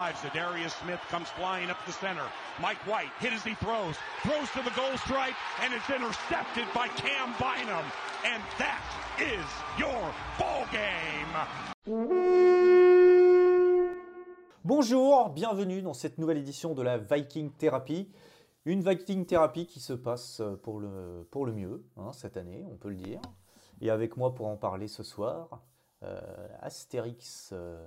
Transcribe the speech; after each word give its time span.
Darius 0.00 0.74
Smith 0.82 0.98
comes 1.08 1.28
flying 1.28 1.70
up 1.70 1.76
the 1.86 1.92
center. 1.92 2.26
Mike 2.60 2.84
White 2.84 3.12
hit 3.20 3.32
as 3.32 3.44
he 3.44 3.54
throws, 3.54 3.94
throws 4.24 4.50
to 4.50 4.62
the 4.64 4.74
goal 4.74 4.96
stripe, 4.98 5.36
and 5.62 5.72
it's 5.72 5.88
intercepted 5.88 6.64
by 6.74 6.88
Cam 6.96 7.32
Bynum. 7.38 7.84
And 8.24 8.42
that 8.58 8.82
is 9.20 9.46
your 9.78 10.12
ball 10.36 10.66
game. 10.72 11.36
Bonjour, 14.64 15.30
bienvenue 15.30 15.80
dans 15.80 15.94
cette 15.94 16.18
nouvelle 16.18 16.38
édition 16.38 16.74
de 16.74 16.82
la 16.82 16.98
Viking 16.98 17.52
Therapy. 17.52 18.10
Une 18.64 18.82
Viking 18.82 19.24
Therapy 19.26 19.68
qui 19.68 19.78
se 19.78 19.92
passe 19.92 20.42
pour 20.64 20.80
le, 20.80 21.28
pour 21.30 21.46
le 21.46 21.52
mieux 21.52 21.84
hein, 21.98 22.10
cette 22.12 22.36
année, 22.36 22.64
on 22.68 22.76
peut 22.76 22.88
le 22.88 22.96
dire. 22.96 23.20
Et 23.80 23.90
avec 23.90 24.16
moi 24.16 24.34
pour 24.34 24.48
en 24.48 24.56
parler 24.56 24.88
ce 24.88 25.04
soir, 25.04 25.62
euh, 26.02 26.48
Astérix 26.58 27.50
euh, 27.52 27.78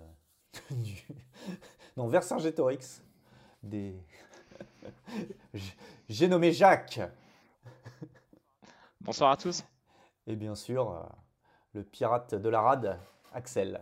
du... 0.71 1.03
non, 1.97 2.07
Vercingétorix. 2.07 3.01
Des... 3.63 3.95
J'ai 6.09 6.27
nommé 6.27 6.51
Jacques. 6.51 7.01
Bonsoir 9.01 9.31
à 9.31 9.37
tous. 9.37 9.65
Et 10.27 10.35
bien 10.35 10.53
sûr, 10.53 10.91
euh, 10.91 11.03
le 11.73 11.83
pirate 11.83 12.35
de 12.35 12.49
la 12.49 12.61
rade, 12.61 12.99
Axel. 13.33 13.81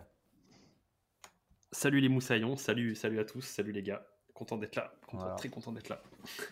Salut 1.74 2.00
les 2.00 2.08
moussaillons, 2.08 2.56
salut, 2.56 2.96
salut 2.96 3.20
à 3.20 3.26
tous, 3.26 3.42
salut 3.42 3.74
les 3.74 3.84
gars. 3.84 4.06
Content 4.34 4.58
d'être 4.58 4.78
là, 4.78 4.94
très 5.36 5.50
content 5.50 5.74
d'être 5.74 5.90
là. 5.90 6.02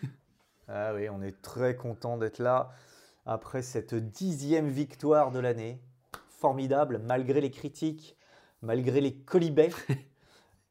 ah 0.68 0.92
oui, 0.94 1.08
on 1.08 1.22
est 1.22 1.40
très 1.40 1.76
content 1.76 2.18
d'être 2.18 2.40
là 2.40 2.72
après 3.24 3.62
cette 3.62 3.94
dixième 3.94 4.68
victoire 4.68 5.30
de 5.30 5.38
l'année. 5.38 5.80
Formidable, 6.28 6.98
malgré 6.98 7.40
les 7.40 7.50
critiques, 7.50 8.18
malgré 8.60 9.00
les 9.00 9.14
colibets. 9.14 9.70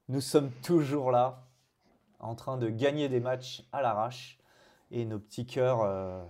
nous 0.09 0.21
sommes 0.21 0.51
toujours 0.63 1.11
là, 1.11 1.47
en 2.19 2.35
train 2.35 2.57
de 2.57 2.69
gagner 2.69 3.09
des 3.09 3.19
matchs 3.19 3.63
à 3.71 3.81
l'arrache. 3.81 4.39
Et 4.91 5.05
nos 5.05 5.19
petits 5.19 5.45
cœurs 5.45 5.81
euh, 5.81 6.23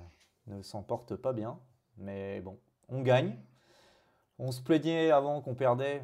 ne 0.48 0.62
s'en 0.62 0.84
portent 0.84 1.16
pas 1.16 1.34
bien. 1.34 1.60
Mais 1.98 2.42
bon, 2.42 2.58
on 2.90 3.02
gagne. 3.02 3.38
On 4.40 4.52
se 4.52 4.62
plaignait 4.62 5.12
avant 5.12 5.42
qu'on 5.42 5.56
perdait. 5.56 6.04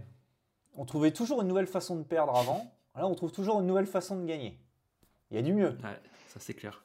On 0.76 0.86
trouvait 0.86 1.12
toujours 1.12 1.42
une 1.42 1.48
nouvelle 1.48 1.68
façon 1.68 1.96
de 1.96 2.04
perdre 2.04 2.36
avant. 2.36 2.72
Là, 2.96 3.08
on 3.08 3.16
trouve 3.16 3.32
toujours 3.32 3.60
une 3.62 3.68
nouvelle 3.68 3.88
façon 3.88 4.20
de 4.20 4.26
gagner. 4.26 4.60
Il 5.32 5.38
y 5.38 5.40
a 5.40 5.42
du 5.42 5.54
mieux. 5.54 5.78
Ouais, 5.84 6.00
ça 6.28 6.40
c'est 6.40 6.54
clair. 6.54 6.84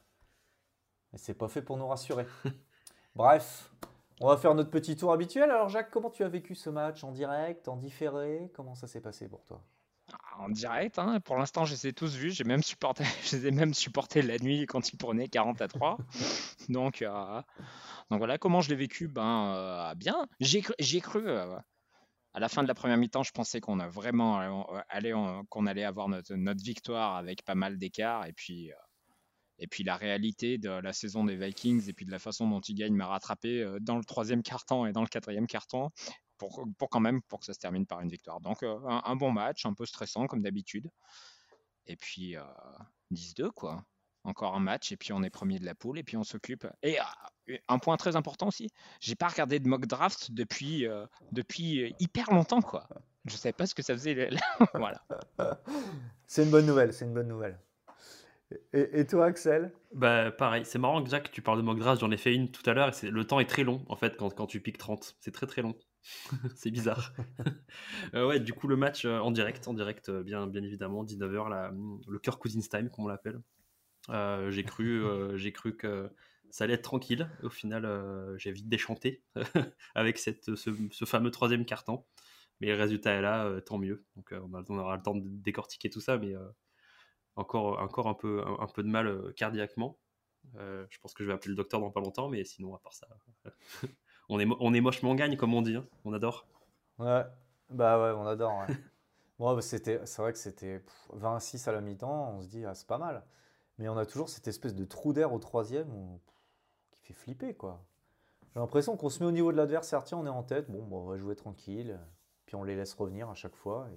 Mais 1.12 1.18
c'est 1.18 1.34
pas 1.34 1.48
fait 1.48 1.62
pour 1.62 1.77
nous 1.77 1.86
rassurer. 1.86 2.27
Bref, 3.16 3.72
on 4.20 4.28
va 4.28 4.36
faire 4.36 4.55
notre 4.55 4.70
petit 4.70 4.96
tour 4.96 5.12
habituel. 5.12 5.50
Alors 5.50 5.68
Jacques, 5.68 5.90
comment 5.90 6.10
tu 6.10 6.22
as 6.24 6.28
vécu 6.28 6.55
ce 6.55 6.70
match 6.70 7.05
En 7.05 7.12
direct, 7.12 7.68
en 7.68 7.77
différé? 7.77 8.50
Comment 8.55 8.74
ça 8.74 8.86
s'est 8.86 9.00
passé 9.00 9.28
pour 9.28 9.44
toi? 9.44 9.60
En 10.38 10.48
direct, 10.48 10.98
hein. 10.98 11.20
pour 11.20 11.36
l'instant, 11.36 11.64
je 11.64 11.72
les 11.72 11.88
ai 11.88 11.92
tous 11.92 12.14
vus. 12.16 12.32
J'ai 12.32 12.44
même 12.44 12.62
supporté, 12.62 13.04
je 13.24 13.36
les 13.36 13.46
ai 13.48 13.50
même 13.50 13.74
supporté 13.74 14.22
la 14.22 14.38
nuit 14.38 14.66
quand 14.66 14.92
ils 14.92 14.96
prenaient 14.96 15.28
40 15.28 15.60
à 15.60 15.68
3. 15.68 15.98
donc, 16.68 17.02
euh, 17.02 17.42
donc 18.10 18.18
voilà, 18.18 18.38
comment 18.38 18.60
je 18.60 18.68
l'ai 18.70 18.77
vécu 18.77 19.08
Ben 19.08 19.55
euh, 19.55 19.94
bien. 19.94 20.27
J'ai 20.40 21.00
cru. 21.00 21.22
Euh, 21.27 21.56
à 22.36 22.40
la 22.40 22.48
fin 22.48 22.64
de 22.64 22.68
la 22.68 22.74
première 22.74 22.96
mi-temps, 22.96 23.22
je 23.22 23.30
pensais 23.30 23.60
qu'on 23.60 23.78
a 23.78 23.86
vraiment 23.86 24.40
allé, 24.88 25.14
qu'on 25.50 25.66
allait 25.66 25.84
avoir 25.84 26.08
notre, 26.08 26.34
notre, 26.34 26.64
victoire 26.64 27.14
avec 27.14 27.44
pas 27.44 27.55
mal 27.55 27.78
d'écart. 27.78 28.27
Et 28.27 28.32
puis, 28.32 28.72
et 29.58 29.66
puis 29.66 29.84
la 29.84 29.97
réalité 29.97 30.58
de 30.58 30.69
la 30.69 30.92
saison 30.92 31.24
des 31.24 31.36
Vikings 31.36 31.88
et 31.88 31.92
puis 31.92 32.06
de 32.06 32.10
la 32.10 32.19
façon 32.19 32.48
dont 32.48 32.60
ils 32.60 32.74
gagnent 32.74 32.97
m'a 32.97 33.06
rattrapé 33.06 33.62
euh, 33.62 33.78
dans 33.80 33.96
le 33.96 34.05
troisième 34.05 34.42
carton 34.42 34.86
et 34.86 34.92
dans 34.92 35.02
le 35.02 35.06
quatrième 35.06 35.46
carton 35.46 35.91
pour, 36.38 36.64
pour 36.78 36.91
quand 36.91 37.00
même 37.00 37.22
pour 37.22 37.41
que 37.41 37.46
ça 37.46 37.55
se 37.55 37.61
termine 37.61 37.86
par 37.86 38.00
une 38.00 38.08
victoire. 38.08 38.41
Donc 38.41 38.62
euh, 38.62 38.78
un, 38.86 39.16
bon 39.16 39.30
match, 39.30 39.64
un 39.66 39.74
peu 39.74 39.86
stressant 39.86 40.27
comme 40.27 40.42
d'habitude. 40.42 40.91
Et 41.86 41.96
puis 41.96 42.36
10-2 43.12 43.42
euh, 43.42 43.50
quoi. 43.50 43.84
Encore 44.24 44.55
un 44.55 44.61
match 44.61 44.91
et 44.91 44.96
puis 44.96 45.12
on 45.12 45.22
est 45.22 45.28
premier 45.28 45.58
de 45.58 45.66
la 45.66 45.74
poule 45.74 45.98
et 45.98 46.02
puis 46.02 46.16
on 46.16 46.24
s'occupe. 46.24 46.66
Et 46.83 46.96
un 47.68 47.78
point 47.78 47.98
très 47.98 48.16
important 48.16 48.48
aussi, 48.48 48.70
j'ai 48.98 49.14
pas 49.16 49.28
regardé 49.28 49.61
de 49.61 49.68
mock 49.68 49.84
draft 49.84 50.30
depuis 50.33 50.86
depuis 51.30 51.95
hyper 51.98 52.33
longtemps 52.33 52.62
quoi. 52.62 52.89
Je 53.27 53.36
savais 53.36 53.52
pas 53.52 53.67
ce 53.67 53.74
que 53.74 53.83
ça 53.83 53.92
faisait. 53.92 54.30
voilà. 54.74 55.05
C'est 56.27 56.45
une 56.45 56.51
bonne 56.51 56.64
nouvelle, 56.64 56.95
c'est 56.95 57.05
une 57.05 57.12
bonne 57.12 57.28
nouvelle. 57.28 57.61
Et, 58.72 59.06
toi, 59.06 59.27
Axel 59.27 59.72
Bah 59.94 60.30
pareil, 60.30 60.64
c'est 60.64 60.78
marrant 60.78 61.02
que 61.02 61.10
Jacques, 61.10 61.30
tu 61.32 61.42
parles 61.42 61.58
de 61.58 61.62
mock 61.62 61.78
draft, 61.78 62.00
j'en 62.00 62.10
ai 62.10 62.16
fait 62.16 62.34
une 62.34 62.50
tout 62.50 62.68
à 62.68 62.74
l'heure, 62.74 62.92
et 63.02 63.10
le 63.10 63.27
temps 63.27 63.40
est 63.40 63.46
très 63.46 63.64
long 63.64 63.84
en 63.88 63.96
fait 63.96 64.16
quand, 64.16 64.30
quand 64.34 64.46
tu 64.46 64.60
piques 64.60 64.78
30, 64.78 65.16
c'est 65.20 65.32
très 65.32 65.46
très 65.46 65.62
long. 65.62 65.74
c'est 66.56 66.70
bizarre. 66.70 67.12
Euh, 68.14 68.28
ouais, 68.28 68.38
du 68.38 68.52
coup 68.52 68.68
le 68.68 68.77
match 68.77 69.04
euh, 69.04 69.18
en 69.18 69.30
direct, 69.30 69.66
en 69.66 69.74
direct 69.74 70.08
euh, 70.08 70.22
bien, 70.22 70.46
bien 70.46 70.62
évidemment, 70.62 71.04
19h, 71.04 71.72
le 72.06 72.18
Kirk 72.18 72.40
Cousins 72.40 72.60
Time 72.60 72.90
comme 72.90 73.06
on 73.06 73.08
l'appelle. 73.08 73.40
j'ai 74.50 74.64
cru, 74.64 75.02
j'ai 75.36 75.52
cru 75.52 75.77
que 75.77 76.10
ça 76.50 76.64
allait 76.64 76.74
être 76.74 76.83
tranquille. 76.83 77.28
Au 77.42 77.50
final, 77.50 77.88
j'ai 78.36 78.52
vite 78.52 78.68
déchanté 78.68 79.24
avec 79.94 80.18
cette, 80.18 80.54
ce, 80.54 81.04
fameux 81.04 81.30
troisième 81.30 81.64
carton. 81.64 82.04
Mais 82.60 82.68
le 82.68 82.77
résultat 82.77 83.12
est 83.14 83.22
là, 83.22 83.60
tant 83.62 83.78
mieux. 83.78 84.04
Donc 84.14 84.33
on, 84.33 84.52
on, 84.68 84.78
aura 84.78 84.96
le 84.96 85.02
temps 85.02 85.16
de 85.16 85.27
décortiquer 85.27 85.90
tout 85.90 86.00
ça, 86.00 86.18
mais 86.18 86.34
encore, 87.36 87.80
encore 87.80 88.08
un, 88.08 88.14
peu, 88.14 88.42
un, 88.61 88.67
peu 88.67 88.83
de 88.83 88.89
mal 88.89 89.06
euh, 89.06 89.33
cardiaquement. 89.36 89.98
Euh, 90.56 90.86
je 90.90 90.98
pense 90.98 91.14
que 91.14 91.24
je 91.24 91.28
vais 91.28 91.34
appeler 91.34 91.50
le 91.50 91.56
docteur 91.56 91.80
dans 91.80 91.90
pas 91.90 92.00
longtemps, 92.00 92.28
mais 92.28 92.45
sinon, 92.45 92.74
à 92.74 92.78
part 92.78 92.92
ça, 92.92 93.08
on, 94.28 94.39
est, 94.39 94.46
on 94.61 94.74
est 94.74 94.80
mochement 94.80 95.14
gagne, 95.14 95.36
comme 95.36 95.55
on 95.55 95.62
dit. 95.62 95.77
Hein. 95.77 95.86
On 96.05 96.12
adore. 96.12 96.46
Ouais, 96.98 97.24
bah 97.70 98.00
ouais, 98.00 98.17
on 98.17 98.27
adore. 98.27 98.58
Ouais. 98.61 98.74
bon, 99.39 99.55
bah, 99.55 99.62
c'était, 99.62 100.05
c'est 100.06 100.22
vrai 100.22 100.33
que 100.33 100.39
c'était 100.39 100.83
26 101.12 101.67
à 101.68 101.72
la 101.72 101.80
mi-temps, 101.80 102.34
on 102.36 102.42
se 102.42 102.48
dit, 102.48 102.64
ah, 102.64 102.74
c'est 102.74 102.86
pas 102.86 102.98
mal. 102.98 103.24
Mais 103.78 103.89
on 103.89 103.96
a 103.96 104.06
toujours 104.06 104.28
cette 104.28 104.46
espèce 104.46 104.74
de 104.74 104.84
trou 104.84 105.12
d'air 105.12 105.33
au 105.33 105.39
troisième 105.39 106.20
qui 106.92 107.02
fait 107.02 107.14
flipper, 107.14 107.55
quoi. 107.55 107.84
J'ai 108.52 108.61
l'impression 108.61 108.96
qu'on 108.96 109.08
se 109.08 109.18
met 109.20 109.27
au 109.27 109.33
niveau 109.33 109.51
de 109.51 109.56
l'adversaire, 109.56 110.05
tiens, 110.05 110.18
on 110.18 110.27
est 110.27 110.30
en 110.30 110.45
tête, 110.45 110.70
bon, 110.70 110.84
bah, 110.84 110.96
on 110.96 111.06
va 111.06 111.16
jouer 111.16 111.34
tranquille, 111.34 111.98
puis 112.46 112.55
on 112.55 112.62
les 112.62 112.77
laisse 112.77 112.95
revenir 112.95 113.28
à 113.28 113.34
chaque 113.34 113.56
fois. 113.56 113.89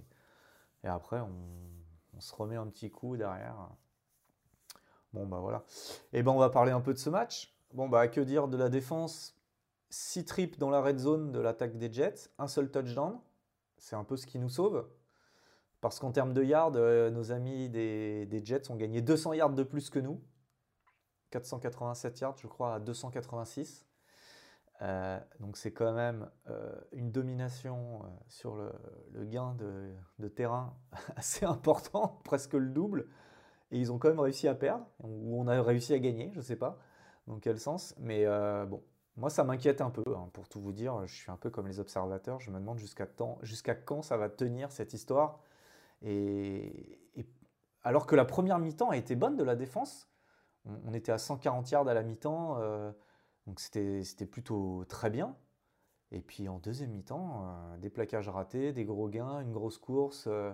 et 0.83 0.87
après, 0.87 1.19
on, 1.19 1.76
on 2.17 2.21
se 2.21 2.33
remet 2.35 2.55
un 2.55 2.67
petit 2.67 2.89
coup 2.89 3.15
derrière. 3.15 3.55
Bon, 5.13 5.25
bah 5.25 5.39
voilà. 5.39 5.63
Et 6.13 6.19
eh 6.19 6.23
ben 6.23 6.31
on 6.31 6.37
va 6.37 6.49
parler 6.49 6.71
un 6.71 6.81
peu 6.81 6.93
de 6.93 6.99
ce 6.99 7.09
match. 7.09 7.55
Bon, 7.73 7.87
bah 7.87 8.07
que 8.07 8.21
dire 8.21 8.47
de 8.47 8.57
la 8.57 8.69
défense? 8.69 9.35
6 9.89 10.25
trips 10.25 10.57
dans 10.57 10.69
la 10.69 10.81
red 10.81 10.99
zone 10.99 11.31
de 11.31 11.39
l'attaque 11.39 11.77
des 11.77 11.91
Jets, 11.91 12.29
un 12.37 12.47
seul 12.47 12.69
touchdown. 12.69 13.19
C'est 13.77 13.95
un 13.95 14.03
peu 14.03 14.17
ce 14.17 14.25
qui 14.25 14.37
nous 14.37 14.49
sauve. 14.49 14.85
Parce 15.79 15.99
qu'en 15.99 16.11
termes 16.11 16.33
de 16.33 16.43
yards, 16.43 16.73
euh, 16.75 17.09
nos 17.09 17.31
amis 17.31 17.69
des, 17.69 18.25
des, 18.25 18.43
Jets 18.43 18.69
ont 18.69 18.75
gagné 18.75 19.01
200 19.01 19.33
yards 19.33 19.53
de 19.53 19.63
plus 19.63 19.89
que 19.89 19.99
nous. 19.99 20.21
487 21.29 22.19
yards, 22.19 22.37
je 22.37 22.47
crois, 22.47 22.75
à 22.75 22.79
286. 22.79 23.86
Euh, 24.83 25.19
donc 25.39 25.57
c'est 25.57 25.71
quand 25.71 25.91
même 25.93 26.29
euh, 26.49 26.75
une 26.91 27.11
domination 27.11 28.03
euh, 28.03 28.07
sur 28.27 28.55
le, 28.55 29.25
gain 29.25 29.55
de, 29.55 30.27
terrain 30.27 30.75
assez 31.15 31.45
important, 31.45 32.19
presque 32.23 32.53
le 32.53 32.69
double. 32.69 33.07
Et 33.71 33.79
ils 33.79 33.91
ont 33.91 33.97
quand 33.97 34.09
même 34.09 34.19
réussi 34.19 34.47
à 34.47 34.55
perdre, 34.55 34.85
ou 35.03 35.41
on 35.41 35.47
a 35.47 35.61
réussi 35.61 35.93
à 35.93 35.99
gagner, 35.99 36.31
je 36.31 36.37
ne 36.37 36.43
sais 36.43 36.55
pas 36.55 36.77
dans 37.25 37.39
quel 37.39 37.59
sens. 37.59 37.93
Mais 37.97 38.25
bon, 38.65 38.81
moi 39.17 39.29
ça 39.29 39.43
m'inquiète 39.43 39.81
un 39.81 39.89
peu, 39.89 40.03
hein, 40.15 40.29
pour 40.31 40.47
tout 40.47 40.61
vous 40.61 40.71
dire. 40.71 41.05
Je 41.05 41.13
suis 41.13 41.29
un 41.29 41.35
peu 41.35 41.49
comme 41.49 41.67
les 41.67 41.81
observateurs, 41.81 42.39
je 42.39 42.49
me 42.49 42.59
demande 42.59 42.77
jusqu'à 42.77 43.75
quand 43.75 44.01
ça 44.03 44.15
va 44.15 44.29
tenir 44.29 44.71
cette 44.71 44.93
histoire. 44.93 45.41
Et, 46.01 46.97
alors 47.83 48.05
que 48.05 48.15
la 48.15 48.23
première 48.23 48.57
mi-temps 48.59 48.89
a 48.89 48.95
été 48.95 49.17
bonne 49.17 49.35
de 49.35 49.43
la 49.43 49.57
défense, 49.57 50.09
on 50.85 50.93
était 50.93 51.11
à 51.11 51.17
140 51.17 51.69
yards 51.71 51.87
à 51.89 51.93
la 51.93 52.03
mi-temps 52.03 52.57
donc 53.47 53.61
c'était 53.61 54.25
plutôt 54.25 54.83
très 54.87 55.09
bien. 55.09 55.35
Et 56.11 56.21
puis 56.21 56.47
en 56.47 56.59
deuxième 56.59 56.91
mi-temps, 56.91 57.45
euh, 57.45 57.77
des 57.77 57.89
plaquages 57.89 58.29
ratés, 58.29 58.73
des 58.73 58.85
gros 58.85 59.09
gains, 59.09 59.41
une 59.41 59.51
grosse 59.51 59.77
course, 59.77 60.25
euh, 60.27 60.53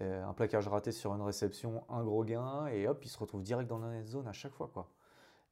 euh, 0.00 0.24
un 0.24 0.32
plaquage 0.32 0.66
raté 0.68 0.90
sur 0.90 1.14
une 1.14 1.22
réception, 1.22 1.84
un 1.88 2.02
gros 2.02 2.24
gain, 2.24 2.66
et 2.66 2.88
hop, 2.88 3.04
il 3.04 3.08
se 3.08 3.18
retrouve 3.18 3.42
direct 3.42 3.68
dans 3.68 3.78
la 3.78 4.02
zone 4.04 4.26
à 4.26 4.32
chaque 4.32 4.52
fois. 4.52 4.70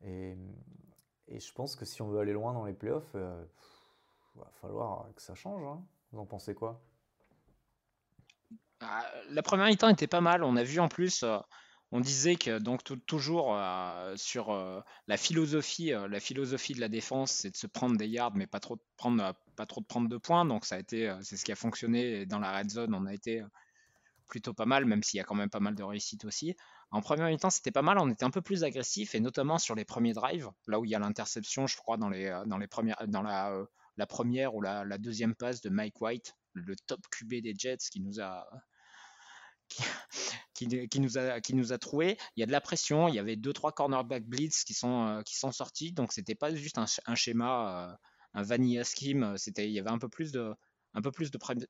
Et, 0.05 0.37
je 1.29 1.53
pense 1.53 1.77
que 1.77 1.85
si 1.85 2.03
on 2.03 2.09
veut 2.09 2.19
aller 2.19 2.33
loin 2.33 2.53
dans 2.53 2.65
les 2.65 2.75
playoffs, 2.75 3.15
il 3.15 4.41
va 4.41 4.51
falloir 4.61 5.07
que 5.15 5.23
ça 5.23 5.35
change. 5.35 5.65
Hein. 5.65 5.83
Vous 6.11 6.21
en 6.21 6.27
pensez 6.27 6.55
quoi? 6.55 6.83
Ah, 8.81 9.07
La 9.31 9.43
première 9.43 9.67
mi-temps 9.67 9.89
était 9.89 10.09
pas 10.09 10.21
mal. 10.21 10.45
On 10.45 10.57
a 10.57 10.63
vu 10.63 10.79
en 10.79 10.89
plus 10.89 11.25
on 11.93 12.01
disait 12.01 12.37
que 12.37 12.59
donc 12.59 12.83
toujours 13.07 13.55
euh, 13.55 14.15
sur 14.17 14.51
euh, 14.51 14.81
la 15.09 15.19
philosophie, 15.19 15.93
euh, 15.93 16.09
la 16.09 16.21
philosophie 16.21 16.73
de 16.73 16.81
la 16.81 16.89
défense, 16.89 17.31
c'est 17.33 17.51
de 17.51 17.57
se 17.57 17.67
prendre 17.67 17.99
des 17.99 18.09
yards, 18.09 18.35
mais 18.35 18.47
pas 18.47 18.61
trop 18.61 18.77
de 18.77 18.83
prendre, 18.97 19.35
pas 19.57 19.67
trop 19.67 19.83
de 19.83 19.87
prendre 19.87 20.09
de 20.09 20.17
points. 20.17 20.47
Donc 20.47 20.65
ça 20.65 20.77
a 20.77 20.79
été, 20.79 21.15
c'est 21.21 21.37
ce 21.37 21.45
qui 21.45 21.53
a 21.53 21.55
fonctionné 21.55 22.25
dans 22.25 22.39
la 22.39 22.57
red 22.57 22.71
zone. 22.71 22.95
On 22.95 23.05
a 23.05 23.13
été 23.13 23.45
plutôt 24.27 24.55
pas 24.55 24.65
mal, 24.65 24.87
même 24.87 25.03
s'il 25.03 25.19
y 25.19 25.21
a 25.21 25.25
quand 25.25 25.35
même 25.35 25.51
pas 25.51 25.61
mal 25.61 25.75
de 25.75 25.83
réussite 25.83 26.25
aussi. 26.25 26.57
En 26.91 27.03
premier 27.03 27.31
mi-temps, 27.31 27.51
c'était 27.51 27.71
pas 27.71 27.83
mal. 27.83 27.99
On 27.99 28.09
était 28.09 28.25
un 28.25 28.31
peu 28.31 28.41
plus 28.41 28.65
agressif 28.65 29.15
et 29.15 29.21
notamment 29.21 29.59
sur 29.59 29.75
les 29.75 29.85
premiers 29.85 30.15
drives, 30.15 30.51
là 30.67 30.81
où 30.81 30.87
il 30.87 30.91
y 30.91 30.95
a 30.95 30.99
l'interception, 30.99 31.67
je 31.67 31.77
crois 31.77 31.99
dans 31.99 32.09
les 32.09 32.31
dans 32.47 32.59
dans 33.07 33.23
la, 33.23 34.07
première 34.07 34.55
ou 34.55 34.63
la 34.63 34.99
deuxième 34.99 35.35
passe 35.35 35.61
de 35.61 35.69
Mike 35.69 36.01
White, 36.01 36.35
le 36.55 36.75
top 36.87 37.01
QB 37.11 37.43
des 37.43 37.55
Jets, 37.55 37.89
qui 37.91 38.01
nous 38.01 38.19
a 38.19 38.47
qui, 40.55 41.01
nous 41.01 41.19
a, 41.19 41.41
qui. 41.41 41.53
Il 41.53 42.17
y 42.37 42.43
a 42.43 42.47
de 42.47 42.53
la 42.53 42.61
pression. 42.61 43.09
Il 43.09 43.15
y 43.15 43.19
avait 43.19 43.37
deux, 43.37 43.53
trois 43.53 43.73
cornerback 43.73 44.25
blitz 44.25 44.65
qui 44.65 44.75
sont, 44.75 45.23
qui 45.25 45.37
sont 45.37 45.53
sortis. 45.53 45.93
Donc, 45.93 46.13
c'était 46.13 46.35
pas 46.35 46.55
juste 46.55 46.79
un, 46.79 47.15
schéma, 47.15 47.99
un 48.35 48.43
vanilla 48.43 48.85
scheme. 48.85 49.37
Il 49.57 49.71
y 49.71 49.79
avait 49.79 49.91
un 49.91 49.99
peu 49.99 50.09
plus 50.09 50.33
de, 50.33 50.55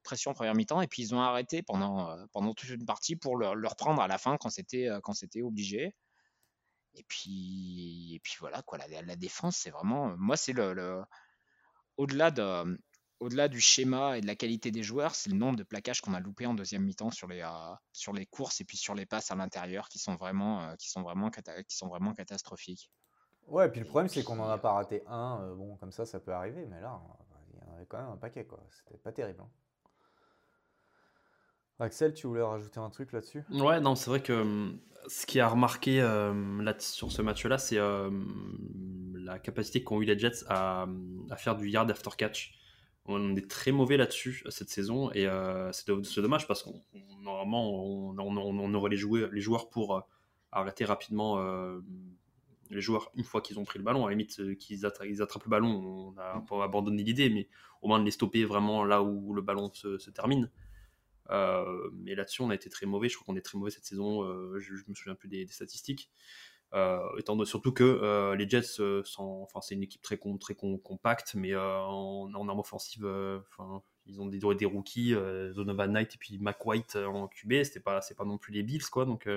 pression 0.03 0.31
en 0.33 0.35
première 0.35 0.55
mi-temps 0.55 0.83
et 0.83 0.89
puis 0.89 1.03
ils 1.03 1.15
ont 1.15 1.21
arrêté 1.21 1.63
pendant, 1.63 2.17
pendant 2.33 2.55
toute 2.55 2.71
une 2.71 2.85
partie 2.85 3.17
pour 3.17 3.37
le, 3.37 3.49
reprendre 3.67 4.03
à 4.03 4.09
la 4.09 4.19
fin 4.19 4.37
quand 4.39 4.51
c'était, 4.51 4.89
quand 5.03 5.13
c'était 5.15 5.43
obligé. 5.43 5.95
Et 6.95 7.05
puis, 7.09 8.21
voilà, 8.41 8.63
la 9.07 9.17
défense, 9.17 9.57
c'est 9.57 9.71
vraiment. 9.71 10.15
Moi, 10.19 10.37
c'est 10.37 10.53
le, 10.53 11.03
au-delà 11.97 12.31
de, 12.31 12.79
au-delà 13.23 13.49
du 13.49 13.61
schéma 13.61 14.19
et 14.19 14.21
de 14.21 14.27
la 14.27 14.35
qualité 14.35 14.71
des 14.71 14.83
joueurs, 14.83 15.15
c'est 15.15 15.31
le 15.31 15.37
nombre 15.37 15.57
de 15.57 15.63
plaquages 15.63 16.01
qu'on 16.01 16.15
a 16.15 16.21
loupé 16.21 16.47
en 16.47 16.55
deuxième 16.55 16.83
mi-temps 16.83 17.11
sur 17.11 17.29
les, 17.29 17.47
sur 17.93 18.13
les 18.13 18.27
courses 18.27 18.61
et 18.61 18.65
puis 18.65 18.77
sur 18.77 18.95
les 18.95 19.07
passes 19.07 19.31
à 19.31 19.35
l'intérieur 19.35 19.89
qui 19.89 19.99
sont 19.99 20.17
vraiment, 20.17 20.75
qui 20.77 20.91
sont 20.91 21.03
vraiment, 21.03 21.31
qui 21.31 21.77
sont 21.77 21.89
vraiment 21.89 22.13
catastrophiques. 22.15 22.91
Ouais, 23.49 23.67
et 23.67 23.71
puis 23.71 23.81
le 23.81 23.87
problème, 23.87 24.09
c'est 24.09 24.23
qu'on 24.23 24.37
n'en 24.37 24.49
a 24.49 24.59
pas 24.59 24.73
raté 24.73 25.03
un. 25.07 25.55
bon, 25.55 25.77
comme 25.77 25.93
ça, 25.93 26.07
ça 26.07 26.21
peut 26.21 26.33
arriver, 26.33 26.67
mais 26.67 26.81
là, 26.81 27.01
il 27.53 27.61
y 27.61 27.71
en 27.71 27.75
avait 27.75 27.87
quand 27.87 27.99
même 27.99 28.11
un 28.11 28.17
paquet, 28.17 28.45
quoi. 28.45 28.61
C'était 28.71 28.99
pas 28.99 29.13
terrible. 29.13 29.41
Hein. 29.43 29.51
Axel, 31.79 32.15
tu 32.15 32.27
voulais 32.27 32.43
rajouter 32.43 32.79
un 32.79 32.91
truc 32.91 33.13
là-dessus? 33.13 33.45
Ouais, 33.51 33.81
non, 33.81 33.97
c'est 33.97 34.09
vrai 34.09 34.23
que 34.23 34.33
hum, 34.33 34.79
ce 35.09 35.27
qui 35.27 35.41
a 35.41 35.49
remarqué 35.49 36.01
euh, 36.01 36.63
là, 36.63 36.75
sur 36.79 37.11
ce 37.11 37.23
match-là, 37.23 37.59
c'est 37.59 37.79
euh, 37.79 38.11
la 39.15 39.39
capacité 39.39 39.83
qu'ont 39.83 40.01
eu 40.01 40.05
les 40.05 40.19
Jets 40.19 40.45
à, 40.49 40.87
faire 41.37 41.57
du 41.57 41.69
yard 41.69 41.91
after 41.91 42.11
catch. 42.17 42.55
On 43.07 43.35
est 43.35 43.51
très 43.51 43.73
mauvais 43.73 43.97
là-dessus 43.97 44.45
cette 44.49 44.71
saison 44.71 45.11
et 45.13 45.27
euh, 45.27 45.73
c'est 45.73 46.21
dommage 46.21 46.47
parce 46.47 46.63
qu'on 46.63 46.81
normalement 47.21 47.85
on, 47.85 48.75
aurait 48.75 48.91
les, 48.91 49.29
les 49.33 49.41
joueurs 49.41 49.71
pour 49.71 50.07
arrêter 50.53 50.85
rapidement 50.85 51.43
les 52.71 52.81
joueurs 52.81 53.11
une 53.17 53.25
fois 53.25 53.41
qu'ils 53.41 53.59
ont 53.59 53.65
pris 53.65 53.79
le 53.79 53.85
ballon. 53.85 54.07
À 54.07 54.11
la 54.11 54.17
limite 54.17 54.57
qu'ils 54.57 54.87
attrapent, 54.87 55.45
le 55.45 55.51
ballon, 55.51 56.15
on 56.15 56.19
a 56.21 56.35
un 56.37 56.41
peu 56.41 56.61
abandonné 56.63 57.03
l'idée, 57.03 57.29
mais 57.29 57.49
au 57.83 57.89
moins 57.89 57.99
de 57.99 58.05
les 58.05 58.13
stopper 58.13 58.45
vraiment 58.45 58.85
là 58.85 59.03
où 59.03 59.35
le 59.35 59.43
ballon 59.43 59.73
se 59.73 60.11
termine. 60.11 60.49
Euh, 61.31 61.91
mais 61.95 62.15
là-dessus, 62.15 62.43
on 62.43 62.51
a 62.51 62.55
été 62.55 62.69
très 62.69 62.87
mauvais. 62.87 63.09
Je 63.09 63.17
crois 63.17 63.27
qu'on 63.27 63.39
est 63.39 63.43
très 63.43 63.59
mauvais 63.59 63.71
cette 63.71 63.85
saison. 63.85 64.23
Euh, 64.23 64.59
je, 64.59 64.75
me 64.89 64.95
souviens 64.95 65.15
plus 65.15 65.29
des, 65.29 65.47
statistiques. 65.47 66.11
Euh, 66.75 67.01
étant 67.19 67.43
surtout 67.45 67.73
que 67.73 68.35
les 68.37 68.49
Jets 68.49 68.63
sont, 69.05 69.43
enfin, 69.43 69.61
c'est 69.61 69.75
une 69.75 69.83
équipe 69.83 70.03
très, 70.03 70.19
très 70.41 70.55
compacte, 70.55 71.35
mais 71.35 71.55
en, 71.55 72.31
en, 72.35 72.49
arme 72.49 72.61
offensive, 72.61 73.07
enfin, 73.07 73.83
ils 74.07 74.21
ont 74.21 74.27
des, 74.27 74.39
des 74.39 74.67
rookies, 74.67 75.15
Donovan 75.55 75.93
Knight 75.93 76.15
et 76.15 76.19
puis 76.19 76.39
Mac 76.39 76.65
White 76.65 76.97
en 76.97 77.29
QB. 77.29 77.65
C'était 77.65 77.81
pas, 77.81 78.01
c'est 78.01 78.17
pas 78.17 78.25
non 78.25 78.39
plus 78.39 78.53
les 78.53 78.63
Bills, 78.63 78.89
quoi. 78.91 79.05
Donc, 79.05 79.29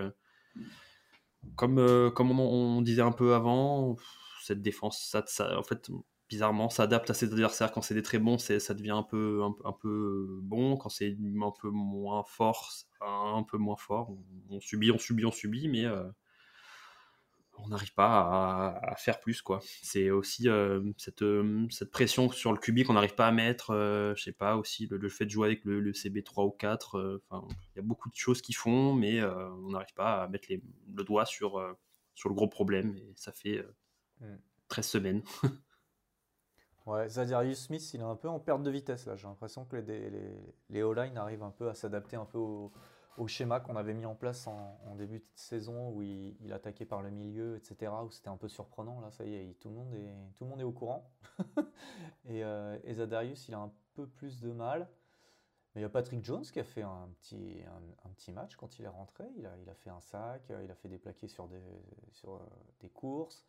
comme, 1.56 2.12
comme 2.12 2.40
on, 2.40 2.82
disait 2.82 3.02
un 3.02 3.12
peu 3.12 3.34
avant, 3.34 3.98
cette 4.42 4.62
défense, 4.62 5.04
ça, 5.04 5.24
ça, 5.28 5.60
en 5.60 5.64
fait, 5.64 5.90
bizarrement 6.30 6.70
s'adapte 6.70 7.10
à 7.10 7.14
ses 7.14 7.32
adversaires. 7.32 7.72
Quand 7.72 7.82
c'est 7.82 7.94
des 7.94 8.04
très 8.04 8.20
bons, 8.20 8.38
ça 8.38 8.74
devient 8.74 8.92
un 8.92 9.04
peu, 9.04 9.42
un, 9.44 9.72
peu 9.74 10.40
bon. 10.42 10.78
Quand 10.78 10.90
c'est 10.90 11.16
un 11.42 11.54
peu 11.62 11.70
moins 11.70 12.24
fort, 12.24 12.72
un, 13.02 13.44
peu 13.44 13.58
moins 13.58 13.78
fort. 13.78 14.12
On, 14.50 14.60
subit, 14.60 14.92
on 14.92 14.98
subit, 14.98 15.26
on 15.26 15.32
subit, 15.32 15.68
mais 15.68 15.86
euh, 15.86 16.04
on 17.60 17.68
n'arrive 17.70 17.94
pas 17.94 18.78
à, 18.82 18.96
faire 18.96 19.20
plus. 19.20 19.42
quoi. 19.42 19.60
C'est 19.82 20.10
aussi 20.10 20.50
euh, 20.50 20.82
cette, 20.98 21.22
euh, 21.22 21.68
cette, 21.70 21.92
pression 21.92 22.30
sur 22.30 22.52
le 22.52 22.60
QB 22.60 22.84
qu'on 22.84 22.94
n'arrive 22.94 23.16
pas 23.16 23.28
à 23.28 23.32
mettre. 23.32 23.74
je 24.16 24.22
sais 24.22 24.32
pas, 24.32 24.58
aussi 24.58 24.88
le, 24.88 25.10
fait 25.10 25.26
de 25.26 25.30
jouer 25.30 25.48
avec 25.48 25.66
le, 25.66 25.92
CB3 25.92 26.46
ou 26.46 26.52
4. 26.52 27.22
Enfin, 27.30 27.48
il 27.74 27.78
y 27.78 27.80
a 27.80 27.84
beaucoup 27.84 28.10
de 28.10 28.16
choses 28.16 28.42
qui 28.42 28.54
font, 28.54 28.94
mais 28.94 29.24
on 29.24 29.70
n'arrive 29.70 29.94
pas 29.94 30.24
à 30.24 30.28
mettre 30.28 30.48
le 30.50 31.04
doigt 31.04 31.26
sur, 31.26 31.76
sur 32.14 32.30
le 32.30 32.36
gros 32.36 32.48
problème. 32.48 32.96
Et 32.98 33.14
ça 33.16 33.32
fait 33.32 33.66
13 34.70 34.86
mm. 34.86 34.90
semaines. 34.90 35.24
Ouais, 36.86 37.10
Zadarius 37.10 37.64
Smith, 37.66 37.94
il 37.96 38.02
est 38.02 38.04
un 38.04 38.16
peu 38.16 38.30
en 38.30 38.40
perte 38.40 38.62
de 38.62 38.70
vitesse 38.70 39.08
là. 39.08 39.16
J'ai 39.16 39.26
l'impression 39.26 39.66
que 39.66 39.76
les, 39.76 40.08
les, 40.12 40.38
les 40.70 40.84
O-line 40.84 41.18
arrivent 41.18 41.42
un 41.42 41.50
peu 41.50 41.68
à 41.68 41.74
s'adapter 41.74 42.16
un 42.16 42.26
peu 42.26 42.38
au, 42.38 42.72
schéma 43.28 43.60
qu'on 43.60 43.76
avait 43.76 43.94
mis 43.94 44.06
en 44.06 44.16
place 44.16 44.48
en, 44.48 44.96
début 44.96 45.20
de 45.20 45.26
saison 45.36 45.90
où 45.90 46.02
il, 46.02 46.52
attaquait 46.54 46.86
par 46.86 47.02
le 47.02 47.10
milieu, 47.10 47.58
etc. 47.58 47.92
Où 48.06 48.12
c'était 48.12 48.30
un 48.30 48.38
peu 48.38 48.48
surprenant. 48.48 49.00
Là, 49.02 49.12
ça 49.12 49.26
y 49.26 49.36
est, 49.36 49.60
tout 49.60 49.70
le 49.70 49.76
monde 49.76 49.94
est, 49.94 50.16
tout 50.36 50.44
le 50.44 50.50
monde 50.50 50.62
est 50.62 50.66
au 50.66 50.72
courant. 50.72 51.10
Euh, 52.28 52.80
et, 52.84 52.96
Zadarius, 52.96 53.48
il 53.48 53.54
a 53.54 53.60
un 53.60 53.72
peu 53.94 54.08
plus 54.08 54.42
de 54.42 54.52
mal. 54.52 54.90
Mais 55.74 55.82
il 55.82 55.84
y 55.84 55.86
a 55.86 55.90
Patrick 55.90 56.26
Jones 56.26 56.42
qui 56.42 56.60
a 56.60 56.64
fait 56.64 56.82
un 56.82 57.08
petit, 57.22 57.62
un, 58.04 58.10
petit 58.10 58.32
match 58.32 58.56
quand 58.56 58.80
il 58.80 58.86
est 58.86 58.90
rentré. 58.90 59.26
Il 59.38 59.46
a, 59.46 59.56
il 59.62 59.70
a 59.70 59.76
fait 59.76 59.92
un 59.92 60.02
sac, 60.02 60.42
il 60.64 60.72
a 60.72 60.74
fait 60.74 60.90
des 60.90 60.98
plaqués 60.98 61.28
sur 61.28 61.48
des, 61.48 61.62
sur 62.14 62.34
euh, 62.34 62.40
des 62.80 62.90
courses. 62.90 63.46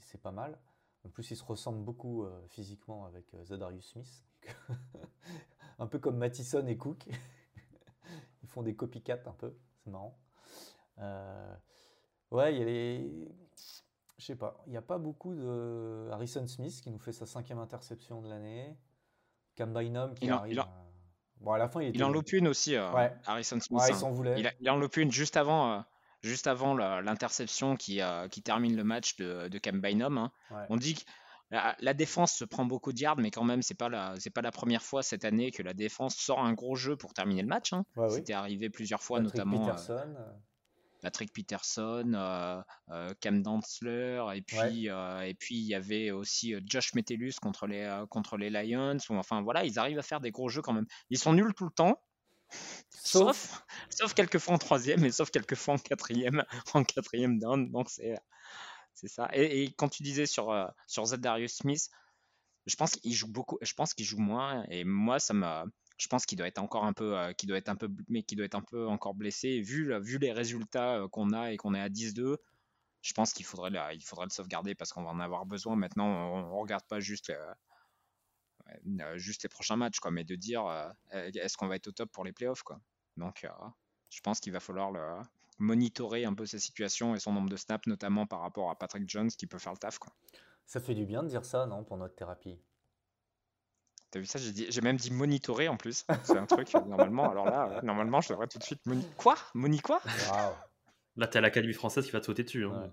C'est 0.00 0.20
pas 0.20 0.32
mal. 0.32 0.58
En 1.06 1.08
plus, 1.08 1.30
ils 1.30 1.36
se 1.36 1.44
ressemblent 1.44 1.84
beaucoup 1.84 2.24
euh, 2.24 2.46
physiquement 2.48 3.06
avec 3.06 3.32
euh, 3.34 3.44
Zadarius 3.44 3.92
Smith. 3.92 4.24
un 5.78 5.86
peu 5.86 6.00
comme 6.00 6.16
Mattison 6.16 6.66
et 6.66 6.76
Cook. 6.76 7.06
Font 8.56 8.62
des 8.62 8.74
copycats 8.74 9.20
un 9.26 9.32
peu, 9.32 9.54
c'est 9.84 9.90
marrant. 9.90 10.18
Euh, 10.98 11.54
ouais, 12.30 12.54
il 12.54 12.58
y 12.58 12.62
a 12.62 12.64
les. 12.64 13.28
Je 14.18 14.24
sais 14.24 14.34
pas, 14.34 14.62
il 14.66 14.70
n'y 14.70 14.78
a 14.78 14.82
pas 14.82 14.96
beaucoup 14.96 15.34
de. 15.34 16.08
Harrison 16.10 16.46
Smith 16.46 16.80
qui 16.82 16.90
nous 16.90 16.98
fait 16.98 17.12
sa 17.12 17.26
cinquième 17.26 17.58
interception 17.58 18.22
de 18.22 18.30
l'année. 18.30 18.74
Cam 19.56 19.74
Bynum 19.74 20.14
qui 20.14 20.30
arrive. 20.30 20.64
Bon, 21.42 21.52
à 21.52 21.58
la 21.58 21.68
fin, 21.68 21.82
il, 21.82 21.88
était... 21.88 21.98
il 21.98 22.04
en 22.04 22.08
loupe 22.08 22.32
une 22.32 22.48
aussi, 22.48 22.76
Harrison 22.76 23.60
Smith. 23.60 23.78
Ouais, 23.78 23.88
il 23.88 23.92
hein. 23.92 23.98
s'en 23.98 24.10
voulait. 24.10 24.42
Il, 24.58 24.70
en 24.70 24.78
loupe 24.78 24.96
une 24.96 25.12
juste 25.12 25.36
avant 25.36 25.84
juste 26.22 26.46
avant 26.46 26.74
l'interception 26.74 27.76
qui, 27.76 28.00
euh, 28.00 28.26
qui, 28.26 28.42
termine 28.42 28.74
le 28.74 28.84
match 28.84 29.16
de, 29.16 29.48
de 29.48 29.58
Cam 29.58 29.82
Bynum. 29.82 30.16
Hein. 30.16 30.32
On 30.70 30.76
dit 30.76 31.04
que 31.50 31.56
la, 31.80 31.94
défense 31.94 32.32
se 32.32 32.44
prend 32.44 32.64
beaucoup 32.64 32.92
de 32.92 32.98
yards, 32.98 33.16
mais 33.18 33.30
quand 33.30 33.44
même, 33.44 33.62
c'est 33.62 33.74
pas 33.74 33.88
la, 33.88 34.14
c'est 34.18 34.30
pas 34.30 34.42
la 34.42 34.50
première 34.50 34.82
fois 34.82 35.02
cette 35.02 35.24
année 35.24 35.50
que 35.50 35.62
la 35.62 35.74
défense 35.74 36.16
sort 36.16 36.40
un 36.40 36.52
gros 36.52 36.76
jeu 36.76 36.96
pour 36.96 37.14
terminer 37.14 37.42
le 37.42 37.48
match. 37.48 37.72
Hein. 37.72 37.84
C'était 38.10 38.32
arrivé 38.32 38.70
plusieurs 38.70 39.02
fois, 39.02 39.20
notamment. 39.20 39.68
Euh, 39.68 39.72
Peterson. 39.72 40.14
Patrick 41.02 41.32
Peterson, 41.32 42.12
euh, 42.14 43.14
Cam 43.20 43.42
Dantzler, 43.42 44.24
et 44.34 44.42
puis 44.42 44.86
et 44.88 45.34
puis 45.34 45.56
il 45.56 45.66
y 45.66 45.74
avait 45.74 46.10
aussi 46.10 46.54
Josh 46.64 46.94
Metellus 46.94 47.34
contre 47.40 47.66
les 47.66 48.04
contre 48.10 48.36
les 48.36 48.50
Lions. 48.50 48.96
enfin 49.10 49.42
voilà, 49.42 49.64
ils 49.64 49.78
arrivent 49.78 49.98
à 49.98 50.02
faire 50.02 50.20
des 50.20 50.32
gros 50.32 50.48
jeux 50.48 50.62
quand 50.62 50.72
même. 50.72 50.86
Ils 51.10 51.18
sont 51.18 51.34
nuls 51.34 51.54
tout 51.54 51.66
le 51.66 51.70
temps, 51.70 52.00
Sauf, 52.90 53.64
sauf 53.90 54.14
quelques 54.14 54.38
fois 54.38 54.54
en 54.54 54.58
troisième 54.58 55.04
et 55.04 55.12
sauf 55.12 55.30
quelques 55.30 55.54
fois 55.54 55.74
en 55.74 55.78
quatrième, 55.78 56.44
en 56.74 56.84
quatrième 56.84 57.38
down. 57.38 57.70
Donc 57.70 57.88
c'est 57.90 58.16
c'est 58.96 59.08
ça. 59.08 59.28
Et, 59.32 59.72
quand 59.76 59.88
tu 59.88 60.02
disais 60.02 60.26
sur 60.26 60.50
euh, 60.50 60.66
sur 60.86 61.06
Darius 61.18 61.56
Smith, 61.58 61.88
je 62.66 62.76
pense 62.76 62.92
qu'il 62.92 63.12
joue 63.14 63.28
beaucoup. 63.28 63.58
Je 63.62 63.74
pense 63.74 63.94
qu'il 63.94 64.04
joue 64.04 64.18
moins. 64.18 64.64
Et 64.70 64.84
moi, 64.84 65.20
ça 65.20 65.34
me 65.34 65.64
je 65.98 66.08
pense 66.08 66.26
qu'il 66.26 66.38
doit 66.38 66.46
être 66.46 66.58
encore 66.58 66.84
un 66.84 66.92
peu, 66.92 67.18
euh, 67.18 67.32
doit 67.44 67.58
être 67.58 67.68
un 67.68 67.76
peu, 67.76 67.88
mais 68.08 68.22
doit 68.36 68.46
être 68.46 68.54
un 68.54 68.62
peu 68.62 68.86
encore 68.86 69.14
blessé. 69.14 69.60
vu, 69.60 69.98
vu 70.00 70.18
les 70.18 70.32
résultats 70.32 70.96
euh, 70.96 71.08
qu'on 71.08 71.32
a 71.32 71.52
et 71.52 71.56
qu'on 71.56 71.74
est 71.74 71.80
à 71.80 71.88
10-2, 71.88 72.36
je 73.02 73.12
pense 73.14 73.32
qu'il 73.32 73.46
faudrait, 73.46 73.70
il 73.94 74.02
le 74.24 74.30
sauvegarder 74.30 74.74
parce 74.74 74.92
qu'on 74.92 75.02
va 75.04 75.10
en 75.10 75.20
avoir 75.20 75.46
besoin. 75.46 75.76
Maintenant, 75.76 76.06
on, 76.06 76.42
ne 76.42 76.60
regarde 76.60 76.84
pas 76.86 77.00
juste 77.00 77.30
euh, 77.30 79.16
juste 79.16 79.42
les 79.44 79.48
prochains 79.48 79.76
matchs, 79.76 80.00
quoi, 80.00 80.10
mais 80.10 80.24
de 80.24 80.34
dire 80.34 80.64
est-ce 81.12 81.56
qu'on 81.56 81.68
va 81.68 81.76
être 81.76 81.86
au 81.86 81.92
top 81.92 82.10
pour 82.10 82.24
les 82.24 82.32
playoffs, 82.32 82.62
quoi. 82.62 82.80
Donc, 83.16 83.46
je 84.10 84.20
pense 84.20 84.40
qu'il 84.40 84.52
va 84.52 84.60
falloir 84.60 84.90
le, 84.90 85.00
monitorer 85.58 86.24
un 86.24 86.34
peu 86.34 86.46
sa 86.46 86.58
situation 86.58 87.14
et 87.14 87.18
son 87.18 87.32
nombre 87.32 87.48
de 87.48 87.56
snaps, 87.56 87.86
notamment 87.86 88.26
par 88.26 88.40
rapport 88.40 88.70
à 88.70 88.78
Patrick 88.78 89.08
Jones 89.08 89.28
qui 89.28 89.46
peut 89.46 89.58
faire 89.58 89.72
le 89.72 89.78
taf, 89.78 89.98
quoi. 89.98 90.12
Ça 90.66 90.80
fait 90.80 90.94
du 90.94 91.06
bien 91.06 91.22
de 91.22 91.28
dire 91.28 91.44
ça, 91.44 91.66
non, 91.66 91.84
pour 91.84 91.96
notre 91.96 92.14
thérapie? 92.16 92.58
T'as 94.10 94.18
vu 94.18 94.26
ça? 94.26 94.38
J'ai 94.38 94.80
même 94.80 94.96
dit 94.96 95.12
monitorer 95.12 95.68
en 95.68 95.76
plus. 95.76 96.04
C'est 96.24 96.36
un 96.36 96.46
truc, 96.46 96.72
normalement. 96.74 97.30
Alors 97.30 97.46
là, 97.46 97.80
normalement, 97.82 98.20
je 98.20 98.30
devrais 98.30 98.46
tout 98.48 98.58
de 98.58 98.64
suite. 98.64 98.84
Moni... 98.86 99.06
Quoi? 99.16 99.36
Moni 99.54 99.80
quoi? 99.80 100.00
Là, 101.16 101.26
t'es 101.26 101.38
à 101.38 101.40
l'Académie 101.40 101.72
française 101.72 102.04
qui 102.04 102.12
va 102.12 102.20
te 102.20 102.26
sauter 102.26 102.42
dessus. 102.42 102.64
Hein. 102.64 102.92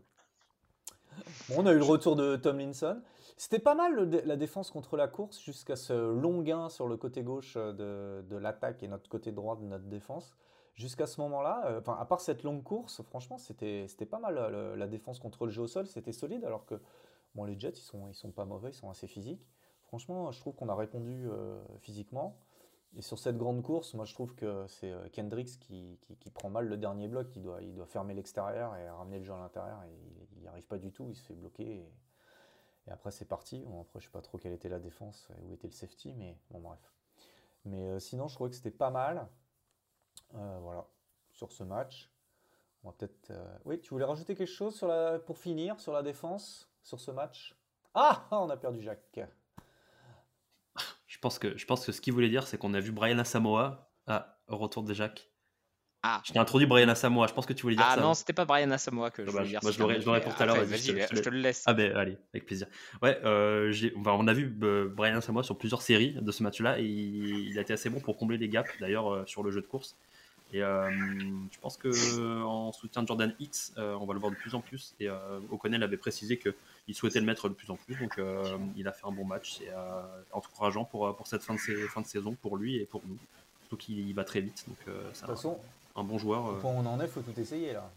on 1.55 1.65
a 1.65 1.73
eu 1.73 1.77
le 1.77 1.83
retour 1.83 2.15
de 2.15 2.35
Tomlinson. 2.35 3.01
C'était 3.37 3.59
pas 3.59 3.75
mal 3.75 4.09
la 4.25 4.35
défense 4.35 4.69
contre 4.69 4.95
la 4.95 5.07
course 5.07 5.41
jusqu'à 5.41 5.75
ce 5.75 5.93
long 5.93 6.41
gain 6.41 6.69
sur 6.69 6.87
le 6.87 6.97
côté 6.97 7.23
gauche 7.23 7.55
euh, 7.57 8.21
de, 8.21 8.35
l'attaque 8.37 8.83
et 8.83 8.87
notre 8.87 9.09
côté 9.09 9.31
droit 9.31 9.57
de 9.57 9.65
notre 9.65 9.85
défense. 9.85 10.35
Jusqu'à 10.73 11.05
ce 11.05 11.21
moment-là, 11.21 11.63
euh, 11.67 11.79
enfin, 11.79 11.97
à 11.99 12.05
part 12.05 12.19
cette 12.19 12.43
longue 12.43 12.63
course, 12.63 13.03
franchement, 13.03 13.37
c'était 13.37 13.87
pas 14.09 14.19
mal 14.19 14.35
la 14.75 14.87
défense 14.87 15.19
contre 15.19 15.45
le 15.45 15.51
jeu 15.51 15.61
au 15.61 15.67
sol, 15.67 15.87
c'était 15.87 16.11
solide. 16.11 16.43
Alors 16.45 16.65
que 16.65 16.81
bon, 17.35 17.43
les 17.43 17.59
Jets, 17.59 17.69
ils 17.71 17.81
sont, 17.81 18.07
ils 18.07 18.15
sont 18.15 18.31
pas 18.31 18.45
mauvais, 18.45 18.69
ils 18.69 18.75
sont 18.75 18.89
assez 18.89 19.07
physiques. 19.07 19.47
Franchement, 19.83 20.31
je 20.31 20.39
trouve 20.39 20.55
qu'on 20.55 20.69
a 20.69 20.75
répondu 20.75 21.27
euh, 21.29 21.61
physiquement. 21.79 22.37
Et 22.95 23.01
sur 23.01 23.17
cette 23.17 23.37
grande 23.37 23.63
course, 23.63 23.95
moi 23.95 24.05
je 24.05 24.13
trouve 24.13 24.35
que 24.35 24.65
c'est 24.67 24.93
Kendricks 25.13 25.59
qui, 25.59 25.99
qui, 26.19 26.29
prend 26.29 26.51
mal 26.51 26.67
le 26.67 26.77
dernier 26.77 27.07
bloc. 27.07 27.35
Il 27.35 27.41
doit, 27.41 27.59
il 27.61 27.73
doit 27.73 27.87
fermer 27.87 28.13
l'extérieur 28.13 28.75
et 28.75 28.87
ramener 28.87 29.17
le 29.17 29.25
jeu 29.25 29.33
à 29.33 29.39
l'intérieur. 29.39 29.81
Et 29.83 30.35
il 30.35 30.41
n'y 30.41 30.47
arrive 30.47 30.67
pas 30.67 30.77
du 30.77 30.91
tout, 30.91 31.07
il 31.09 31.15
se 31.15 31.23
fait 31.23 31.33
bloquer. 31.33 31.63
Et 31.63 31.91
et 32.87 32.91
après, 32.91 33.11
c'est 33.11 33.25
parti. 33.25 33.63
Bon, 33.65 33.81
après, 33.81 33.99
je 33.99 34.05
sais 34.05 34.11
pas 34.11 34.21
trop 34.21 34.37
quelle 34.37 34.53
était 34.53 34.69
la 34.69 34.79
défense, 34.79 35.29
où 35.43 35.53
était 35.53 35.67
le 35.67 35.73
safety, 35.73 36.13
mais 36.13 36.37
bon, 36.49 36.59
bref. 36.59 36.79
Mais 37.65 37.87
euh, 37.87 37.99
sinon, 37.99 38.27
je 38.27 38.35
trouvais 38.35 38.49
que 38.49 38.55
c'était 38.55 38.71
pas 38.71 38.89
mal. 38.89 39.27
Euh, 40.35 40.59
voilà, 40.61 40.85
sur 41.31 41.51
ce 41.51 41.63
match. 41.63 42.09
On 42.83 42.89
va 42.89 42.95
peut-être. 42.97 43.31
euh, 43.31 43.57
Oui, 43.65 43.79
tu 43.79 43.89
voulais 43.91 44.05
rajouter 44.05 44.35
quelque 44.35 44.47
chose 44.51 44.75
sur 44.75 44.87
la... 44.87 45.19
pour 45.19 45.37
finir 45.37 45.79
sur 45.79 45.93
la 45.93 46.01
défense, 46.03 46.69
sur 46.83 46.99
ce 46.99 47.11
match? 47.11 47.55
Ah 47.93 48.27
On 48.31 48.49
a 48.49 48.57
perdu 48.57 48.81
Jacques. 48.81 49.19
Je 51.07 51.19
pense 51.19 51.37
que, 51.39 51.55
je 51.57 51.65
pense 51.65 51.85
que 51.85 51.91
ce 51.91 52.01
qu'il 52.01 52.11
voulait 52.13 52.29
dire, 52.29 52.47
c'est 52.47 52.57
qu'on 52.57 52.73
a 52.73 52.79
vu 52.79 52.91
Brian 52.91 53.19
Asamoah. 53.19 53.91
Ah, 54.07 54.39
au 54.47 54.57
retour 54.57 54.83
de 54.83 54.93
Jacques. 54.93 55.29
Ah, 56.01 56.21
Je 56.25 56.33
t'ai 56.33 56.39
introduit 56.39 56.67
Brian 56.67 56.89
Asamoah. 56.89 57.27
Je 57.27 57.33
pense 57.33 57.45
que 57.45 57.53
tu 57.53 57.61
voulais 57.61 57.75
dire 57.77 57.85
ah 57.87 57.95
ça. 57.95 58.01
non, 58.01 58.13
c'était 58.13 58.33
pas 58.33 58.43
Brian 58.43 58.69
Asamoah 58.71 59.11
que 59.11 59.23
je 59.25 59.31
voulais 59.31 59.45
dire. 59.47 59.59
Moi, 59.63 59.71
je 59.71 59.79
l'aurais- 59.79 60.19
pour 60.21 60.35
tout 60.35 60.43
à 60.43 60.45
l'heure, 60.45 60.57
vas-y, 60.57 60.79
je 60.79 60.91
Vas-y, 60.93 61.07
te- 61.07 61.15
je 61.15 61.21
te 61.21 61.29
le 61.29 61.37
laisse. 61.37 61.63
Ah 61.65 61.73
ben 61.73 61.95
allez, 61.95 62.17
avec 62.33 62.45
plaisir. 62.45 62.67
Ouais, 63.01 63.17
euh, 63.23 63.71
enfin, 63.97 64.11
on 64.19 64.27
a 64.27 64.33
vu 64.33 64.53
euh, 64.63 64.89
Brian 64.89 65.15
Asamoah 65.15 65.43
sur 65.43 65.57
plusieurs 65.57 65.81
séries 65.81 66.15
de 66.19 66.31
ce 66.31 66.43
match-là 66.43 66.79
et 66.79 66.83
il, 66.83 67.49
il 67.51 67.57
a 67.57 67.61
été 67.61 67.71
assez 67.71 67.89
bon 67.89 68.01
pour 68.01 68.17
combler 68.17 68.37
les 68.37 68.49
gaps 68.49 68.69
d'ailleurs 68.81 69.13
euh, 69.13 69.25
sur 69.25 69.43
le 69.43 69.51
jeu 69.51 69.61
de 69.61 69.67
course. 69.67 69.95
Et 70.53 70.61
euh, 70.61 70.89
je 71.51 71.59
pense 71.59 71.77
que 71.77 72.43
en 72.43 72.71
soutien 72.71 73.01
de 73.01 73.07
Jordan 73.07 73.33
Hicks, 73.39 73.71
euh, 73.77 73.95
on 73.99 74.05
va 74.05 74.13
le 74.13 74.19
voir 74.19 74.31
de 74.31 74.37
plus 74.37 74.53
en 74.53 74.61
plus. 74.61 74.93
Et 74.99 75.09
euh, 75.09 75.39
O'Connell 75.49 75.81
avait 75.81 75.97
précisé 75.97 76.37
qu'il 76.37 76.95
souhaitait 76.95 77.19
le 77.19 77.25
mettre 77.25 77.49
de 77.49 77.53
plus 77.55 77.71
en 77.71 77.75
plus, 77.75 77.95
donc 77.95 78.19
il 78.75 78.87
a 78.87 78.91
fait 78.91 79.05
un 79.07 79.11
bon 79.11 79.25
match. 79.25 79.57
C'est 79.59 79.71
encourageant 80.31 80.85
pour, 80.85 81.15
pour 81.15 81.27
cette 81.27 81.43
fin 81.43 81.55
de, 81.55 81.59
fin 81.59 82.01
de 82.01 82.07
saison 82.07 82.35
pour 82.41 82.57
lui 82.57 82.77
et 82.77 82.85
pour 82.85 83.01
nous. 83.07 83.17
Surtout 83.61 83.77
qu'il 83.77 84.07
y 84.07 84.13
va 84.13 84.23
très 84.23 84.41
vite, 84.41 84.65
donc 84.67 84.77
De 84.85 85.01
toute 85.07 85.17
façon, 85.17 85.57
un, 85.95 86.03
bon 86.03 86.19
joueur. 86.19 86.45
au 86.45 86.53
point 86.55 86.71
où 86.71 86.77
on 86.77 86.85
en 86.85 86.99
est, 86.99 87.07
faut 87.07 87.21
tout 87.21 87.39
essayer 87.39 87.73
là. 87.73 87.89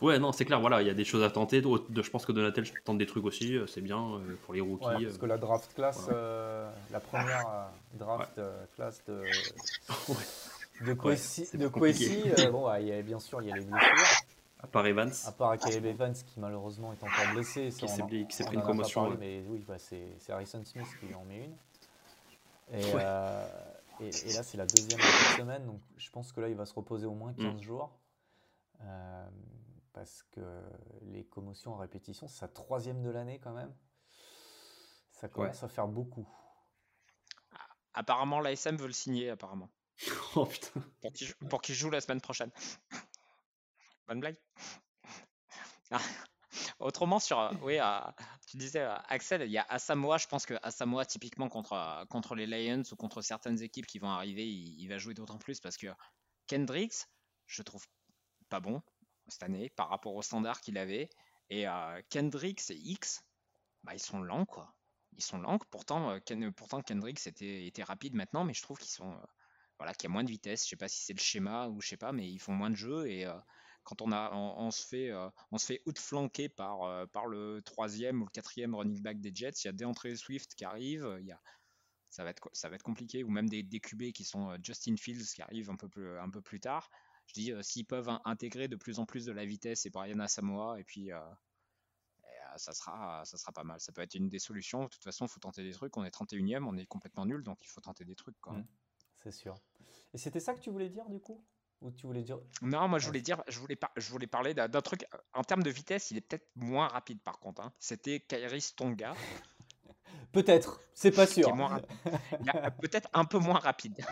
Ouais, 0.00 0.18
non, 0.18 0.32
c'est 0.32 0.44
clair, 0.44 0.60
voilà, 0.60 0.82
il 0.82 0.86
y 0.86 0.90
a 0.90 0.94
des 0.94 1.04
choses 1.04 1.22
à 1.22 1.30
tenter. 1.30 1.62
Je 1.62 2.10
pense 2.10 2.26
que 2.26 2.32
Donatel 2.32 2.64
tente 2.84 2.98
des 2.98 3.06
trucs 3.06 3.24
aussi, 3.24 3.58
c'est 3.66 3.80
bien 3.80 3.98
euh, 3.98 4.36
pour 4.44 4.54
les 4.54 4.60
rookies. 4.60 4.86
Ouais, 4.86 5.04
parce 5.04 5.18
que 5.18 5.26
la 5.26 5.38
draft 5.38 5.72
class, 5.74 6.02
voilà. 6.04 6.18
euh, 6.18 6.70
la 6.90 7.00
première 7.00 7.48
euh, 7.48 7.98
draft 7.98 8.40
classe 8.76 9.02
de, 9.08 9.22
de 10.82 10.92
Ouais, 10.92 10.96
Kwesi, 10.98 11.56
de. 11.56 11.68
Kwesi, 11.68 12.22
euh, 12.26 12.50
bon, 12.50 12.68
ouais, 12.68 12.82
il 12.82 12.88
y 12.88 12.92
a, 12.92 13.02
bien 13.02 13.18
sûr, 13.18 13.40
il 13.42 13.48
y 13.48 13.52
a 13.52 13.56
les 13.56 13.64
blessures. 13.64 14.16
À 14.60 14.66
part 14.68 14.86
Evans. 14.86 15.10
À 15.26 15.32
part 15.32 15.58
Caleb 15.58 15.84
Evans 15.86 16.14
qui 16.14 16.38
malheureusement 16.38 16.92
est 16.92 17.02
encore 17.02 17.32
blessé. 17.34 17.70
ça, 17.70 17.86
Qui 17.86 17.88
s'est 17.88 18.44
pris 18.44 18.54
une 18.56 18.62
commotion, 18.62 19.02
parlé, 19.02 19.16
ouais. 19.16 19.42
mais 19.42 19.44
oui, 19.48 19.64
bah, 19.66 19.78
c'est 19.78 20.16
Harrison 20.28 20.62
Smith 20.64 20.86
qui 21.00 21.06
lui 21.06 21.14
en 21.14 21.24
met 21.24 21.44
une. 21.46 21.56
Et, 22.70 22.84
Ouais. 22.94 23.02
euh, 23.04 23.48
et, 24.00 24.08
et 24.08 24.32
là, 24.32 24.42
c'est 24.42 24.56
la 24.56 24.66
deuxième 24.66 24.98
de 24.98 25.04
cette 25.04 25.36
semaine, 25.38 25.66
donc 25.66 25.80
je 25.96 26.10
pense 26.10 26.32
que 26.32 26.40
là, 26.40 26.48
il 26.48 26.54
va 26.54 26.64
se 26.64 26.74
reposer 26.74 27.06
au 27.06 27.14
moins 27.14 27.32
15 27.34 27.54
Mm. 27.56 27.62
jours. 27.62 27.90
Euh, 28.82 29.28
parce 29.92 30.22
que 30.30 30.40
les 31.02 31.24
commotions 31.24 31.74
en 31.74 31.76
répétition, 31.76 32.26
c'est 32.28 32.38
sa 32.38 32.48
troisième 32.48 33.02
de 33.02 33.10
l'année 33.10 33.38
quand 33.42 33.52
même. 33.52 33.72
Ça 35.10 35.28
commence 35.28 35.62
à 35.62 35.68
faire 35.68 35.86
beaucoup. 35.86 36.26
Apparemment, 37.94 38.40
l'ASM 38.40 38.76
veut 38.76 38.86
le 38.86 38.92
signer, 38.92 39.28
apparemment. 39.30 39.68
Oh 40.36 40.46
putain. 40.46 40.82
Pour 41.50 41.60
qu'il 41.62 41.74
joue 41.74 41.90
la 41.90 42.00
semaine 42.00 42.20
prochaine. 42.20 42.50
Bonne 44.08 44.20
blague. 44.20 44.36
Ah. 45.90 46.00
Autrement, 46.78 47.18
sur. 47.18 47.38
euh, 47.38 47.52
Oui, 47.62 47.78
euh, 47.78 48.00
tu 48.48 48.56
disais, 48.56 48.80
euh, 48.80 48.94
Axel, 49.08 49.42
il 49.42 49.50
y 49.50 49.58
a 49.58 49.66
Asamoah. 49.68 50.18
Je 50.18 50.26
pense 50.26 50.46
que 50.46 50.54
Asamoah, 50.62 51.04
typiquement 51.06 51.48
contre, 51.48 52.04
contre 52.08 52.34
les 52.34 52.46
Lions 52.46 52.82
ou 52.90 52.96
contre 52.96 53.22
certaines 53.22 53.62
équipes 53.62 53.86
qui 53.86 53.98
vont 53.98 54.10
arriver, 54.10 54.46
il, 54.46 54.86
va 54.88 54.98
jouer 54.98 55.14
d'autant 55.14 55.38
plus 55.38 55.60
parce 55.60 55.76
que 55.76 55.88
Kendricks, 56.46 57.06
je 57.46 57.62
trouve 57.62 57.84
pas 58.48 58.60
bon 58.60 58.82
cette 59.28 59.42
année 59.42 59.70
par 59.70 59.88
rapport 59.88 60.14
au 60.14 60.22
standard 60.22 60.60
qu'il 60.60 60.78
avait. 60.78 61.08
Et 61.50 61.66
Kendricks 62.10 62.70
et 62.70 62.76
X, 62.76 63.22
bah, 63.84 63.94
ils 63.94 64.02
sont 64.02 64.20
lents, 64.20 64.46
quoi. 64.46 64.74
Ils 65.12 65.22
sont 65.22 65.38
lents. 65.38 65.58
Pourtant, 65.70 66.18
Ken- 66.20 66.52
pourtant 66.52 66.82
Kendricks 66.82 67.26
était, 67.26 67.66
était 67.66 67.82
rapide 67.82 68.14
maintenant, 68.14 68.44
mais 68.44 68.54
je 68.54 68.62
trouve 68.62 68.78
qu'ils 68.78 68.90
sont. 68.90 69.14
Voilà, 69.82 69.94
qu'il 69.94 70.08
y 70.08 70.12
a 70.12 70.12
moins 70.12 70.22
de 70.22 70.30
vitesse. 70.30 70.62
Je 70.62 70.68
sais 70.68 70.76
pas 70.76 70.86
si 70.86 71.02
c'est 71.02 71.12
le 71.12 71.18
schéma 71.18 71.66
ou 71.66 71.80
je 71.80 71.88
sais 71.88 71.96
pas, 71.96 72.12
mais 72.12 72.30
ils 72.30 72.38
font 72.38 72.52
moins 72.52 72.70
de 72.70 72.76
jeu 72.76 73.08
et 73.08 73.26
euh, 73.26 73.34
quand 73.82 74.00
on 74.00 74.12
a, 74.12 74.32
on, 74.32 74.70
se 74.70 74.86
fait, 74.86 75.10
euh, 75.10 75.28
on 75.50 75.58
se 75.58 75.66
fait 75.66 75.82
outflanquer 75.86 76.48
par, 76.48 76.84
euh, 76.84 77.04
par 77.06 77.26
le 77.26 77.60
troisième 77.62 78.22
ou 78.22 78.26
le 78.26 78.30
quatrième 78.30 78.76
running 78.76 79.02
back 79.02 79.20
des 79.20 79.34
Jets. 79.34 79.64
Il 79.64 79.66
y 79.66 79.68
a 79.68 79.72
DeAndre 79.72 80.16
Swift 80.16 80.54
qui 80.54 80.64
arrive. 80.64 81.16
Il 81.18 81.26
y 81.26 81.32
a, 81.32 81.42
ça 82.10 82.22
va 82.22 82.30
être, 82.30 82.48
ça 82.52 82.68
va 82.68 82.76
être 82.76 82.84
compliqué 82.84 83.24
ou 83.24 83.30
même 83.30 83.48
des, 83.48 83.64
des 83.64 83.80
QB 83.80 84.12
qui 84.12 84.22
sont 84.22 84.56
Justin 84.62 84.96
Fields 84.96 85.34
qui 85.34 85.42
arrivent 85.42 85.70
un 85.70 85.76
peu 85.76 85.88
plus, 85.88 86.16
un 86.16 86.30
peu 86.30 86.40
plus 86.40 86.60
tard. 86.60 86.88
Je 87.26 87.32
dis, 87.32 87.52
s'ils 87.62 87.86
peuvent 87.86 88.08
in- 88.08 88.22
intégrer 88.24 88.68
de 88.68 88.76
plus 88.76 89.00
en 89.00 89.04
plus 89.04 89.24
de 89.24 89.32
la 89.32 89.44
vitesse 89.44 89.84
et 89.84 89.90
Brian 89.90 90.20
Asamoah 90.20 90.78
et 90.78 90.84
puis 90.84 91.10
ça 92.56 92.72
sera, 92.72 93.24
ça 93.24 93.36
sera 93.36 93.50
pas 93.50 93.64
mal. 93.64 93.80
Ça 93.80 93.90
peut 93.90 94.02
être 94.02 94.14
une 94.14 94.28
des 94.28 94.38
solutions. 94.38 94.84
De 94.84 94.88
toute 94.90 95.02
façon, 95.02 95.26
il 95.26 95.28
faut 95.28 95.40
tenter 95.40 95.64
des 95.64 95.72
trucs. 95.72 95.96
On 95.96 96.04
est 96.04 96.14
31e, 96.14 96.66
on 96.68 96.76
est 96.76 96.86
complètement 96.86 97.26
nul, 97.26 97.42
donc 97.42 97.58
il 97.62 97.68
faut 97.68 97.80
tenter 97.80 98.04
des 98.04 98.14
trucs. 98.14 98.38
Quoi. 98.40 98.54
Mm. 98.54 98.66
C'est 99.22 99.32
sûr. 99.32 99.54
Et 100.14 100.18
c'était 100.18 100.40
ça 100.40 100.54
que 100.54 100.60
tu 100.60 100.70
voulais 100.70 100.88
dire 100.88 101.08
du 101.08 101.20
coup? 101.20 101.42
Ou 101.80 101.90
tu 101.90 102.06
voulais 102.06 102.22
dire 102.22 102.38
Non, 102.60 102.86
moi 102.88 102.98
je 102.98 103.04
Ouais. 103.04 103.08
voulais 103.08 103.20
dire, 103.22 103.42
je 103.48 103.58
voulais, 103.58 103.74
par- 103.76 103.90
je 103.96 104.08
voulais 104.10 104.26
parler 104.28 104.54
d'un 104.54 104.68
truc. 104.82 105.04
En 105.34 105.42
termes 105.42 105.62
de 105.64 105.70
vitesse, 105.70 106.10
il 106.12 106.16
est 106.16 106.20
peut-être 106.20 106.48
moins 106.54 106.86
rapide 106.88 107.20
par 107.22 107.38
contre. 107.40 107.62
hein. 107.62 107.72
C'était 107.78 108.20
Kairis 108.20 108.74
Tonga, 108.76 109.14
Peut-être, 110.32 110.80
c'est 110.94 111.10
pas 111.12 111.26
sûr. 111.26 111.54
moins 111.54 111.80
Peut-être 112.80 113.08
un 113.12 113.24
peu 113.24 113.38
moins 113.38 113.58
rapide. 113.58 114.04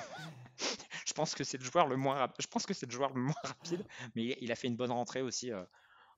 je 1.06 1.12
pense 1.12 1.34
que 1.34 1.44
c'est 1.44 1.58
le 1.58 1.64
joueur 1.64 1.86
le 1.86 1.96
moins 1.96 2.14
rapide. 2.14 2.36
Je 2.40 2.46
pense 2.48 2.66
que 2.66 2.74
c'est 2.74 2.86
le 2.86 2.92
joueur 2.92 3.12
le 3.14 3.20
moins 3.22 3.34
rapide, 3.42 3.84
mais 4.14 4.36
il- 4.40 4.52
a 4.52 4.56
fait 4.56 4.66
une 4.68 4.76
bonne 4.76 4.90
rentrée 4.92 5.22
aussi 5.22 5.52
euh, 5.52 5.64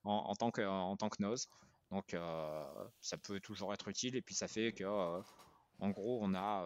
en, 0.04 0.12
en 0.14 0.34
tant 0.34 0.50
que 0.50 0.62
en 0.62 0.96
tant 0.96 1.08
que 1.08 1.22
nose. 1.22 1.49
Donc 1.90 2.14
euh, 2.14 2.64
ça 3.00 3.16
peut 3.18 3.38
toujours 3.40 3.72
être 3.75 3.88
utile 3.88 4.16
et 4.16 4.22
puis 4.22 4.34
ça 4.34 4.49
fait 4.49 4.72
que 4.72 4.84
euh, 4.84 5.20
en 5.80 5.90
gros 5.90 6.20
on 6.22 6.34
a 6.34 6.64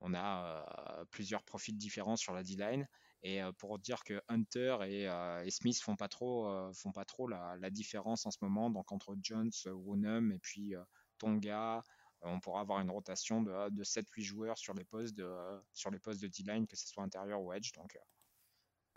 on 0.00 0.14
a 0.14 0.64
euh, 1.00 1.04
plusieurs 1.10 1.42
profils 1.44 1.76
différents 1.76 2.16
sur 2.16 2.32
la 2.34 2.42
D-line 2.42 2.86
et 3.22 3.42
euh, 3.42 3.52
pour 3.52 3.78
dire 3.78 4.04
que 4.04 4.22
Hunter 4.28 4.78
et, 4.86 5.08
euh, 5.08 5.42
et 5.44 5.50
Smith 5.50 5.80
font 5.80 5.96
pas 5.96 6.08
trop 6.08 6.72
font 6.74 6.92
pas 6.92 7.04
trop 7.04 7.26
la, 7.26 7.56
la 7.58 7.70
différence 7.70 8.26
en 8.26 8.30
ce 8.30 8.38
moment 8.42 8.70
donc 8.70 8.92
entre 8.92 9.16
Jones, 9.20 9.50
Wonham 9.66 10.32
et 10.32 10.38
puis 10.38 10.74
Tonga 11.18 11.82
on 12.22 12.40
pourra 12.40 12.60
avoir 12.60 12.80
une 12.80 12.90
rotation 12.90 13.42
de, 13.42 13.70
de 13.70 13.84
7-8 13.84 14.22
joueurs 14.22 14.58
sur 14.58 14.74
les 14.74 14.84
postes 14.84 15.14
de 15.16 15.28
sur 15.72 15.90
les 15.90 15.98
postes 15.98 16.22
de 16.22 16.28
D-line 16.28 16.66
que 16.66 16.76
ce 16.76 16.86
soit 16.86 17.02
intérieur 17.04 17.40
ou 17.42 17.52
edge 17.52 17.72
donc 17.74 17.98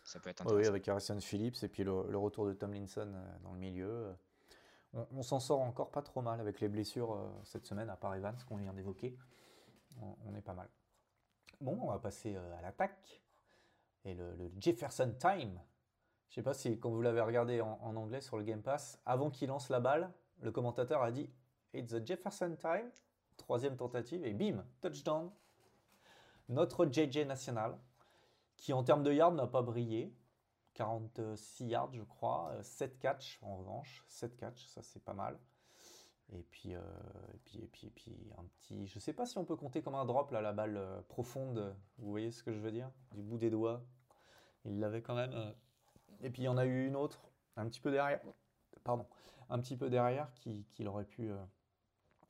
ça 0.04 0.20
peut 0.20 0.30
être 0.30 0.42
Ouais, 0.44 0.54
oui, 0.54 0.54
intéressant. 0.54 0.70
avec 0.70 0.88
Harrison 0.88 1.20
Phillips 1.22 1.64
et 1.64 1.68
puis 1.68 1.84
le, 1.84 2.10
le 2.10 2.18
retour 2.18 2.48
de 2.48 2.54
Tomlinson 2.54 3.14
dans 3.44 3.54
le 3.54 3.60
milieu. 3.60 4.16
On, 4.94 5.08
on 5.12 5.24
s'en 5.24 5.40
sort 5.40 5.62
encore 5.62 5.92
pas 5.92 6.02
trop 6.02 6.22
mal 6.22 6.40
avec 6.40 6.60
les 6.60 6.70
blessures 6.70 7.32
cette 7.44 7.66
semaine, 7.66 7.90
à 7.90 7.96
part 7.96 8.16
Evans 8.16 8.36
qu'on 8.48 8.58
vient 8.58 8.74
d'évoquer. 8.74 9.18
On, 10.02 10.16
on 10.26 10.34
est 10.36 10.42
pas 10.42 10.54
mal. 10.54 10.70
Bon, 11.60 11.78
on 11.82 11.88
va 11.88 12.00
passer 12.00 12.36
euh, 12.36 12.58
à 12.58 12.62
l'attaque. 12.62 13.22
Et 14.06 14.14
le, 14.14 14.52
Jefferson 14.60 15.14
Time. 15.20 15.60
Je 16.30 16.36
sais 16.36 16.44
pas 16.44 16.54
si 16.54 16.80
quand 16.80 16.90
vous 16.90 17.02
l'avez 17.02 17.22
regardé 17.22 17.62
en, 17.62 17.96
anglais 17.96 18.22
sur 18.22 18.38
le 18.38 18.44
Game 18.44 18.62
Pass, 18.62 19.00
avant 19.06 19.30
qu'il 19.30 19.50
lance 19.50 19.70
la 19.70 19.80
balle, 19.80 20.12
le 20.40 20.52
commentateur 20.52 21.04
a 21.04 21.12
dit 21.12 21.30
It's 21.74 21.92
the 21.92 22.06
Jefferson 22.06 22.56
Time. 22.60 22.90
Troisième 23.38 23.76
tentative 23.76 24.26
et 24.26 24.34
bim, 24.34 24.64
touchdown. 24.82 25.32
Notre 26.48 26.86
JJ 26.86 27.26
national 27.26 27.78
qui 28.58 28.74
en 28.74 28.84
termes 28.84 29.04
de 29.04 29.12
yards 29.12 29.34
n'a 29.34 29.48
pas 29.48 29.62
brillé. 29.62 30.16
46 30.76 31.66
yards, 31.66 31.94
je 31.94 32.04
crois. 32.04 32.54
7 32.62 33.00
catch 33.00 33.40
en 33.42 33.58
revanche. 33.58 34.04
7 34.08 34.38
catch, 34.38 34.66
ça 34.68 34.82
c'est 34.82 35.04
pas 35.04 35.14
mal. 35.14 35.38
Et 36.34 36.44
puis, 36.50 36.74
euh, 36.76 36.80
et 37.34 37.38
puis, 37.44 37.60
et 37.60 37.68
puis, 37.68 37.88
et 37.88 37.90
puis, 37.90 38.16
un 38.38 38.44
petit. 38.46 38.88
Je 38.88 39.00
sais 39.00 39.14
pas 39.14 39.26
si 39.26 39.38
on 39.38 39.44
peut 39.44 39.58
compter 39.58 39.82
comme 39.82 39.96
un 39.96 40.06
drop 40.06 40.32
là, 40.32 40.42
la 40.42 40.54
balle 40.54 40.78
euh, 40.78 41.02
profonde. 41.10 41.76
Vous 41.98 42.10
voyez 42.10 42.32
ce 42.32 42.42
que 42.44 42.54
je 42.54 42.60
veux 42.60 42.72
dire? 42.72 42.90
Du 43.14 43.22
bout 43.22 43.38
des 43.38 43.50
doigts. 43.50 43.84
Il 44.66 44.80
l'avait 44.80 45.02
quand 45.02 45.16
même. 45.16 45.34
euh. 45.34 45.52
Et 46.22 46.30
puis 46.30 46.44
il 46.44 46.46
y 46.46 46.48
en 46.50 46.58
a 46.58 46.66
eu 46.66 46.86
une 46.88 46.96
autre, 46.96 47.20
un 47.58 47.66
petit 47.68 47.82
peu 47.82 47.92
derrière. 47.92 48.22
Pardon. 48.84 49.06
Un 49.50 49.60
petit 49.60 49.76
peu 49.76 49.90
derrière 49.90 50.32
qui- 50.36 50.66
qu'il 50.72 50.88
aurait 50.88 51.06
pu 51.06 51.30
euh, 51.30 51.38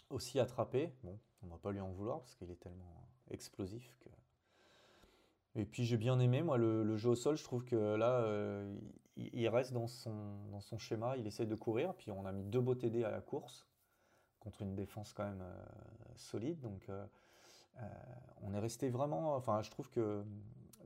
aussi 0.10 0.40
attraper. 0.40 0.94
Bon, 1.04 1.20
on 1.44 1.48
va 1.48 1.58
pas 1.58 1.72
lui 1.72 1.82
en 1.82 1.92
vouloir 1.92 2.20
parce 2.22 2.34
qu'il 2.36 2.50
est 2.50 2.56
tellement 2.60 3.08
explosif 3.30 3.96
que. 4.00 4.10
Et 5.60 5.66
puis 5.66 5.84
j'ai 5.84 5.98
bien 5.98 6.20
aimé, 6.20 6.42
moi, 6.42 6.58
le, 6.58 6.96
jeu 6.98 7.10
au 7.10 7.16
sol. 7.16 7.36
Je 7.38 7.44
trouve 7.44 7.66
que 7.66 7.76
là, 7.76 8.64
il, 9.18 9.30
il 9.34 9.48
reste 9.50 9.74
dans 9.74 9.88
son, 9.88 10.48
dans 10.50 10.62
son 10.62 10.78
schéma. 10.80 11.18
Il 11.18 11.28
essaie 11.28 11.46
de 11.46 11.56
courir. 11.56 11.94
Puis 11.94 12.10
on 12.10 12.26
a 12.26 12.32
mis 12.32 12.46
deux 12.46 12.62
beaux 12.62 12.74
TD 12.76 13.04
à 13.04 13.12
la 13.12 13.22
course 13.22 13.68
contre 14.42 14.62
une 14.64 14.76
défense 14.76 15.14
quand 15.14 15.24
même 15.24 15.42
euh, 15.42 15.64
solide. 16.18 16.60
Donc 16.60 16.90
euh, 16.90 17.06
euh, 17.78 17.88
on 18.42 18.54
est 18.54 18.60
resté 18.60 18.90
vraiment. 18.90 19.36
Enfin, 19.36 19.62
je 19.62 19.72
trouve 19.72 19.90
que 19.90 20.26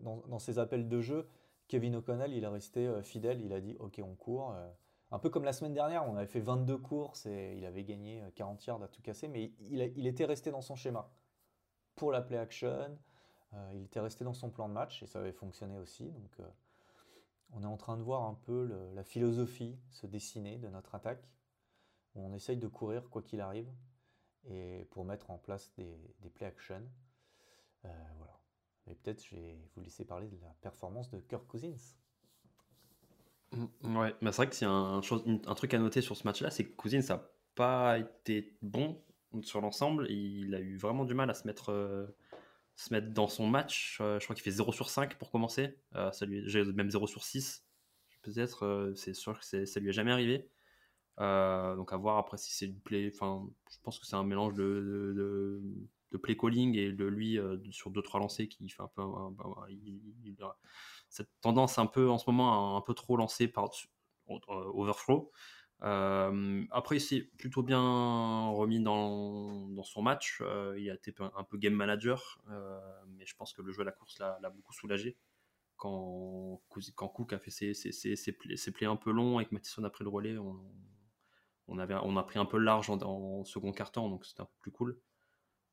dans, 0.02 0.40
ses 0.40 0.60
appels 0.60 0.88
de 0.88 1.02
jeu, 1.02 1.28
Kevin 1.68 1.96
O'Connell, 1.96 2.34
il 2.34 2.44
est 2.44 2.48
resté 2.48 3.02
fidèle. 3.02 3.42
Il 3.42 3.54
a 3.54 3.62
dit 3.62 3.76
Ok, 3.80 4.00
on 4.04 4.14
court. 4.14 4.54
un 5.12 5.20
peu 5.20 5.30
comme 5.30 5.46
la 5.46 5.54
semaine 5.54 5.74
dernière, 5.74 6.08
on 6.08 6.16
avait 6.16 6.28
fait 6.28 6.42
22 6.42 6.78
courses 6.78 7.26
et 7.26 7.56
il 7.58 7.66
avait 7.66 7.84
gagné 7.84 8.22
euh, 8.22 8.30
40 8.36 8.64
yards 8.68 8.84
à 8.84 8.88
tout 8.88 9.02
casser, 9.02 9.28
mais 9.28 9.52
il, 9.62 10.06
était 10.06 10.26
resté 10.26 10.52
dans 10.52 10.62
son 10.62 10.76
schéma. 10.76 11.10
Pour 11.96 12.12
la 12.12 12.22
play 12.22 12.38
action, 12.38 12.98
il 13.74 13.84
était 13.84 14.02
resté 14.02 14.26
dans 14.26 14.34
son 14.34 14.50
plan 14.50 14.68
de 14.68 14.74
match 14.74 15.02
et 15.02 15.08
ça 15.08 15.20
avait 15.20 15.32
fonctionné 15.32 15.78
aussi. 15.78 16.12
Donc 16.12 16.42
on 17.54 17.64
est 17.64 17.68
en 17.68 17.78
train 17.78 17.96
de 17.96 18.02
voir 18.02 18.24
un 18.24 18.34
peu 18.34 18.70
la 18.94 19.04
philosophie 19.06 19.80
se 19.92 20.06
dessiner 20.06 20.58
de 20.58 20.68
notre 20.68 20.94
attaque, 20.94 21.26
on 22.16 22.34
essaye 22.34 22.58
de 22.58 22.68
courir 22.68 23.10
quoi 23.10 23.22
qu'il 23.22 23.42
arrive 23.42 23.72
et 24.48 24.88
pour 24.92 25.06
mettre 25.06 25.32
en 25.32 25.38
place 25.38 25.72
des, 25.76 25.98
play 26.34 26.46
action. 26.46 26.82
Euh, 27.86 27.90
voilà. 28.18 28.40
Mais 28.88 28.96
peut-être 28.96 29.24
je 29.26 29.36
vais 29.36 29.58
vous 29.76 29.82
laisser 29.82 30.06
parler 30.06 30.28
de 30.28 30.38
la 30.42 30.54
performance 30.62 31.10
de 31.10 31.20
Kirk 31.20 31.46
Cousins. 31.48 31.96
Mm, 33.52 33.98
ouais, 33.98 34.16
mais 34.22 34.32
c'est 34.32 34.38
vrai 34.38 34.50
que 34.50 34.56
c'est 34.56 34.66
un, 34.66 35.02
un, 35.02 35.56
truc 35.56 35.74
à 35.74 35.80
noter 35.80 36.02
sur 36.02 36.16
ce 36.18 36.24
match-là, 36.26 36.52
c'est 36.52 36.66
que 36.66 36.76
Cousins 36.76 37.02
n'a 37.10 37.30
pas 37.56 37.98
été 37.98 38.58
bon 38.62 39.02
sur 39.42 39.62
l'ensemble. 39.62 40.10
Il 40.10 40.54
a 40.56 40.60
eu 40.60 40.78
vraiment 40.78 41.06
du 41.06 41.14
mal 41.14 41.30
à 41.30 41.34
se 41.34 41.48
mettre, 41.48 41.72
euh, 41.72 42.06
se 42.76 42.94
mettre 42.94 43.12
dans 43.12 43.28
son 43.28 43.48
match. 43.48 43.98
Euh, 44.02 44.20
je 44.20 44.26
crois 44.26 44.36
qu'il 44.36 44.44
fait 44.44 44.52
0 44.52 44.72
sur 44.72 44.90
5 44.90 45.18
pour 45.18 45.32
commencer. 45.32 45.78
Euh, 45.96 46.12
ça 46.12 46.26
lui, 46.26 46.44
même 46.74 46.90
0 46.90 47.08
sur 47.08 47.24
6. 47.24 47.66
Peut-être, 48.22 48.94
c'est 48.96 49.14
sûr 49.14 49.40
que 49.40 49.66
ça 49.66 49.80
lui 49.80 49.90
est 49.90 49.94
jamais 49.94 50.12
arrivé. 50.12 50.50
Donc 51.18 51.94
à 51.94 51.98
voir 51.98 52.18
après 52.18 52.38
si 52.38 52.54
c'est 52.54 52.68
du 52.68 52.80
play. 52.80 53.12
Enfin, 53.14 53.48
je 53.72 53.78
pense 53.84 54.00
que 54.00 54.06
c'est 54.06 54.16
un 54.16 54.24
mélange 54.24 54.54
de, 54.54 55.62
play 56.22 56.38
calling 56.38 56.76
et 56.78 56.92
de 56.94 57.06
lui 57.06 57.38
sur 57.72 57.92
2-3 57.92 58.20
lancers 58.20 58.48
qui 58.48 58.70
fait 58.70 58.84
un 58.84 58.90
peu. 58.96 59.02
a 59.02 60.58
cette 61.10 61.30
tendance 61.42 61.78
un 61.78 61.86
peu 61.86 62.10
en 62.10 62.18
ce 62.18 62.30
moment 62.30 62.76
à 62.76 62.78
un 62.78 62.82
peu 62.82 62.94
trop 62.94 63.18
lancer 63.18 63.48
par 63.48 63.70
overflow. 64.28 65.32
Euh, 65.84 66.64
après, 66.72 66.98
il 66.98 67.02
s'est 67.02 67.22
plutôt 67.38 67.64
bien 67.64 68.48
remis 68.50 68.82
dans, 68.82 69.84
son 69.84 70.02
match. 70.02 70.42
Euh, 70.42 70.76
il 70.80 70.90
a 70.90 70.94
été 70.94 71.14
un 71.20 71.44
peu 71.44 71.58
game 71.58 71.74
manager, 71.74 72.42
euh, 72.50 72.80
mais 73.10 73.26
je 73.26 73.36
pense 73.36 73.54
que 73.54 73.62
le 73.62 73.72
jeu 73.72 73.82
à 73.82 73.86
la 73.86 73.92
course 73.92 74.18
l'a 74.20 74.50
beaucoup 74.50 74.74
soulagé. 74.74 75.18
Quand, 75.78 76.62
Cook 76.70 77.34
a 77.34 77.40
fait 77.40 77.52
ses, 77.52 78.32
plays 78.72 78.86
un 78.86 78.96
peu 78.96 79.12
longs 79.12 79.40
et 79.40 79.46
que 79.46 79.54
Mathison 79.54 79.84
a 79.84 79.90
pris 79.90 80.04
le 80.04 80.10
relais, 80.10 80.38
on, 80.38 80.60
on, 81.68 81.80
avait, 81.80 81.96
on 82.04 82.18
a 82.18 82.24
pris 82.24 82.40
un 82.40 82.46
peu 82.46 82.58
large 82.58 82.90
en, 82.90 83.02
en 83.02 83.44
second 83.44 83.72
quart-temps, 83.72 84.10
donc 84.10 84.26
c'était 84.26 84.42
un 84.42 84.46
peu 84.46 84.58
plus 84.60 84.72
cool. 84.72 85.00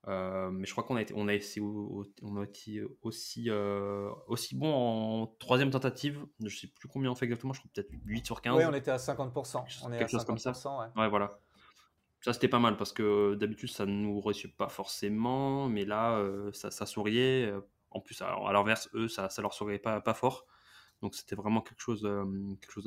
Euh, 0.08 0.50
mais 0.50 0.66
je 0.66 0.72
crois 0.72 0.82
qu'on 0.82 0.96
a 0.96 1.02
été, 1.02 1.14
on 1.16 1.28
a 1.28 1.34
essayé, 1.34 1.64
on 1.64 2.36
a 2.36 2.42
été 2.42 2.82
aussi, 3.02 3.48
euh, 3.48 4.10
aussi 4.26 4.56
bon 4.56 4.72
en 4.72 5.26
troisième 5.38 5.70
tentative. 5.70 6.24
Je 6.44 6.56
sais 6.56 6.66
plus 6.66 6.88
combien 6.88 7.10
on 7.10 7.14
fait 7.14 7.26
exactement, 7.26 7.52
je 7.52 7.60
crois 7.60 7.70
peut-être 7.72 7.90
8 8.04 8.26
sur 8.26 8.40
15. 8.40 8.56
Oui, 8.56 8.64
on 8.66 8.74
était 8.74 8.90
à 8.90 8.96
50%. 8.96 9.82
On 9.84 9.92
est 9.92 9.98
quelque 9.98 10.02
à 10.02 10.08
chose 10.08 10.24
comme 10.24 10.38
ça. 10.38 10.52
Ouais. 10.96 11.08
voilà. 11.08 11.38
Ça, 12.20 12.32
c'était 12.32 12.48
pas 12.48 12.58
mal 12.58 12.76
parce 12.76 12.92
que 12.92 13.34
d'habitude, 13.34 13.70
ça 13.70 13.86
ne 13.86 13.92
nous 13.92 14.20
réussit 14.20 14.56
pas 14.56 14.68
forcément, 14.68 15.68
mais 15.68 15.84
là, 15.84 16.18
euh, 16.18 16.52
ça, 16.52 16.70
ça, 16.70 16.86
souriait. 16.86 17.52
En 17.90 18.00
plus, 18.00 18.20
à, 18.22 18.52
l'inverse, 18.52 18.88
eux, 18.94 19.08
ça, 19.08 19.28
ça 19.28 19.42
leur 19.42 19.54
souriait 19.54 19.78
pas, 19.78 20.00
pas 20.00 20.14
fort. 20.14 20.46
Donc, 21.02 21.14
c'était 21.14 21.36
vraiment 21.36 21.60
quelque 21.60 21.80
chose, 21.80 22.02
quelque 22.60 22.72
chose 22.72 22.84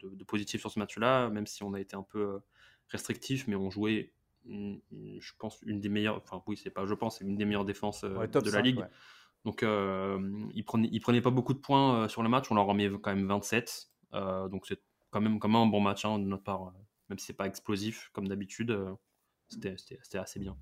de, 0.00 0.08
de, 0.14 0.24
positif 0.24 0.60
sur 0.60 0.70
ce 0.70 0.78
match-là, 0.78 1.28
même 1.28 1.46
si 1.46 1.62
on 1.62 1.74
a 1.74 1.80
été 1.80 1.96
un 1.96 2.02
peu 2.02 2.40
restrictif, 2.88 3.46
mais 3.48 3.56
on 3.56 3.68
jouait 3.70 4.12
je 4.48 5.32
pense, 5.38 5.60
une 5.62 5.80
des 5.80 5.88
meilleures, 5.88 6.16
enfin 6.16 6.42
oui, 6.46 6.56
c'est 6.56 6.70
pas 6.70 6.86
je 6.86 6.94
pense, 6.94 7.18
c'est 7.18 7.24
une 7.24 7.36
des 7.36 7.44
meilleures 7.44 7.64
défenses 7.64 8.04
euh, 8.04 8.26
de 8.26 8.50
la 8.50 8.60
ligue. 8.60 8.84
Donc 9.44 9.62
euh, 9.62 10.48
ils 10.54 10.64
prenaient, 10.64 10.88
ils 10.90 11.00
prenaient 11.00 11.20
pas 11.20 11.30
beaucoup 11.30 11.54
de 11.54 11.58
points 11.58 12.02
euh, 12.02 12.08
sur 12.08 12.22
le 12.22 12.28
match, 12.28 12.50
on 12.50 12.54
leur 12.54 12.66
remet 12.66 12.88
quand 13.00 13.14
même 13.14 13.26
27. 13.26 13.90
donc 14.12 14.66
c'est 14.66 14.80
quand 15.10 15.20
même, 15.20 15.38
quand 15.38 15.48
même 15.48 15.62
un 15.62 15.66
bon 15.66 15.80
match 15.80 16.04
hein, 16.04 16.18
de 16.18 16.24
notre 16.24 16.42
part, 16.42 16.72
même 17.08 17.18
si 17.18 17.26
c'est 17.26 17.32
pas 17.32 17.46
explosif 17.46 18.10
comme 18.12 18.28
d'habitude, 18.28 18.76
c'était 19.48 20.18
assez 20.18 20.40
bien. 20.40 20.56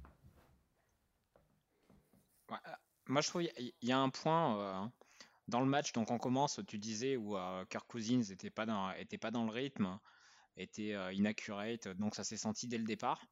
moi 3.06 3.20
je 3.20 3.28
trouve 3.28 3.42
il 3.42 3.72
y, 3.82 3.92
a 3.92 3.98
un 3.98 4.10
point 4.10 4.92
dans 5.48 5.60
le 5.60 5.66
match, 5.66 5.92
donc 5.92 6.10
on 6.10 6.18
commence, 6.18 6.60
tu 6.66 6.78
disais, 6.78 7.16
où 7.16 7.36
Kirk 7.68 7.86
Cousins 7.86 8.22
n'était 8.28 8.50
pas, 8.50 8.66
dans, 8.66 9.44
le 9.44 9.50
rythme, 9.50 9.98
était 10.56 10.94
inaccurate, 11.14 11.88
donc 11.88 12.14
ça 12.14 12.24
s'est 12.24 12.36
senti 12.36 12.66
dès 12.66 12.78
le 12.78 12.84
départ. 12.84 13.26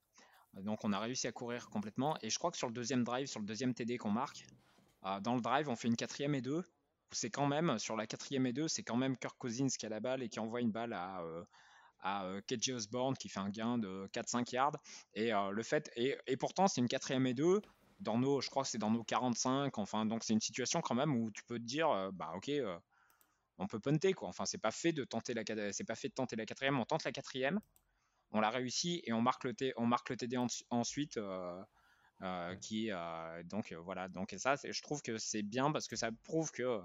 Donc 0.54 0.84
on 0.84 0.92
a 0.92 0.98
réussi 0.98 1.26
à 1.26 1.32
courir 1.32 1.70
complètement. 1.70 2.16
Et 2.22 2.30
je 2.30 2.38
crois 2.38 2.50
que 2.50 2.58
sur 2.58 2.68
le 2.68 2.74
deuxième 2.74 3.04
drive, 3.04 3.26
sur 3.26 3.40
le 3.40 3.46
deuxième 3.46 3.74
TD 3.74 3.96
qu'on 3.96 4.10
marque, 4.10 4.44
euh, 5.04 5.20
dans 5.20 5.34
le 5.34 5.40
drive, 5.40 5.68
on 5.68 5.76
fait 5.76 5.88
une 5.88 5.96
quatrième 5.96 6.34
et 6.34 6.42
deux. 6.42 6.62
C'est 7.10 7.30
quand 7.30 7.46
même, 7.46 7.78
sur 7.78 7.96
la 7.96 8.06
quatrième 8.06 8.46
et 8.46 8.52
deux, 8.52 8.68
c'est 8.68 8.82
quand 8.82 8.96
même 8.96 9.16
Kirk 9.16 9.36
Cousins 9.38 9.68
qui 9.68 9.86
a 9.86 9.88
la 9.88 10.00
balle 10.00 10.22
et 10.22 10.28
qui 10.28 10.40
envoie 10.40 10.60
une 10.60 10.70
balle 10.70 10.92
à, 10.92 11.22
euh, 11.22 11.44
à 12.00 12.24
euh, 12.24 12.40
KJ 12.42 12.70
Osborne 12.70 13.16
qui 13.16 13.28
fait 13.28 13.40
un 13.40 13.50
gain 13.50 13.78
de 13.78 14.08
4-5 14.12 14.52
yards. 14.52 14.76
Et 15.14 15.30
le 15.30 15.62
fait, 15.62 15.90
et, 15.96 16.36
pourtant 16.36 16.68
c'est 16.68 16.80
une 16.80 16.88
quatrième 16.88 17.26
et 17.26 17.34
deux. 17.34 17.60
Dans 18.02 18.18
nos, 18.18 18.40
je 18.40 18.50
crois 18.50 18.64
que 18.64 18.68
c'est 18.68 18.78
dans 18.78 18.90
nos 18.90 19.04
45. 19.04 19.78
Enfin, 19.78 20.06
donc 20.06 20.24
c'est 20.24 20.32
une 20.32 20.40
situation 20.40 20.80
quand 20.80 20.94
même 20.94 21.16
où 21.16 21.30
tu 21.30 21.42
peux 21.44 21.58
te 21.58 21.64
dire, 21.64 22.10
bah 22.12 22.32
ok, 22.36 22.50
on 23.58 23.66
peut 23.66 23.80
punter 23.80 24.12
quoi. 24.12 24.28
Enfin, 24.28 24.44
c'est 24.44 24.58
pas 24.58 24.70
fait 24.70 24.92
de 24.92 25.04
tenter 25.04 25.34
la, 25.34 25.72
c'est 25.72 25.84
pas 25.84 25.94
fait 25.94 26.08
de 26.08 26.14
tenter 26.14 26.36
la 26.36 26.46
quatrième. 26.46 26.78
On 26.78 26.84
tente 26.84 27.04
la 27.04 27.12
quatrième 27.12 27.60
on 28.32 28.40
l'a 28.40 28.50
réussi 28.50 29.02
et 29.04 29.12
on 29.12 29.20
marque 29.20 29.44
le, 29.44 29.54
on 29.76 29.86
marque 29.86 30.10
le 30.10 30.16
TD 30.16 30.36
ensuite. 30.70 31.16
Euh, 31.16 31.62
euh, 32.22 32.54
qui 32.54 32.92
euh, 32.92 33.42
donc 33.42 33.72
voilà 33.72 34.08
donc 34.08 34.32
ça 34.38 34.54
je 34.62 34.80
trouve 34.80 35.02
que 35.02 35.18
c'est 35.18 35.42
bien 35.42 35.72
parce 35.72 35.88
que 35.88 35.96
ça 35.96 36.10
prouve 36.22 36.52
que 36.52 36.80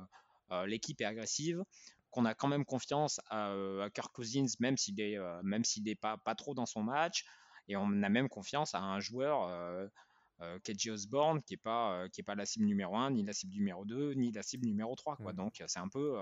l'équipe 0.66 1.00
est 1.00 1.06
agressive 1.06 1.64
qu'on 2.10 2.26
a 2.26 2.34
quand 2.34 2.48
même 2.48 2.66
confiance 2.66 3.20
à, 3.30 3.54
Kirk 3.94 4.12
Cousins 4.16 4.48
même 4.60 4.78
s'il 4.78 5.00
est 5.00 5.16
même 5.44 5.64
s'il 5.64 5.84
n'est 5.84 5.94
pas 5.94 6.18
pas 6.18 6.34
trop 6.34 6.56
dans 6.56 6.66
son 6.66 6.82
match 6.82 7.24
et 7.68 7.76
on 7.76 8.02
a 8.02 8.10
même 8.10 8.30
confiance 8.30 8.74
à 8.74 8.80
un 8.80 9.00
joueur 9.00 9.44
euh, 9.44 9.88
KJ 10.64 10.90
Osborne 10.90 11.42
qui 11.42 11.56
est 11.56 11.58
pas 11.58 12.08
qui 12.10 12.22
est 12.22 12.24
pas 12.24 12.36
la 12.36 12.46
cible 12.46 12.66
numéro 12.66 12.96
1 12.96 13.12
ni 13.12 13.24
la 13.24 13.34
cible 13.34 13.54
numéro 13.54 13.86
2 13.86 14.14
ni 14.14 14.32
la 14.32 14.44
cible 14.44 14.66
numéro 14.66 14.96
3 14.96 15.18
quoi. 15.18 15.34
Mmh. 15.34 15.36
donc 15.36 15.64
c'est 15.66 15.80
un 15.80 15.90
peu 15.90 16.22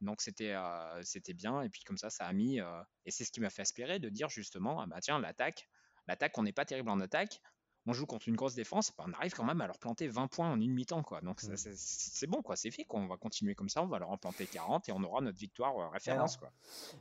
donc 0.00 0.20
c'était 0.20 0.52
euh, 0.54 1.02
c'était 1.02 1.34
bien 1.34 1.62
et 1.62 1.68
puis 1.68 1.82
comme 1.84 1.98
ça 1.98 2.10
ça 2.10 2.26
a 2.26 2.32
mis 2.32 2.60
euh, 2.60 2.82
et 3.04 3.10
c'est 3.10 3.24
ce 3.24 3.32
qui 3.32 3.40
m'a 3.40 3.50
fait 3.50 3.62
espérer 3.62 3.98
de 3.98 4.08
dire 4.08 4.28
justement 4.28 4.80
ah 4.80 4.86
bah 4.86 5.00
tiens 5.00 5.18
l'attaque 5.18 5.68
l'attaque 6.06 6.36
on 6.38 6.42
n'est 6.42 6.52
pas 6.52 6.64
terrible 6.64 6.90
en 6.90 7.00
attaque 7.00 7.40
on 7.86 7.92
joue 7.92 8.06
contre 8.06 8.28
une 8.28 8.36
grosse 8.36 8.54
défense 8.54 8.92
bah, 8.96 9.04
on 9.06 9.12
arrive 9.12 9.32
quand 9.32 9.44
même 9.44 9.60
à 9.60 9.66
leur 9.66 9.78
planter 9.78 10.08
20 10.08 10.28
points 10.28 10.50
en 10.50 10.60
une 10.60 10.72
mi-temps 10.72 11.02
quoi 11.02 11.20
donc 11.20 11.42
mmh. 11.42 11.56
c'est 11.56 12.26
bon 12.26 12.42
quoi 12.42 12.56
c'est 12.56 12.70
fait 12.70 12.84
quoi 12.84 13.00
on 13.00 13.06
va 13.06 13.16
continuer 13.16 13.54
comme 13.54 13.68
ça 13.68 13.82
on 13.82 13.88
va 13.88 13.98
leur 13.98 14.10
en 14.10 14.16
planter 14.16 14.46
40 14.46 14.88
et 14.88 14.92
on 14.92 15.02
aura 15.02 15.20
notre 15.20 15.38
victoire 15.38 15.76
euh, 15.78 15.88
référence 15.88 16.36
quoi 16.38 16.50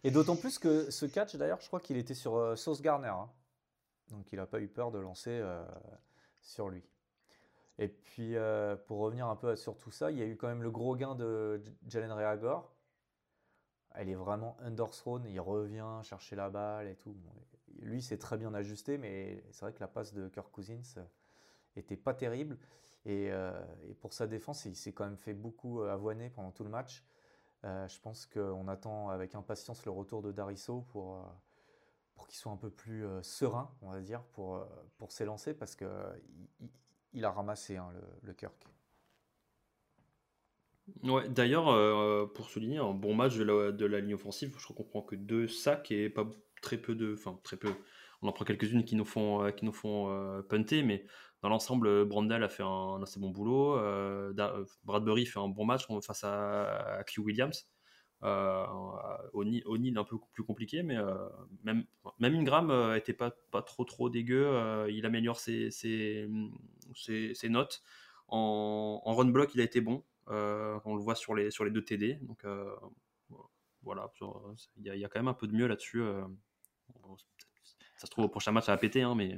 et 0.03 0.11
d'autant 0.11 0.35
plus 0.35 0.59
que 0.59 0.91
ce 0.91 1.05
catch 1.05 1.35
d'ailleurs 1.35 1.61
je 1.61 1.67
crois 1.67 1.79
qu'il 1.79 1.97
était 1.97 2.13
sur 2.13 2.57
Sauce 2.57 2.81
Garner 2.81 3.07
hein. 3.07 3.29
donc 4.09 4.31
il 4.33 4.37
n'a 4.37 4.45
pas 4.45 4.59
eu 4.59 4.67
peur 4.67 4.91
de 4.91 4.99
lancer 4.99 5.41
sur 6.41 6.69
lui 6.69 6.83
et 7.81 7.87
puis, 7.87 8.35
pour 8.87 8.99
revenir 8.99 9.27
un 9.27 9.37
peu 9.37 9.55
sur 9.55 9.77
tout 9.77 9.89
ça, 9.89 10.11
il 10.11 10.17
y 10.17 10.21
a 10.21 10.25
eu 10.25 10.35
quand 10.35 10.49
même 10.49 10.63
le 10.63 10.69
gros 10.69 10.97
gain 10.97 11.15
de 11.15 11.63
Jalen 11.87 12.11
Reagor, 12.11 12.75
elle 13.95 14.09
est 14.09 14.15
vraiment 14.15 14.57
underthrown, 14.61 15.25
il 15.25 15.39
revient 15.39 15.99
chercher 16.03 16.35
la 16.35 16.49
balle 16.49 16.87
et 16.87 16.95
tout. 16.95 17.15
lui, 17.79 18.01
c'est 18.01 18.17
très 18.17 18.37
bien 18.37 18.53
ajusté, 18.53 18.97
mais 18.97 19.43
c'est 19.51 19.61
vrai 19.61 19.73
que 19.73 19.79
la 19.79 19.87
passe 19.87 20.13
de 20.13 20.27
Kirk 20.27 20.51
Cousins 20.51 21.05
était 21.75 21.97
pas 21.97 22.13
terrible. 22.13 22.57
Et, 23.05 23.31
euh, 23.31 23.51
pour 24.01 24.13
sa 24.13 24.27
défense, 24.27 24.65
il 24.65 24.75
s'est 24.75 24.91
quand 24.91 25.05
même 25.05 25.17
fait 25.17 25.33
beaucoup 25.33 25.81
euh, 25.81 25.91
avoiner 25.91 26.29
pendant 26.29 26.51
tout 26.51 26.63
le 26.63 26.69
match. 26.69 27.03
Euh, 27.65 27.87
je 27.87 27.99
pense 27.99 28.25
qu'on 28.25 28.67
attend 28.67 29.09
avec 29.09 29.35
impatience 29.35 29.85
le 29.85 29.91
retour 29.91 30.21
de 30.21 30.31
Dariso 30.31 30.81
pour, 30.81 31.25
pour 32.19 32.27
qu'il 32.27 32.37
soit 32.37 32.51
un 32.51 32.57
peu 32.57 32.69
plus 32.69 33.05
serein, 33.21 33.71
on 33.81 33.91
va 33.91 34.01
dire, 34.01 34.21
pour, 34.33 34.61
pour 34.97 35.13
s'élancer, 35.13 35.53
parce 35.53 35.77
qu'il 35.77 35.87
il, 37.13 37.23
a 37.23 37.31
ramassé 37.31 37.77
hein, 37.77 37.87
le, 38.23 38.33
Kirk. 38.33 38.53
Ouais, 41.03 41.29
d'ailleurs, 41.29 41.69
euh, 41.69 42.25
pour 42.25 42.49
souligner 42.49 42.79
un 42.79 42.93
bon 42.93 43.15
match 43.15 43.37
de 43.37 43.43
la, 43.45 43.71
de 43.71 43.85
la 43.85 44.01
ligne 44.01 44.15
offensive, 44.15 44.53
je 44.57 44.73
prend 44.83 45.01
que 45.01 45.15
deux 45.15 45.47
sacs 45.47 45.91
et 45.91 46.09
pas 46.09 46.27
très 46.61 46.77
peu 46.77 46.93
de. 46.93 47.13
Enfin, 47.13 47.39
très 47.41 47.55
peu. 47.55 47.73
On 48.21 48.27
en 48.27 48.33
prend 48.33 48.43
quelques-unes 48.43 48.83
qui 48.83 48.97
nous 48.97 49.05
font, 49.05 49.45
euh, 49.45 49.51
qui 49.51 49.63
nous 49.63 49.71
font 49.71 50.09
euh, 50.09 50.41
punter, 50.41 50.83
mais 50.83 51.05
dans 51.41 51.47
l'ensemble, 51.47 52.03
Brandel 52.03 52.43
a 52.43 52.49
fait 52.49 52.63
un, 52.63 53.01
assez 53.01 53.17
bon 53.17 53.29
boulot. 53.29 53.77
Bradbury 54.83 55.25
fait 55.25 55.39
un 55.39 55.47
bon 55.47 55.63
match 55.63 55.87
face 56.05 56.25
à, 56.25 57.01
Q 57.07 57.21
Williams. 57.21 57.65
O'Neill 58.21 59.97
un 59.97 60.03
peu 60.03 60.17
plus 60.33 60.43
compliqué, 60.43 60.83
mais 60.83 60.97
même, 61.63 61.85
même 62.19 62.35
Ingram 62.35 62.93
était 62.95 63.13
pas, 63.13 63.31
pas 63.51 63.61
trop 63.61 63.85
trop 63.85 64.09
dégueu. 64.09 64.87
il 64.89 65.05
améliore 65.05 65.39
ses, 65.39 65.71
ses, 65.71 66.27
ses, 66.95 67.49
notes. 67.49 67.81
En, 68.27 69.01
en 69.03 69.15
run 69.15 69.25
block, 69.25 69.55
il 69.55 69.61
a 69.61 69.63
été 69.63 69.81
bon. 69.81 70.03
Euh, 70.29 70.79
on 70.85 70.95
le 70.95 71.01
voit 71.01 71.15
sur 71.15 71.35
les, 71.35 71.51
sur 71.51 71.65
les 71.65 71.71
deux 71.71 71.83
TD. 71.83 72.15
Donc 72.21 72.43
euh, 72.45 72.75
voilà, 73.81 74.11
il 74.77 74.85
y, 74.85 75.05
a 75.05 75.09
quand 75.09 75.19
même 75.19 75.27
un 75.27 75.33
peu 75.33 75.47
de 75.47 75.55
mieux 75.55 75.67
là-dessus. 75.67 76.01
Euh. 76.01 76.23
ça 77.97 78.05
se 78.05 78.11
trouve 78.11 78.25
au 78.25 78.29
prochain 78.29 78.51
match 78.51 78.65
ça 78.65 78.73
va 78.73 78.77
péter, 78.77 79.01
hein, 79.01 79.15
mais 79.15 79.37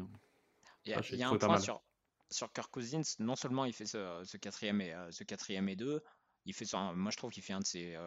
il 0.86 0.92
y 0.92 0.94
a, 0.94 1.30
un 1.30 1.38
point 1.38 1.60
sur, 1.60 1.82
sur 2.30 2.52
Kirk 2.52 2.72
Cousins. 2.72 3.02
Non 3.20 3.36
seulement 3.36 3.66
il 3.66 3.74
fait 3.74 3.86
ce, 3.86 4.38
quatrième 4.38 4.82
et 4.82 4.94
ce 5.12 5.24
quatrième 5.24 5.70
et 5.70 5.76
deux, 5.76 6.04
il 6.46 6.54
fait 6.54 6.66
moi 6.96 7.12
je 7.12 7.18
trouve 7.18 7.32
qu'il 7.32 7.44
fait 7.44 7.54
un 7.54 7.60
de 7.60 7.66
ses 7.66 7.98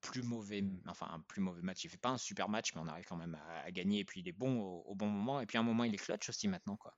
plus 0.00 0.22
mauvais, 0.22 0.64
enfin 0.86 1.08
un 1.10 1.20
plus 1.20 1.40
mauvais 1.40 1.62
match. 1.62 1.84
Il 1.84 1.90
fait 1.90 1.96
pas 1.96 2.10
un 2.10 2.18
super 2.18 2.48
match, 2.48 2.74
mais 2.74 2.80
on 2.80 2.86
arrive 2.86 3.06
quand 3.06 3.16
même 3.16 3.38
à, 3.64 3.70
gagner. 3.70 4.00
Et 4.00 4.04
puis 4.04 4.20
il 4.20 4.28
est 4.28 4.32
bon 4.32 4.60
au, 4.60 4.82
au, 4.86 4.94
bon 4.94 5.08
moment. 5.08 5.40
Et 5.40 5.46
puis 5.46 5.58
à 5.58 5.60
un 5.60 5.64
moment 5.64 5.84
il 5.84 5.94
est 5.94 5.98
clutch 5.98 6.28
aussi 6.28 6.48
maintenant 6.48 6.76
quoi. 6.76 6.94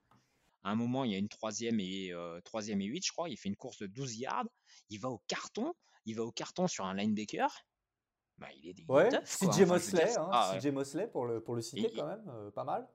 À 0.62 0.70
un 0.70 0.74
moment, 0.74 1.04
il 1.04 1.12
y 1.12 1.14
a 1.14 1.18
une 1.18 1.28
troisième 1.28 1.80
et, 1.80 2.12
euh, 2.12 2.40
troisième 2.42 2.80
et 2.80 2.86
8, 2.86 3.06
je 3.06 3.12
crois. 3.12 3.28
Il 3.28 3.36
fait 3.36 3.48
une 3.48 3.56
course 3.56 3.78
de 3.78 3.86
12 3.86 4.18
yards. 4.18 4.46
Il 4.90 5.00
va 5.00 5.08
au 5.08 5.22
carton. 5.26 5.72
Il 6.04 6.16
va 6.16 6.22
au 6.22 6.32
carton 6.32 6.66
sur 6.66 6.84
un 6.84 6.94
linebacker. 6.94 7.50
Bah, 8.38 8.48
il 8.56 8.68
est 8.68 8.74
des 8.74 8.84
ouais, 8.88 9.10
CJ 9.24 9.66
Mosley, 9.66 10.16
hein, 10.16 10.30
ah, 10.32 10.58
Mosley 10.72 11.06
pour 11.08 11.26
le, 11.26 11.42
pour 11.42 11.54
le 11.54 11.60
citer 11.60 11.92
quand 11.94 12.06
même, 12.06 12.24
euh, 12.28 12.50
pas 12.50 12.64
mal. 12.64 12.88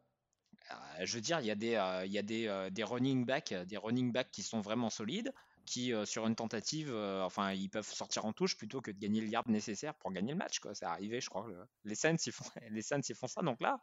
Euh, 0.71 1.05
je 1.05 1.15
veux 1.15 1.21
dire, 1.21 1.39
il 1.39 1.45
y 1.45 1.51
a 1.51 1.55
des, 1.55 2.03
il 2.05 2.11
y 2.11 2.17
a 2.17 2.23
des, 2.23 2.69
des 2.71 2.83
running 2.83 3.25
backs, 3.25 3.53
des 3.53 3.77
running 3.77 4.11
backs 4.11 4.31
qui 4.31 4.41
sont 4.41 4.61
vraiment 4.61 4.89
solides. 4.89 5.31
Qui, 5.65 5.93
euh, 5.93 6.05
sur 6.05 6.25
une 6.27 6.35
tentative, 6.35 6.91
euh, 6.91 7.23
enfin, 7.23 7.51
ils 7.51 7.69
peuvent 7.69 7.87
sortir 7.87 8.25
en 8.25 8.33
touche 8.33 8.57
plutôt 8.57 8.81
que 8.81 8.91
de 8.91 8.99
gagner 8.99 9.21
le 9.21 9.27
yard 9.27 9.47
nécessaire 9.47 9.95
pour 9.95 10.11
gagner 10.11 10.31
le 10.31 10.37
match. 10.37 10.59
Quoi. 10.59 10.73
C'est 10.75 10.85
arrivé, 10.85 11.19
je 11.21 11.29
crois. 11.29 11.47
Les 11.83 11.95
Saints, 11.95 12.15
ils 12.25 12.31
font, 12.31 12.45
les 12.69 12.81
Saints, 12.81 13.01
ils 13.07 13.15
font 13.15 13.27
ça. 13.27 13.41
Donc 13.41 13.61
là, 13.61 13.79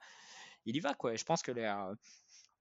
il 0.65 0.77
y 0.77 0.81
va. 0.81 0.95
Quoi. 0.95 1.15
Et 1.15 1.17
je 1.17 1.25
pense 1.25 1.43
que 1.43 1.53
les, 1.53 1.63
euh, 1.63 1.95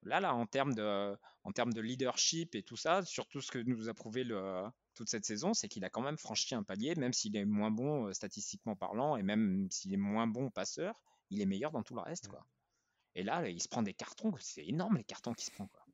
là, 0.03 0.19
là, 0.19 0.33
en 0.33 0.45
termes 0.45 0.73
de, 0.73 1.15
en 1.43 1.51
termes 1.51 1.73
de 1.73 1.81
leadership 1.81 2.55
et 2.55 2.63
tout 2.63 2.77
ça, 2.77 3.03
surtout 3.03 3.41
ce 3.41 3.51
que 3.51 3.59
nous 3.59 3.89
a 3.89 3.93
prouvé 3.93 4.23
le, 4.23 4.63
toute 4.95 5.09
cette 5.09 5.25
saison, 5.25 5.53
c'est 5.53 5.67
qu'il 5.67 5.85
a 5.85 5.89
quand 5.89 6.01
même 6.01 6.17
franchi 6.17 6.53
un 6.55 6.63
palier, 6.63 6.95
même 6.95 7.13
s'il 7.13 7.35
est 7.37 7.45
moins 7.45 7.71
bon 7.71 8.11
statistiquement 8.13 8.75
parlant 8.75 9.15
et 9.15 9.23
même 9.23 9.67
s'il 9.71 9.93
est 9.93 9.97
moins 9.97 10.27
bon 10.27 10.49
passeur, 10.49 11.01
il 11.29 11.41
est 11.41 11.45
meilleur 11.45 11.71
dans 11.71 11.83
tout 11.83 11.95
le 11.95 12.01
reste. 12.01 12.27
Quoi. 12.27 12.45
Et 13.15 13.23
là, 13.23 13.47
il 13.47 13.61
se 13.61 13.67
prend 13.67 13.83
des 13.83 13.93
cartons. 13.93 14.33
C'est 14.39 14.65
énorme 14.65 14.97
les 14.97 15.03
cartons 15.03 15.33
qu'il 15.33 15.45
se 15.45 15.51
prend. 15.51 15.67
Quoi. 15.67 15.85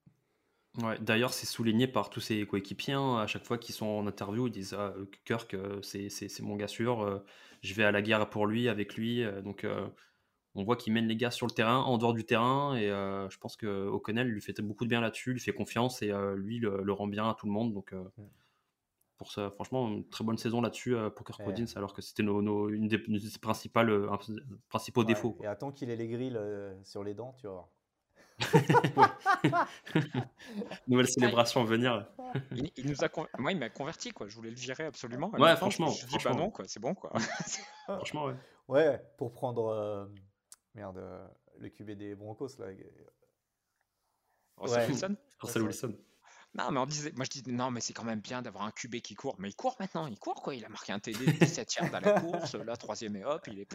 Ouais, 0.78 0.98
D'ailleurs, 1.00 1.34
c'est 1.34 1.48
souligné 1.48 1.88
par 1.88 2.10
tous 2.12 2.20
ses 2.20 2.46
coéquipiers. 2.46 2.94
hein. 2.94 3.18
À 3.18 3.26
chaque 3.28 3.46
fois 3.46 3.58
qu'ils 3.58 3.74
sont 3.74 3.88
en 3.88 4.06
interview, 4.06 4.46
ils 4.48 4.52
disent 4.52 4.76
ah, 4.78 4.94
euh, 4.96 5.06
Kirk, 5.26 5.54
euh, 5.56 5.82
c'est 5.82 6.10
c'est- 6.10 6.30
c'est 6.30 6.44
mon 6.44 6.56
gars 6.56 6.68
sûr. 6.68 7.02
euh, 7.02 7.20
je 7.64 7.74
vais 7.74 7.84
à 7.84 7.92
la 7.92 8.02
guerre 8.04 8.30
pour 8.30 8.46
lui, 8.46 8.70
avec 8.70 8.96
lui. 8.96 9.24
euh, 9.24 9.42
donc, 9.42 9.64
euh, 9.64 9.88
on 10.56 10.64
voit 10.64 10.76
qu'il 10.78 10.94
mène 10.94 11.08
les 11.08 11.16
gars 11.18 11.32
sur 11.32 11.48
le 11.48 11.54
terrain, 11.54 11.78
en 11.80 11.98
dehors 11.98 12.14
du 12.14 12.26
terrain. 12.26 12.76
Et 12.78 12.90
euh, 12.92 13.30
je 13.30 13.38
pense 13.40 13.58
que 13.58 13.88
O'Connell 13.88 14.28
lui 14.30 14.42
fait 14.42 14.60
beaucoup 14.62 14.86
de 14.86 14.90
bien 14.90 15.02
là-dessus, 15.02 15.34
lui 15.34 15.40
fait 15.42 15.54
confiance 15.54 16.02
et 16.04 16.12
euh, 16.12 16.36
lui 16.36 16.60
le, 16.60 16.84
le 16.84 16.94
rend 16.94 17.08
bien 17.08 17.30
à 17.30 17.36
tout 17.36 17.48
le 17.48 17.54
monde. 17.54 17.74
Donc, 17.74 17.94
euh, 17.94 18.04
pour 19.18 19.32
ça, 19.32 19.50
franchement, 19.50 19.88
une 19.88 20.08
très 20.08 20.24
bonne 20.24 20.38
saison 20.38 20.62
là-dessus 20.62 20.96
euh, 20.96 21.10
pour 21.10 21.26
Kirk 21.26 21.40
Ouais. 21.40 21.54
Cousins, 21.56 21.66
alors 21.76 21.94
que 21.94 22.02
c'était 22.04 22.22
nos, 22.24 22.42
nos- 22.44 22.70
une 22.70 22.88
des, 22.88 23.00
principales, 23.42 23.90
euh, 23.90 24.12
un- 24.12 24.20
principaux 24.70 25.02
Ouais, 25.02 25.08
défauts. 25.08 25.38
Et 25.42 25.48
attends 25.48 25.72
qu'il 25.72 25.90
ait 25.90 25.96
les 25.96 26.08
grilles 26.08 26.36
euh, 26.36 26.76
sur 26.84 27.04
les 27.04 27.14
dents, 27.16 27.34
tu 27.40 27.48
voir. 27.48 27.70
Nouvelle 30.88 31.08
célébration 31.10 31.62
à 31.62 31.66
venir. 31.66 32.06
Il, 32.52 32.72
il 32.78 32.90
nous 32.90 33.04
a 33.04 33.10
con- 33.10 33.28
Moi, 33.38 33.52
il 33.52 33.58
m'a 33.58 33.70
converti. 33.70 34.12
Quoi. 34.12 34.28
Je 34.28 34.36
voulais 34.36 34.50
le 34.50 34.56
virer 34.56 34.86
absolument. 34.86 35.30
Ouais, 35.32 35.40
maintenant, 35.40 35.56
franchement, 35.58 35.88
Je, 35.90 36.02
je 36.02 36.06
dis 36.08 36.14
bah 36.16 36.20
franchement. 36.20 36.44
non, 36.46 36.52
quoi. 36.52 36.66
c'est 36.68 36.80
bon. 36.80 36.94
Quoi. 36.94 37.12
Franchement, 37.88 38.26
ouais. 38.26 38.36
Ouais, 38.68 39.02
pour 39.18 39.32
prendre. 39.34 39.68
euh, 39.70 40.06
merde, 40.76 40.98
euh, 40.98 41.26
le 41.60 41.70
QB 41.70 41.92
des 41.92 42.16
Broncos, 42.16 42.50
là. 42.60 42.68
Russell 44.58 44.80
Ouais. 44.82 44.88
Wilson 44.88 45.16
Russell 45.40 45.62
Ouais, 45.62 45.68
Wilson. 45.68 45.94
Non, 46.54 46.72
mais 46.72 46.80
on 46.80 46.86
disait, 46.88 47.12
moi 47.16 47.26
je 47.26 47.40
dis 47.42 47.52
non, 47.52 47.70
mais 47.70 47.82
c'est 47.82 47.94
quand 47.94 48.04
même 48.04 48.20
bien 48.22 48.42
d'avoir 48.42 48.64
un 48.64 48.72
QB 48.72 48.96
qui 49.02 49.14
court. 49.16 49.36
Mais 49.38 49.50
il 49.50 49.56
court 49.56 49.76
maintenant, 49.80 50.08
il 50.08 50.18
court 50.18 50.42
quoi. 50.42 50.56
Il 50.56 50.66
a 50.66 50.70
marqué 50.70 50.92
un 50.92 51.00
TD 51.00 51.26
de 51.26 51.32
17 51.34 51.76
yards 51.76 51.94
à 51.96 52.00
la 52.00 52.20
course, 52.20 52.56
là, 52.56 52.76
troisième 52.78 53.16
et 53.16 53.24
hop, 53.26 53.46
il 53.48 53.60
est. 53.60 53.72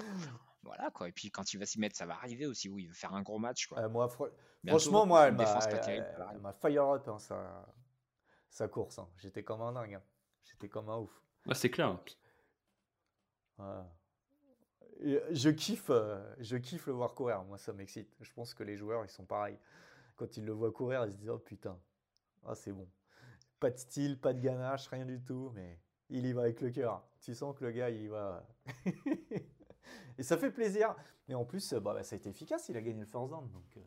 Voilà 0.65 0.91
quoi. 0.91 1.09
Et 1.09 1.13
puis 1.13 1.31
quand 1.31 1.53
il 1.55 1.59
va 1.59 1.67
s'y 1.67 1.79
mettre, 1.79 1.97
ça 1.97 2.07
va 2.07 2.15
arriver 2.15 2.47
aussi 2.47 2.69
où 2.69 2.79
il 2.79 2.89
veut 2.89 2.95
faire 2.95 3.13
un 3.15 3.23
gros 3.23 3.39
match 3.39 3.67
quoi. 3.69 3.79
Euh, 3.81 3.89
moi, 3.89 4.07
fr- 4.09 4.31
Bientôt, 4.65 4.79
franchement, 4.81 5.07
moi, 5.07 5.27
elle 5.29 5.35
m'a 5.35 5.45
va 6.41 6.53
fire 6.55 6.85
up, 6.91 7.09
hein, 7.09 7.19
sa, 7.19 7.67
sa 8.49 8.69
course. 8.69 8.99
hein. 8.99 9.09
J'étais 9.19 9.43
comme 9.45 9.61
un 9.63 9.73
dingue. 9.73 9.95
hein. 9.95 10.03
J'étais 10.45 10.69
comme 10.69 10.89
un 10.89 10.99
ouf. 10.99 11.11
Ouais, 11.47 11.55
c'est 11.55 11.71
clair. 11.71 11.99
Et 15.01 15.21
Je 15.31 15.51
kiffe, 15.51 15.91
euh, 15.91 16.23
je 16.39 16.57
kiffe 16.57 16.87
le 16.87 16.93
voir 16.93 17.15
courir. 17.15 17.43
Moi, 17.45 17.59
ça 17.59 17.73
m'excite. 17.73 18.09
Je 18.21 18.33
pense 18.33 18.55
que 18.55 18.63
les 18.63 18.77
joueurs, 18.77 19.05
ils 19.05 19.09
sont 19.11 19.25
pareils. 19.25 19.59
Quand 20.17 20.37
ils 20.37 20.45
le 20.45 20.53
voient 20.53 20.73
courir, 20.73 21.05
ils 21.07 21.13
se 21.13 21.17
disent 21.17 21.31
Oh 21.31 21.39
putain, 21.39 21.77
ah, 22.47 22.55
c'est 22.55 22.73
bon. 22.73 22.89
Pas 23.61 23.71
de 23.71 23.79
style, 23.79 24.19
pas 24.19 24.33
de 24.33 24.41
ganache, 24.41 24.89
rien 24.89 25.05
du 25.07 25.21
tout, 25.23 25.51
mais 25.55 25.79
il 26.11 26.27
y 26.27 26.33
va 26.33 26.43
avec 26.43 26.61
le 26.61 26.71
cœur. 26.71 27.07
Tu 27.21 27.35
sens 27.35 27.57
que 27.57 27.65
le 27.65 27.71
gars, 27.71 27.91
il 27.91 28.03
y 28.03 28.09
va. 28.09 28.45
Et 30.19 30.23
ça 30.23 30.37
fait 30.37 30.51
plaisir. 30.51 30.95
Et 31.29 31.35
en 31.35 31.45
plus, 31.45 31.73
bah, 31.75 31.95
bah, 31.95 32.03
ça 32.03 32.15
a 32.15 32.19
été 32.19 32.29
efficace. 32.29 32.69
Il 32.69 32.77
a 32.77 32.83
gagné 32.83 33.01
le 33.01 33.07
first 33.07 33.31
down. 33.31 33.49
Donc, 33.51 33.77
euh, 33.77 33.81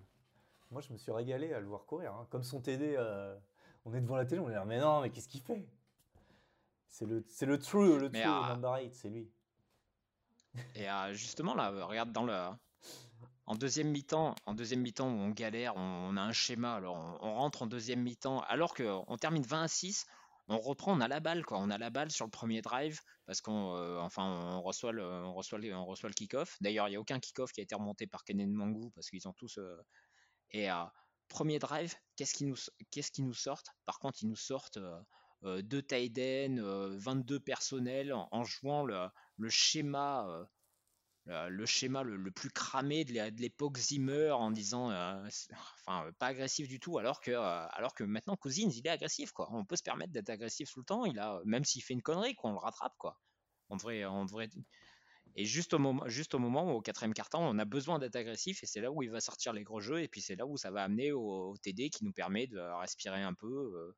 moi, 0.72 0.82
je 0.82 0.92
me 0.92 0.98
suis 0.98 1.12
régalé 1.12 1.54
à 1.54 1.60
le 1.60 1.68
voir 1.68 1.86
courir. 1.86 2.14
hein. 2.14 2.28
Comme 2.30 2.44
son 2.44 2.62
TD, 2.62 2.96
euh, 2.98 3.38
on 3.86 3.94
est 3.94 4.02
devant 4.02 4.16
la 4.16 4.26
télé, 4.26 4.40
on 4.40 4.50
est 4.50 4.54
là, 4.54 4.66
mais 4.66 4.80
non, 4.80 5.02
mais 5.02 5.10
qu'est-ce 5.10 5.28
qu'il 5.28 5.42
fait? 5.42 5.68
C'est 6.88 7.06
le, 7.06 7.24
c'est 7.28 7.46
le 7.46 7.60
true, 7.60 8.00
le 8.00 8.10
Mais, 8.10 8.24
true 8.24 8.32
euh, 8.32 8.48
number 8.54 8.82
8, 8.82 8.94
c'est 8.96 9.10
lui. 9.10 9.30
Et 10.76 10.88
justement 11.12 11.54
là, 11.54 11.70
regarde 11.86 12.14
dans 12.14 12.24
le. 12.24 12.50
En 13.48 13.56
deuxième 13.56 13.90
mi-temps, 13.92 14.34
deuxième 14.56 14.82
mi-temps 14.82 15.08
on 15.08 15.30
galère, 15.30 15.76
on, 15.76 16.18
a 16.18 16.22
un 16.22 16.34
schéma. 16.34 16.76
Alors 16.76 17.20
on, 17.22 17.36
rentre 17.36 17.62
en 17.62 17.68
deuxième 17.68 18.02
mi-temps, 18.02 18.42
alors 18.42 18.74
qu'on 18.74 19.18
termine 19.18 19.44
20 19.44 19.64
à 19.64 19.68
6, 19.68 20.06
on 20.48 20.58
reprend, 20.58 20.98
on 20.98 21.02
a 21.02 21.08
la 21.08 21.20
balle 21.20 21.46
quoi. 21.46 21.60
On 21.60 21.70
a 21.70 21.78
la 21.78 21.92
balle 21.92 22.12
sur 22.12 22.26
le 22.26 22.32
premier 22.32 22.62
drive 22.62 23.00
parce 23.28 23.42
qu'on, 23.42 23.76
euh, 23.76 24.00
on 24.18 24.62
reçoit 24.62 24.92
le, 24.92 26.14
kick-off. 26.14 26.58
D'ailleurs, 26.62 26.88
il 26.88 26.92
n'y 26.92 26.98
a 26.98 27.00
aucun 27.00 27.20
kick-off 27.20 27.52
qui 27.52 27.62
a 27.62 27.64
été 27.64 27.76
remonté 27.76 28.08
par 28.08 28.24
Kennen 28.24 28.52
Mangou 28.52 28.90
parce 28.96 29.10
qu'ils 29.10 29.28
ont 29.28 29.34
tous. 29.34 29.60
euh, 29.60 29.78
Et 30.52 30.68
premier 31.28 31.60
drive, 31.60 31.94
qu'est-ce 32.16 32.34
qu'ils 32.34 32.48
nous, 32.48 33.34
sortent? 33.34 33.70
Par 33.86 34.00
contre, 34.00 34.20
ils 34.24 34.28
nous 34.28 34.36
sortent 34.36 34.80
euh, 35.44 35.62
deux 35.62 35.84
tight 35.84 36.18
ends, 36.18 36.58
euh, 36.58 36.98
22 36.98 37.40
personnels 37.40 38.12
en, 38.14 38.44
jouant 38.44 38.86
le 38.86 39.50
schéma. 39.50 40.48
Euh, 41.28 41.50
le 41.50 41.66
schéma 41.66 42.04
le, 42.04 42.18
le 42.18 42.32
plus 42.32 42.50
cramé 42.52 43.04
de 43.06 43.12
l'é- 43.14 43.32
de 43.32 43.42
l'époque 43.42 43.78
Zimmer 43.78 44.32
en 44.32 44.52
disant 44.52 44.92
euh, 44.92 45.28
enfin 45.88 46.06
euh, 46.08 46.12
pas 46.20 46.28
agressif 46.28 46.68
du 46.68 46.80
tout 46.80 46.98
alors 47.00 47.20
que 47.22 47.32
euh, 47.32 47.68
alors 47.70 47.94
que 47.96 48.04
maintenant 48.04 48.36
Cousins 48.36 48.70
il 48.72 48.86
est 48.86 48.90
agressif 48.92 49.32
quoi. 49.32 49.48
On 49.52 49.66
peut 49.66 49.76
se 49.76 49.84
permettre 49.84 50.14
d'être 50.14 50.30
agressif 50.30 50.72
tout 50.72 50.80
le 50.80 50.86
temps 50.86 51.06
il 51.06 51.18
a 51.20 51.42
même 51.46 51.66
s'il 51.66 51.82
fait 51.84 51.94
une 51.96 52.04
connerie 52.04 52.36
quoi 52.36 52.52
on 52.52 52.54
le 52.54 52.60
rattrape 52.60 52.94
quoi. 52.98 53.20
On 53.70 53.78
devrait 53.78 54.06
on 54.06 54.26
devrait 54.26 54.50
et 55.36 55.46
juste 55.46 55.74
au 55.74 55.80
moment 55.80 56.08
juste 56.08 56.34
au 56.36 56.40
moment 56.40 56.72
où 56.72 56.76
au 56.78 56.82
quatrième 56.82 57.14
quart-temps 57.14 57.42
on 57.44 57.58
a 57.60 57.66
besoin 57.66 58.00
d'être 58.00 58.16
agressif 58.16 58.64
et 58.64 58.68
c'est 58.68 58.82
là 58.82 58.92
où 58.92 59.04
il 59.04 59.10
va 59.12 59.20
sortir 59.22 59.54
les 59.54 59.64
gros 59.64 59.82
jeux 59.82 60.02
et 60.02 60.08
puis 60.08 60.22
c'est 60.22 60.36
là 60.36 60.46
où 60.46 60.58
ça 60.58 60.72
va 60.72 60.84
amener 60.84 61.12
au, 61.12 61.50
au 61.52 61.58
TD 61.58 61.90
qui 61.90 62.06
nous 62.06 62.14
permet 62.14 62.48
de 62.48 62.60
respirer 62.60 63.22
un 63.24 63.34
peu 63.34 63.94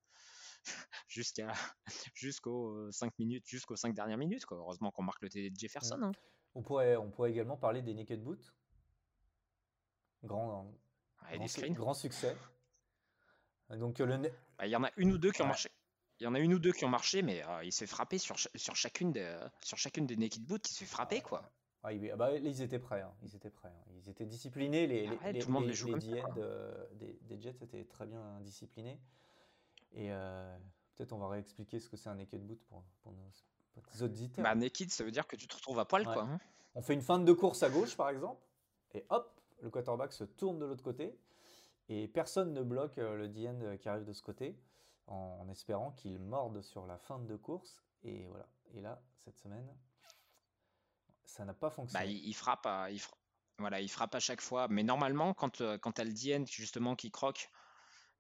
jusqu'à 1.07 1.53
jusqu'aux 2.13 2.91
5 2.91 3.17
minutes 3.19 3.45
jusqu'aux 3.47 3.75
5 3.75 3.93
dernières 3.93 4.17
minutes 4.17 4.45
quoi. 4.45 4.57
Heureusement 4.57 4.91
qu'on 4.91 5.03
marque 5.03 5.21
le 5.21 5.29
TD 5.29 5.49
de 5.51 5.59
Jefferson 5.59 5.97
hein. 6.03 6.15
On 6.58 6.63
pourrait, 6.63 6.96
on 6.98 7.12
pourrait 7.12 7.30
également 7.30 7.56
parler 7.56 7.84
des 7.84 7.93
Naked 7.93 8.20
Boots. 8.24 8.52
Grand, 10.24 10.63
Ouais, 11.30 11.38
grand, 11.74 11.91
des 11.93 12.00
succès. 12.00 12.36
Donc, 13.70 14.00
euh, 14.02 14.06
le, 14.08 14.17
Bah, 14.58 14.65
Il 14.65 14.72
y 14.72 14.76
en 14.76 14.84
a 14.84 14.89
une 14.98 15.12
ou 15.13 15.20
deux 15.20 15.32
qui 15.32 15.41
ont 15.41 15.46
Ouais. 15.46 15.50
marché. 15.50 15.70
Il 16.20 16.24
y 16.24 16.28
en 16.28 16.34
a 16.34 16.39
une 16.39 16.56
ou 16.56 16.60
deux 16.60 16.72
qui 16.72 16.84
ont 16.84 16.89
marché, 16.89 17.22
mais 17.22 17.46
euh, 17.48 17.63
il 17.63 17.72
s'est 17.72 17.86
frappé 17.86 18.17
sur, 18.17 18.39
cha- 18.39 18.50
sur, 18.56 18.76
chacune 18.76 19.12
des, 19.12 19.38
sur 19.62 19.78
chacune 19.78 20.08
des 20.08 20.17
naked 20.17 20.41
boots, 20.43 20.67
il 20.67 20.74
s'est 20.74 20.86
frappé 20.86 21.22
quoi. 21.22 21.48
ah, 21.84 21.93
il- 21.93 22.10
ah 22.10 22.15
bah, 22.15 22.36
ils 22.36 22.62
étaient 22.63 22.80
prêts. 22.80 23.02
hein, 23.02 23.13
Ils 23.22 23.36
étaient 23.36 23.52
prêts. 23.52 23.70
hein. 23.70 23.86
Ils 23.96 24.10
étaient 24.10 24.26
disciplinés. 24.26 24.88
Les, 24.88 25.08
Ah 25.22 25.28
les, 25.28 25.34
les, 25.34 25.39
tout 25.39 25.50
le 25.50 25.54
monde 25.54 25.63
les- 25.63 25.70
les 25.70 25.76
joue 25.76 25.86
les 25.88 25.91
comme 25.91 26.02
ça, 26.02 26.08
D-end, 26.08 26.24
quoi. 26.34 26.38
euh, 26.39 26.88
des, 26.93 27.20
des 27.22 27.39
Jets 27.39 27.58
étaient 27.62 27.86
très 27.86 28.08
bien 28.08 28.39
disciplinés. 28.41 29.00
Et 29.91 30.12
euh, 30.12 30.58
peut-être 30.96 31.13
on 31.13 31.20
va 31.20 31.28
réexpliquer 31.28 31.80
ce 31.80 31.88
que 31.88 31.98
c'est 31.98 32.10
un 32.10 32.15
Naked 32.15 32.41
Boot 32.41 32.60
pour, 32.67 32.84
pour 33.04 33.12
nos 33.12 33.30
petits 33.81 34.03
auditeurs. 34.03 34.43
Bah, 34.43 34.55
naked, 34.55 34.89
ça 34.91 35.03
veut 35.03 35.11
dire 35.11 35.27
que 35.27 35.35
tu 35.35 35.47
te 35.47 35.55
retrouves 35.55 35.79
à 35.79 35.85
poil 35.85 36.07
Ouais. 36.07 36.13
quoi. 36.13 36.23
hein. 36.23 36.39
On 36.75 36.81
fait 36.81 36.93
une 36.93 37.01
feinte 37.01 37.25
de 37.25 37.33
course 37.33 37.63
à 37.63 37.69
gauche, 37.69 37.95
par 37.97 38.09
exemple, 38.09 38.41
et 38.93 39.05
hop, 39.09 39.39
le 39.61 39.69
quarterback 39.69 40.13
se 40.13 40.23
tourne 40.23 40.59
de 40.59 40.65
l'autre 40.65 40.83
côté, 40.83 41.17
et 41.89 42.07
personne 42.07 42.53
ne 42.53 42.61
bloque 42.61 42.97
euh, 42.99 43.15
le 43.15 43.27
DN 43.29 43.61
euh, 43.63 43.77
qui 43.77 43.89
arrive 43.89 44.03
de 44.05 44.13
ce 44.13 44.21
côté, 44.21 44.55
en, 45.07 45.39
en 45.41 45.49
espérant 45.49 45.91
qu'il 45.91 46.19
morde 46.19 46.61
sur 46.61 46.85
la 46.85 46.97
feinte 46.97 47.25
de 47.25 47.35
course. 47.35 47.81
Et 48.03 48.25
voilà. 48.27 48.47
Et 48.75 48.81
là, 48.81 49.01
cette 49.23 49.37
semaine, 49.39 49.67
ça 51.25 51.45
n'a 51.45 51.53
pas 51.53 51.69
Bah, 51.69 51.73
fonctionné. 51.75 52.05
il, 52.11 52.27
il 52.27 52.33
frappe 52.33 52.65
à, 52.65 52.91
il, 52.91 53.01
voilà, 53.57 53.79
il 53.81 53.89
frappe 53.89 54.15
à 54.15 54.19
chaque 54.19 54.41
fois. 54.41 54.67
Mais 54.69 54.83
normalement, 54.83 55.33
quand, 55.33 55.61
euh, 55.61 55.77
quand 55.77 55.93
tu 55.93 56.01
as 56.01 56.03
le 56.03 56.13
DN 56.13 56.45
justement 56.47 56.95
qui 56.95 57.09
croque, 57.11 57.49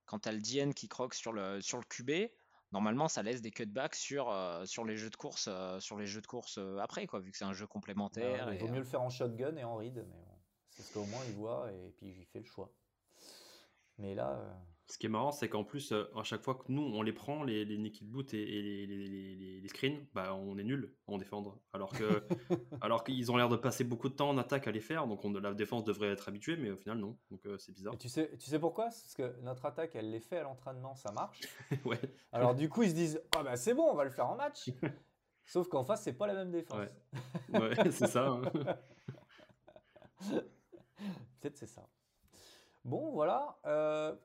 quand 0.05 0.19
tu 0.19 0.31
le 0.31 0.39
DN 0.41 0.73
qui 0.73 0.87
croque 0.87 1.13
sur 1.13 1.33
le, 1.33 1.61
sur 1.61 1.77
le 1.77 1.83
QB, 1.83 2.31
normalement 2.71 3.07
ça 3.07 3.23
laisse 3.23 3.41
des 3.41 3.51
cutbacks 3.51 3.95
sur, 3.95 4.29
euh, 4.29 4.65
sur 4.65 4.85
les 4.85 4.97
jeux 4.97 5.09
de 5.09 5.15
course, 5.15 5.47
euh, 5.49 5.79
sur 5.79 5.97
les 5.97 6.05
jeux 6.07 6.21
de 6.21 6.27
course 6.27 6.57
euh, 6.57 6.77
après, 6.79 7.07
quoi, 7.07 7.19
vu 7.19 7.31
que 7.31 7.37
c'est 7.37 7.45
un 7.45 7.53
jeu 7.53 7.65
Bah, 7.65 7.71
complémentaire. 7.71 8.53
il 8.53 8.59
vaut 8.59 8.67
mieux 8.67 8.79
le 8.79 8.83
faire 8.83 9.01
en 9.01 9.09
shotgun 9.09 9.55
et 9.57 9.63
en 9.63 9.75
read, 9.75 9.95
mais 9.95 10.23
bon, 10.25 10.37
c'est 10.69 10.83
ce 10.83 10.93
qu'au 10.93 11.05
moins 11.05 11.23
il 11.27 11.33
voit, 11.33 11.71
et 11.71 11.91
puis 11.97 12.07
il 12.19 12.25
fait 12.25 12.39
le 12.39 12.45
choix. 12.45 12.71
Mais 13.97 14.13
là, 14.15 14.39
Ce 14.89 14.97
qui 14.97 15.05
est 15.07 15.09
marrant, 15.09 15.33
c'est 15.33 15.49
qu'en 15.49 15.65
plus, 15.65 15.91
euh, 15.91 16.05
à 16.15 16.23
chaque 16.23 16.41
fois 16.41 16.55
que 16.55 16.63
nous, 16.69 16.81
on 16.81 17.01
les 17.01 17.11
prend, 17.11 17.43
les, 17.43 17.65
les 17.65 17.77
naked 17.77 18.07
boots 18.07 18.33
et, 18.33 18.37
et 18.41 18.61
les, 18.61 18.85
les, 18.87 18.97
les- 19.07 19.35
les- 19.35 19.59
les 19.59 19.67
screens, 19.67 20.05
bah, 20.13 20.33
on 20.33 20.57
est 20.57 20.63
nul 20.63 20.95
en 21.07 21.17
défendre. 21.17 21.59
Alors 21.73 21.91
que, 21.91 22.23
alors 22.81 23.03
qu'ils 23.03 23.29
ont 23.29 23.35
l'air 23.35 23.49
de 23.49 23.57
passer 23.57 23.83
beaucoup 23.83 24.07
de 24.07 24.13
temps 24.13 24.29
en 24.29 24.37
attaque 24.37 24.65
à 24.65 24.71
les 24.71 24.79
faire, 24.79 25.05
donc 25.05 25.25
on, 25.25 25.31
la 25.33 25.53
défense 25.53 25.83
devrait 25.83 26.07
être 26.07 26.29
habituée, 26.29 26.55
mais 26.55 26.71
au 26.71 26.77
final, 26.77 26.99
non. 26.99 27.17
Donc 27.31 27.45
euh, 27.45 27.57
c'est 27.57 27.73
bizarre. 27.73 27.95
et 27.95 27.97
tu 27.97 28.07
sais, 28.07 28.31
tu 28.39 28.49
sais 28.49 28.59
pourquoi? 28.59 28.85
Parce 28.85 29.13
que 29.13 29.35
notre 29.41 29.65
attaque, 29.65 29.93
elle 29.95 30.09
les 30.09 30.21
fait 30.21 30.37
à 30.37 30.43
l'entraînement, 30.43 30.95
ça 30.95 31.11
marche. 31.11 31.41
ouais. 31.85 31.99
Alors 32.31 32.55
du 32.55 32.69
coup, 32.69 32.83
ils 32.83 32.91
se 32.91 32.95
disent 32.95 33.21
Ah 33.35 33.43
bah 33.43 33.57
c'est 33.57 33.73
bon, 33.73 33.89
on 33.91 33.95
va 33.95 34.05
le 34.05 34.09
faire 34.11 34.29
en 34.29 34.35
match. 34.37 34.69
Sauf 35.45 35.67
qu'en 35.67 35.83
face, 35.83 36.03
c'est 36.03 36.13
pas 36.17 36.27
la 36.27 36.33
même 36.33 36.51
défense. 36.51 36.77
Ouais. 37.51 37.59
Ouais, 37.59 37.91
c'est 37.91 38.07
ça. 38.07 38.27
hein. 38.29 38.41
Peut-être 41.39 41.57
c'est 41.57 41.67
ça. 41.67 41.87
Bon, 42.83 43.11
voilà. 43.11 43.57
euh, 43.65 44.15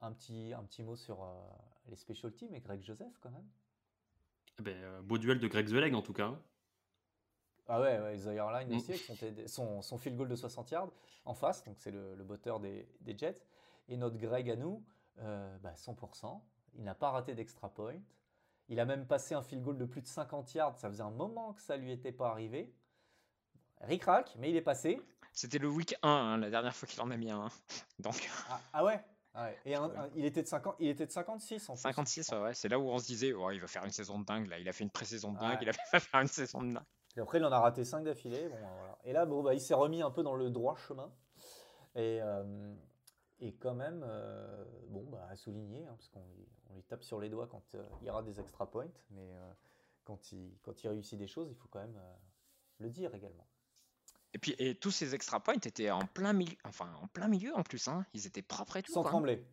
un, 0.00 0.12
petit, 0.12 0.52
un 0.52 0.62
petit 0.64 0.82
mot 0.82 0.96
sur 0.96 1.22
euh, 1.22 1.26
les 1.88 1.96
special 1.96 2.32
teams 2.32 2.54
et 2.54 2.60
Greg 2.60 2.82
Joseph 2.82 3.18
quand 3.20 3.30
même. 3.30 3.48
Eh 4.58 4.62
ben, 4.62 4.76
euh, 4.76 5.02
beau 5.02 5.18
duel 5.18 5.38
de 5.40 5.48
Greg 5.48 5.66
The 5.68 5.72
Leg 5.72 5.94
en 5.94 6.02
tout 6.02 6.12
cas. 6.12 6.26
hein. 6.26 6.40
Ah 7.68 7.80
ouais, 7.80 8.00
ouais 8.00 8.16
Zaire 8.16 8.50
Line 8.50 8.68
Mm. 8.68 8.76
aussi 8.76 8.92
avec 8.92 9.02
son, 9.02 9.14
son, 9.46 9.82
son 9.82 9.98
field 9.98 10.16
goal 10.16 10.28
de 10.28 10.34
60 10.36 10.70
yards 10.72 10.90
en 11.24 11.34
face, 11.34 11.62
donc 11.64 11.78
c'est 11.78 11.90
le, 11.92 12.14
le 12.16 12.24
botteur 12.24 12.58
des, 12.60 12.88
des 13.00 13.16
Jets. 13.16 13.46
Et 13.88 13.96
notre 13.96 14.16
Greg 14.16 14.50
à 14.50 14.56
nous, 14.56 14.84
euh, 15.18 15.56
bah 15.58 15.74
100%, 15.76 16.40
il 16.74 16.82
n'a 16.84 16.94
pas 16.94 17.10
raté 17.10 17.34
d'extra 17.34 17.72
point. 17.72 18.00
Il 18.68 18.78
a 18.80 18.84
même 18.84 19.06
passé 19.06 19.34
un 19.34 19.42
field 19.42 19.62
goal 19.62 19.78
de 19.78 19.84
plus 19.84 20.00
de 20.00 20.06
50 20.06 20.54
yards. 20.54 20.78
Ça 20.78 20.88
faisait 20.88 21.02
un 21.02 21.10
moment 21.10 21.52
que 21.54 21.62
ça 21.62 21.76
lui 21.76 21.90
était 21.92 22.12
pas 22.12 22.30
arrivé. 22.30 22.72
Ric 23.80 24.04
rac, 24.04 24.34
mais 24.38 24.50
il 24.50 24.56
est 24.56 24.62
passé. 24.62 25.00
C'était 25.32 25.58
le 25.58 25.68
week 25.68 25.94
1, 26.02 26.08
hein, 26.08 26.36
la 26.38 26.50
dernière 26.50 26.74
fois 26.74 26.86
qu'il 26.88 27.00
en 27.00 27.10
a 27.10 27.16
mis 27.16 27.30
un. 27.30 27.48
Donc, 27.98 28.28
Ah, 28.48 28.60
ah 28.72 28.84
ouais, 28.84 29.00
ouais. 29.36 29.58
Et 29.64 29.74
un- 29.74 29.84
un- 29.84 30.08
il, 30.14 30.24
était 30.24 30.42
de 30.42 30.48
50, 30.48 30.76
il 30.78 30.88
était 30.88 31.06
de 31.06 31.10
56 31.12 31.68
en 31.68 31.74
plus. 31.74 31.80
56, 31.82 32.30
ouais, 32.32 32.38
ouais, 32.40 32.54
c'est 32.54 32.68
là 32.68 32.78
où 32.78 32.88
on 32.88 32.98
se 32.98 33.06
disait, 33.06 33.32
oh, 33.32 33.50
il 33.50 33.60
va 33.60 33.66
faire 33.66 33.84
une 33.84 33.90
saison 33.92 34.18
de 34.18 34.24
dingue. 34.24 34.46
Là, 34.48 34.58
il 34.58 34.68
a 34.68 34.72
fait 34.72 34.84
une 34.84 34.90
pré-saison 34.90 35.32
de 35.32 35.38
dingue, 35.38 35.52
Ouais. 35.58 35.58
il 35.62 35.68
a 35.68 35.72
fait 35.90 36.00
faire 36.00 36.20
une 36.20 36.26
saison 36.28 36.62
de 36.62 36.74
dingue. 36.74 36.84
Et 37.16 37.20
après, 37.20 37.38
il 37.38 37.44
en 37.44 37.50
a 37.52 37.58
raté 37.58 37.84
5 37.84 38.04
d'affilée. 38.04 38.48
Bon, 38.48 38.56
voilà. 38.56 38.98
Et 39.04 39.12
là, 39.12 39.26
bon, 39.26 39.42
bah, 39.42 39.54
il 39.54 39.60
s'est 39.60 39.74
remis 39.74 40.00
un 40.02 40.10
peu 40.10 40.22
dans 40.22 40.34
le 40.36 40.48
droit 40.50 40.76
chemin. 40.76 41.12
Et, 41.96 42.20
euh, 42.22 42.74
et 43.40 43.54
quand 43.56 43.74
même, 43.74 44.04
euh, 44.06 44.64
bon, 44.88 45.04
bah, 45.10 45.26
à 45.28 45.34
souligner, 45.36 45.84
hein, 45.86 45.94
parce 45.96 46.08
qu'on 46.08 46.24
lui- 46.36 46.48
on 46.68 46.74
lui 46.74 46.84
tape 46.84 47.02
sur 47.02 47.18
les 47.20 47.28
doigts 47.28 47.48
quand 47.48 47.74
euh, 47.74 47.84
il 48.00 48.06
y 48.06 48.10
aura 48.10 48.22
des 48.22 48.38
extra 48.38 48.70
points. 48.70 48.90
Mais 49.10 49.28
euh, 49.32 49.52
quand, 50.04 50.30
il, 50.32 50.56
quand 50.62 50.84
il 50.84 50.88
réussit 50.88 51.18
des 51.18 51.26
choses, 51.26 51.48
il 51.50 51.56
faut 51.56 51.66
quand 51.68 51.80
même 51.80 51.96
euh, 51.96 52.14
le 52.78 52.90
dire 52.90 53.12
également. 53.14 53.46
Et 54.32 54.38
puis, 54.38 54.54
et 54.58 54.74
tous 54.76 54.90
ces 54.92 55.14
extra 55.14 55.40
points 55.40 55.54
étaient 55.54 55.90
en 55.90 56.06
plein 56.06 56.32
milieu, 56.32 56.56
enfin, 56.64 56.92
en 57.02 57.08
plein 57.08 57.26
milieu 57.28 57.54
en 57.56 57.62
plus. 57.62 57.88
Hein. 57.88 58.06
Ils 58.14 58.26
étaient 58.26 58.42
propres 58.42 58.76
et 58.76 58.82
tout. 58.82 58.92
Sans 58.92 59.02
quoi. 59.02 59.10
trembler. 59.10 59.44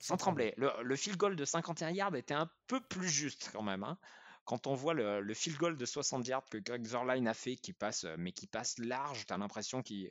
Sans 0.00 0.16
trembler. 0.16 0.54
Le, 0.56 0.70
le 0.82 0.96
field 0.96 1.16
goal 1.18 1.36
de 1.36 1.44
51 1.44 1.90
yards 1.90 2.16
était 2.16 2.34
un 2.34 2.50
peu 2.66 2.80
plus 2.80 3.08
juste 3.08 3.50
quand 3.52 3.62
même. 3.62 3.84
hein. 3.84 3.96
Quand 4.44 4.66
on 4.66 4.74
voit 4.74 4.92
le, 4.94 5.20
le 5.20 5.34
field 5.34 5.56
goal 5.58 5.76
de 5.76 5.84
60 5.86 6.26
yards 6.26 6.44
que 6.50 6.58
Greg 6.58 6.84
Zerline 6.84 7.28
a 7.28 7.34
fait, 7.34 7.56
qui 7.56 7.72
passe, 7.72 8.04
euh, 8.04 8.16
mais 8.18 8.32
qui 8.32 8.46
passe 8.46 8.76
large, 8.78 9.24
t'as 9.26 9.38
l'impression 9.38 9.82
qu'il 9.82 10.10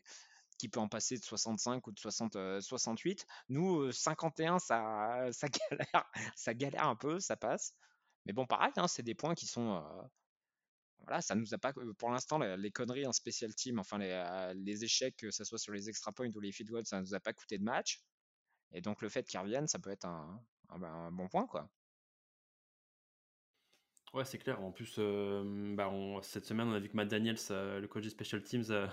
peut 0.72 0.80
en 0.80 0.88
passer 0.88 1.18
de 1.18 1.24
65 1.24 1.86
ou 1.86 1.92
de 1.92 2.00
60, 2.00 2.36
euh, 2.38 2.62
68. 2.62 3.26
Nous, 3.50 3.82
euh, 3.82 3.92
51, 3.92 4.60
ça, 4.60 5.28
ça, 5.32 5.48
galère, 5.70 6.06
ça 6.36 6.54
galère 6.54 6.88
un 6.88 6.96
peu, 6.96 7.20
ça 7.20 7.36
passe. 7.36 7.74
Mais 8.26 8.32
bon, 8.34 8.46
pareil, 8.48 8.72
hein, 8.78 8.88
c'est 8.88 9.04
des 9.04 9.16
points 9.16 9.36
qui 9.36 9.48
sont. 9.48 9.76
euh, 9.76 10.02
voilà, 11.04 11.22
ça 11.22 11.36
nous 11.36 11.54
a 11.54 11.58
pas. 11.58 11.74
Pour 11.98 12.12
l'instant, 12.12 12.38
les, 12.40 12.72
conneries 12.72 13.06
en 13.06 13.12
special 13.12 13.54
team, 13.54 13.80
enfin 13.80 13.98
les, 13.98 14.12
euh, 14.12 14.84
échecs, 14.84 15.18
que 15.18 15.32
ce 15.32 15.44
soit 15.44 15.58
sur 15.58 15.74
les 15.74 15.90
extra 15.90 16.12
points 16.12 16.30
ou 16.34 16.40
les 16.40 16.52
field 16.52 16.72
goals, 16.72 16.86
ça 16.86 17.02
nous 17.02 17.14
a 17.14 17.20
pas 17.20 17.34
coûté 17.34 17.58
de 17.58 17.64
match. 17.64 18.02
Et 18.72 18.82
donc 18.82 19.02
le 19.02 19.10
fait 19.10 19.24
qu'ils 19.28 19.40
reviennent, 19.40 19.68
ça 19.68 19.80
peut 19.80 19.92
être 19.92 20.06
un, 20.06 20.42
ben, 20.80 21.12
bon 21.12 21.28
point, 21.28 21.46
quoi. 21.46 21.70
Ouais, 24.14 24.26
c'est 24.26 24.38
clair. 24.38 24.62
En 24.62 24.72
plus, 24.72 24.96
euh, 25.00 25.76
bah, 25.76 25.92
cette 26.22 26.46
semaine, 26.46 26.68
on 26.68 26.74
a 26.74 26.80
vu 26.80 26.88
que 26.88 26.96
Matt 26.96 27.08
Daniels, 27.08 27.38
euh, 27.52 27.80
le 27.80 27.88
coach 27.88 28.04
des 28.04 28.12
Special 28.12 28.44
Teams, 28.44 28.64
euh, 28.70 28.88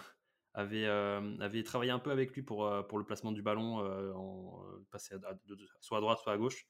avait, 0.55 0.87
euh, 0.87 1.63
travaillé 1.63 1.93
un 1.93 1.99
peu 1.99 2.11
avec 2.11 2.35
lui 2.35 2.43
pour, 2.43 2.67
euh, 2.67 2.83
le 2.91 3.05
placement 3.05 3.33
du 3.33 3.43
ballon, 3.43 3.81
euh, 3.81 4.13
euh, 4.13 4.87
passer 4.91 5.17
soit 5.81 5.99
à 5.99 6.01
droite, 6.01 6.19
soit 6.23 6.33
à 6.33 6.39
gauche. 6.39 6.67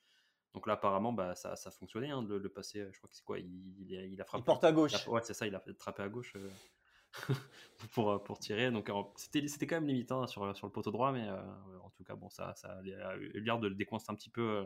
Donc 0.55 0.67
là, 0.67 0.73
apparemment, 0.75 1.13
bah, 1.13 1.35
ça, 1.37 1.55
ça 1.57 1.71
fonctionnait, 1.71 2.11
hein, 2.11 2.23
de 2.23 2.35
le 2.35 2.49
passer. 2.49 2.89
Je 2.93 2.99
crois 2.99 3.09
que 3.09 3.17
c'est 3.17 3.25
quoi 3.25 3.39
il, 3.39 3.75
il, 3.89 3.97
a- 3.97 4.05
il 4.05 4.21
a 4.21 4.25
frappé. 4.25 4.43
Il 4.43 4.45
porte 4.45 4.65
à 4.65 4.73
gauche. 4.73 4.95
a- 5.07 5.11
ouais, 5.11 5.21
c'est 5.23 5.35
ça, 5.35 5.47
il 5.47 5.55
a 5.55 5.63
frappé 5.79 6.03
à 6.03 6.09
gauche 6.09 6.35
euh, 6.37 6.51
pour, 7.93 8.11
euh, 8.11 8.19
pour 8.19 8.39
tirer. 8.39 8.71
Donc 8.71 8.91
c'était 9.17 9.47
c'était 9.49 9.67
quand 9.67 9.77
même 9.77 9.87
limitant 9.87 10.27
sur, 10.27 10.55
sur 10.57 10.67
le 10.67 10.73
poteau 10.73 10.91
droit, 10.91 11.13
mais 11.13 11.29
euh, 11.29 11.41
en 11.83 11.91
tout 11.91 12.05
cas, 12.05 12.15
bon, 12.17 12.29
ça, 12.31 12.55
ça 12.57 12.73
a 12.79 12.83
eu 12.83 13.41
l'air 13.41 13.59
de 13.59 13.69
le 13.69 13.75
décoincer 13.75 14.07
un 14.11 14.15
petit 14.15 14.31
peu 14.31 14.43
euh, 14.43 14.65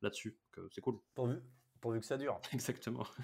là-dessus. 0.00 0.38
Euh, 0.58 0.68
C'est 0.72 0.80
cool. 0.80 0.98
Pourvu, 1.14 1.36
pourvu 1.80 2.00
que 2.00 2.06
ça 2.06 2.16
dure. 2.18 2.40
Exactement. 2.52 3.06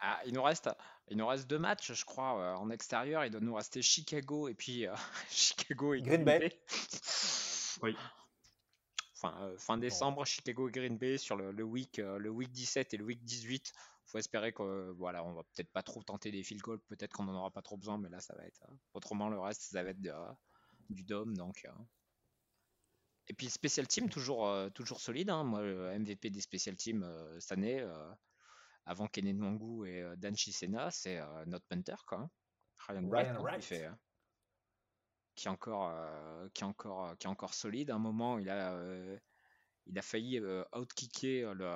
Ah, 0.00 0.20
il 0.26 0.32
nous 0.32 0.42
reste, 0.44 0.70
il 1.08 1.16
nous 1.16 1.26
reste 1.26 1.50
deux 1.50 1.58
matchs, 1.58 1.92
je 1.92 2.04
crois, 2.04 2.40
euh, 2.40 2.54
en 2.54 2.70
extérieur. 2.70 3.24
Il 3.24 3.32
doit 3.32 3.40
nous 3.40 3.54
rester 3.56 3.82
Chicago 3.82 4.46
et 4.46 4.54
puis 4.54 4.86
euh, 4.86 4.94
Chicago 5.28 5.92
et 5.92 6.02
Green 6.02 6.22
Bay. 6.24 6.56
Oui. 7.82 7.96
Fin, 9.20 9.34
euh, 9.42 9.58
fin 9.58 9.76
décembre, 9.78 10.24
Chicago 10.24 10.68
et 10.68 10.72
Green 10.72 10.96
Bay 10.96 11.18
sur 11.18 11.34
le, 11.36 11.50
le 11.50 11.64
week, 11.64 11.98
euh, 11.98 12.18
le 12.18 12.30
week 12.30 12.52
17 12.52 12.94
et 12.94 12.96
le 12.96 13.04
week 13.04 13.24
18. 13.24 13.72
Faut 14.06 14.18
espérer 14.18 14.52
que 14.52 14.62
euh, 14.62 14.92
voilà, 14.96 15.24
on 15.24 15.32
va 15.34 15.42
peut-être 15.42 15.70
pas 15.72 15.82
trop 15.82 16.02
tenter 16.04 16.30
des 16.30 16.42
field 16.44 16.62
goals, 16.62 16.80
peut-être 16.86 17.12
qu'on 17.12 17.26
en 17.28 17.34
aura 17.34 17.50
pas 17.50 17.60
trop 17.62 17.76
besoin, 17.76 17.98
mais 17.98 18.08
là 18.08 18.20
ça 18.20 18.34
va 18.36 18.44
être. 18.46 18.62
euh, 18.70 18.74
autrement, 18.94 19.28
le 19.28 19.38
reste, 19.40 19.62
ça 19.62 19.82
va 19.82 19.90
être 19.90 20.00
de, 20.00 20.10
euh, 20.10 20.32
du 20.88 21.02
dôme, 21.02 21.36
donc. 21.36 21.64
euh. 21.64 21.72
Et 23.26 23.34
puis 23.34 23.50
special 23.50 23.86
team 23.88 24.08
toujours 24.08 24.46
euh, 24.46 24.70
toujours 24.70 25.00
solide. 25.00 25.30
hein. 25.30 25.42
Moi, 25.44 25.62
le 25.62 25.90
MVP 25.98 26.30
des 26.30 26.40
special 26.40 26.76
teams 26.76 27.02
euh, 27.02 27.38
cette 27.40 27.52
année, 27.52 27.80
euh, 27.80 28.10
avant 28.86 29.06
Kenen 29.08 29.36
Mwangu 29.38 29.86
et 29.86 30.00
euh, 30.00 30.16
Dan 30.16 30.34
Chisena, 30.36 30.90
c'est 30.90 31.18
euh, 31.18 31.44
notre 31.46 31.66
punter 31.66 31.96
quoi. 32.06 32.20
hein. 32.20 32.30
Ryan 32.86 33.06
Wright, 33.08 33.26
Ryan 33.26 33.34
hein, 33.36 33.42
Wright. 33.42 33.60
qui 33.60 33.66
fait, 33.66 33.84
euh, 33.86 33.92
qui 35.38 35.48
est 35.48 35.50
encore 35.50 35.90
euh, 35.90 36.48
qui 36.54 36.62
est 36.64 36.66
encore 36.66 37.06
euh, 37.08 37.14
qui 37.16 37.26
est 37.26 37.30
encore 37.30 37.54
solide. 37.54 37.90
À 37.90 37.94
un 37.96 37.98
moment, 37.98 38.38
il 38.38 38.50
a 38.50 38.74
euh, 38.74 39.18
il 39.86 39.98
a 39.98 40.02
failli 40.02 40.40
outkicker 40.74 41.54
le 41.54 41.66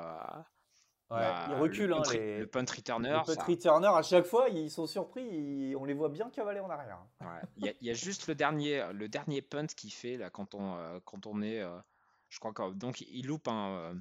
Ouais, 1.10 1.36
il 1.44 1.54
recule, 1.54 1.92
le 1.92 1.92
hein, 1.92 2.02
punt, 2.02 2.08
re- 2.08 2.22
les, 2.38 2.38
le 2.38 2.46
punt 2.48 2.64
returner. 2.74 3.22
punt 3.24 3.24
ça- 3.24 3.44
returners, 3.46 3.94
à 3.94 4.02
chaque 4.02 4.24
fois, 4.26 4.48
ils 4.48 4.70
sont 4.70 4.86
surpris. 4.86 5.22
ils- 5.24 5.76
on 5.76 5.84
les 5.84 5.94
voit 5.94 6.08
bien 6.08 6.30
cavaler 6.30 6.60
en 6.60 6.70
arrière. 6.70 7.06
Ouais, 7.20 7.42
Il 7.56 7.62
y, 7.64 7.68
a- 7.68 7.72
il 7.80 7.86
y 7.86 7.90
a 7.90 7.94
juste 7.94 8.26
le 8.26 8.34
dernier, 8.34 8.92
le 8.92 9.08
dernier 9.08 9.40
punt 9.42 9.66
qu'il 9.68 9.92
fait 9.92 10.16
là 10.18 10.28
quand 10.30 10.54
on, 10.54 10.76
euh, 10.76 10.98
quand 11.04 11.26
on 11.26 11.40
est, 11.42 11.60
euh, 11.60 11.78
je 12.28 12.38
crois 12.40 12.52
que 12.52 12.72
donc 12.72 13.00
il 13.00 13.26
loupe 13.26 13.48
un, 13.48 13.70
euh, 13.70 13.94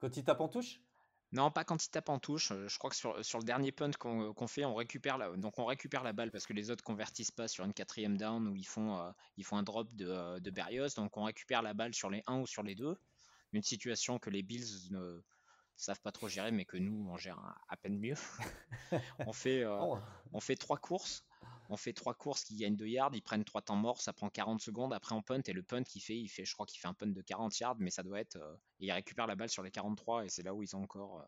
Quand 0.00 0.18
ils 0.18 0.24
tapent 0.24 0.42
en 0.42 0.48
touche? 0.48 0.82
Non 1.32 1.50
pas 1.50 1.64
quand 1.64 1.84
il 1.84 1.90
tape 1.90 2.08
en 2.10 2.18
touche, 2.18 2.52
euh, 2.52 2.68
je 2.68 2.78
crois 2.78 2.90
que 2.90 2.96
sur, 2.96 3.24
sur 3.24 3.38
le 3.38 3.44
dernier 3.44 3.72
punt 3.72 3.90
qu'on 3.98 4.32
qu'on 4.34 4.46
fait, 4.46 4.64
on 4.64 4.74
récupère 4.74 5.16
la, 5.18 5.30
donc 5.36 5.58
on 5.58 5.64
récupère 5.64 6.02
la 6.04 6.12
balle 6.12 6.30
parce 6.30 6.46
que 6.46 6.52
les 6.52 6.70
autres 6.70 6.84
convertissent 6.84 7.30
pas 7.30 7.48
sur 7.48 7.64
une 7.64 7.72
quatrième 7.72 8.16
down 8.18 8.46
où 8.48 8.54
ils 8.56 8.66
font, 8.66 8.98
euh, 8.98 9.10
ils 9.36 9.44
font 9.44 9.56
un 9.56 9.62
drop 9.62 9.88
de, 9.94 10.08
euh, 10.08 10.40
de 10.40 10.50
Berrios, 10.50 10.88
donc 10.96 11.16
on 11.16 11.24
récupère 11.24 11.62
la 11.62 11.74
balle 11.74 11.94
sur 11.94 12.10
les 12.10 12.22
1 12.26 12.40
ou 12.40 12.46
sur 12.46 12.62
les 12.62 12.74
deux, 12.74 12.98
une 13.52 13.62
situation 13.62 14.18
que 14.18 14.30
les 14.30 14.42
Bills 14.42 14.90
ne 14.90 15.22
savent 15.76 16.00
pas 16.00 16.12
trop 16.12 16.28
gérer 16.28 16.52
mais 16.52 16.64
que 16.66 16.76
nous 16.76 17.08
on 17.10 17.16
gère 17.16 17.38
à, 17.38 17.56
à 17.68 17.76
peine 17.76 17.98
mieux. 17.98 18.16
on 19.26 19.32
fait, 19.32 19.64
euh, 19.64 19.78
Oh, 19.80 19.98
on 20.32 20.40
fait 20.40 20.56
trois 20.56 20.76
courses. 20.76 21.24
On 21.68 21.76
fait 21.76 21.92
trois 21.92 22.14
courses 22.14 22.44
qui 22.44 22.56
gagnent 22.56 22.76
2 22.76 22.86
yards, 22.86 23.14
ils 23.14 23.22
prennent 23.22 23.44
trois 23.44 23.62
temps 23.62 23.76
morts, 23.76 24.00
ça 24.02 24.12
prend 24.12 24.28
40 24.28 24.60
secondes, 24.60 24.92
après 24.92 25.14
on 25.14 25.22
punt 25.22 25.40
et 25.46 25.52
le 25.52 25.62
punt 25.62 25.82
qu'il 25.84 26.02
fait, 26.02 26.18
il 26.18 26.28
fait, 26.28 26.44
je 26.44 26.52
crois 26.52 26.66
qu'il 26.66 26.80
fait 26.80 26.88
un 26.88 26.94
punt 26.94 27.06
de 27.06 27.22
40 27.22 27.58
yards, 27.58 27.76
mais 27.78 27.90
ça 27.90 28.02
doit 28.02 28.20
être, 28.20 28.36
euh, 28.36 28.56
il 28.78 28.90
récupère 28.92 29.26
la 29.26 29.36
balle 29.36 29.48
sur 29.48 29.62
les 29.62 29.70
43 29.70 30.24
et 30.24 30.28
c'est 30.28 30.42
là 30.42 30.54
où 30.54 30.62
ils 30.62 30.76
ont 30.76 30.82
encore, 30.82 31.20
euh, 31.20 31.24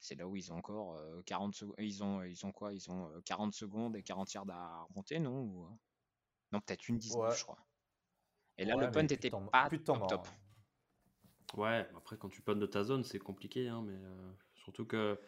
c'est 0.00 0.14
là 0.14 0.26
où 0.26 0.36
ils 0.36 0.52
ont 0.52 0.56
encore 0.56 0.94
euh, 0.96 1.20
40 1.26 1.54
secondes, 1.54 1.74
ils 1.78 2.02
ont, 2.02 2.22
ils 2.22 2.46
ont 2.46 2.52
quoi, 2.52 2.72
ils 2.72 2.90
ont 2.90 3.10
euh, 3.10 3.20
40 3.26 3.52
secondes 3.52 3.94
et 3.96 4.02
40 4.02 4.32
yards 4.32 4.48
à 4.50 4.84
remonter, 4.84 5.18
non 5.18 5.42
Ou, 5.42 5.64
euh, 5.64 5.68
Non, 6.52 6.60
peut-être 6.60 6.88
une 6.88 6.98
19, 6.98 7.28
Ouais. 7.30 7.36
je 7.36 7.42
crois. 7.42 7.58
Et 8.56 8.64
là, 8.64 8.76
ouais, 8.76 8.86
le 8.86 8.90
punt 8.90 9.00
plus 9.00 9.08
de 9.08 9.14
était 9.14 9.30
temps- 9.30 9.46
pas 9.46 9.68
plus 9.68 9.78
de 9.78 9.84
temps 9.84 9.98
top 9.98 10.10
mort, 10.10 10.22
top. 10.22 11.58
Ouais, 11.58 11.88
après 11.96 12.16
quand 12.16 12.28
tu 12.28 12.42
punts 12.42 12.56
de 12.56 12.66
ta 12.66 12.84
zone, 12.84 13.04
c'est 13.04 13.18
compliqué, 13.18 13.68
hein, 13.68 13.82
mais 13.82 13.94
euh, 13.96 14.32
surtout 14.54 14.84
que 14.86 15.20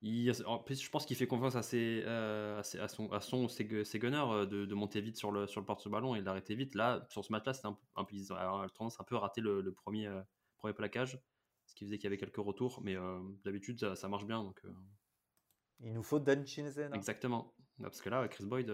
il, 0.00 0.32
en 0.46 0.58
plus, 0.58 0.80
je 0.82 0.88
pense 0.90 1.04
qu'il 1.06 1.16
fait 1.16 1.26
confiance 1.26 1.56
à, 1.56 1.62
ses, 1.62 2.02
euh, 2.06 2.58
à, 2.60 2.62
ses- 2.62 2.78
à 2.78 2.88
son, 2.88 3.10
à 3.12 3.20
son, 3.20 3.48
ses, 3.48 3.64
gu- 3.64 3.84
ses 3.84 3.98
gunners 3.98 4.24
euh, 4.30 4.46
de, 4.46 4.64
de 4.66 4.74
monter 4.74 5.00
vite 5.00 5.16
sur 5.16 5.30
le, 5.32 5.46
sur 5.46 5.60
le 5.60 5.66
porte-ballon 5.66 6.14
et 6.14 6.22
d'arrêter 6.22 6.54
vite. 6.54 6.74
Là, 6.74 7.04
sur 7.08 7.24
ce 7.24 7.32
match-là, 7.32 7.52
c'était 7.54 7.66
un, 7.68 7.78
un 7.96 8.04
peu, 8.04 8.14
ils 8.14 8.32
ont 8.32 8.68
tendance 8.74 9.00
un 9.00 9.04
peu 9.04 9.16
à 9.16 9.20
rater 9.20 9.40
le, 9.40 9.60
le 9.60 9.72
premier, 9.72 10.06
euh, 10.06 10.22
premier 10.58 10.74
plaquage, 10.74 11.20
ce 11.66 11.74
qui 11.74 11.84
faisait 11.84 11.96
qu'il 11.98 12.04
y 12.04 12.06
avait 12.08 12.16
quelques 12.18 12.36
retours, 12.36 12.80
mais 12.82 12.96
euh, 12.96 13.18
d'habitude, 13.44 13.80
ça, 13.80 13.96
ça 13.96 14.08
marche 14.08 14.24
bien. 14.24 14.42
Donc, 14.44 14.62
Il 15.80 15.92
nous 15.92 16.02
faut 16.02 16.18
Dan 16.20 16.46
Chinesen. 16.46 16.92
hein. 16.92 16.96
exactement. 16.96 17.54
Parce 17.82 18.00
que 18.00 18.08
là, 18.10 18.26
Chris 18.28 18.44
Boyd, 18.46 18.72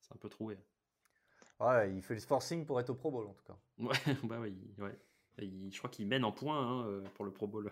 c'est 0.00 0.14
un 0.14 0.18
peu 0.18 0.28
troué. 0.28 0.58
Ouais, 1.60 1.90
il 1.94 2.02
fait 2.02 2.14
le 2.14 2.20
forcing 2.20 2.66
pour 2.66 2.78
être 2.80 2.90
au 2.90 2.94
Pro 2.94 3.10
Bowl 3.10 3.26
en 3.26 3.32
tout 3.34 3.44
cas. 3.44 3.58
Ouais, 3.78 4.16
bah 4.24 4.38
ouais, 4.40 4.52
il- 4.52 4.82
ouais. 4.82 4.98
Il- 5.38 5.72
je 5.72 5.78
crois 5.78 5.88
qu'il 5.90 6.06
mène 6.06 6.24
en 6.24 6.32
points 6.32 6.58
hein, 6.60 7.02
pour 7.14 7.24
le 7.24 7.32
Pro 7.32 7.46
Bowl. 7.46 7.70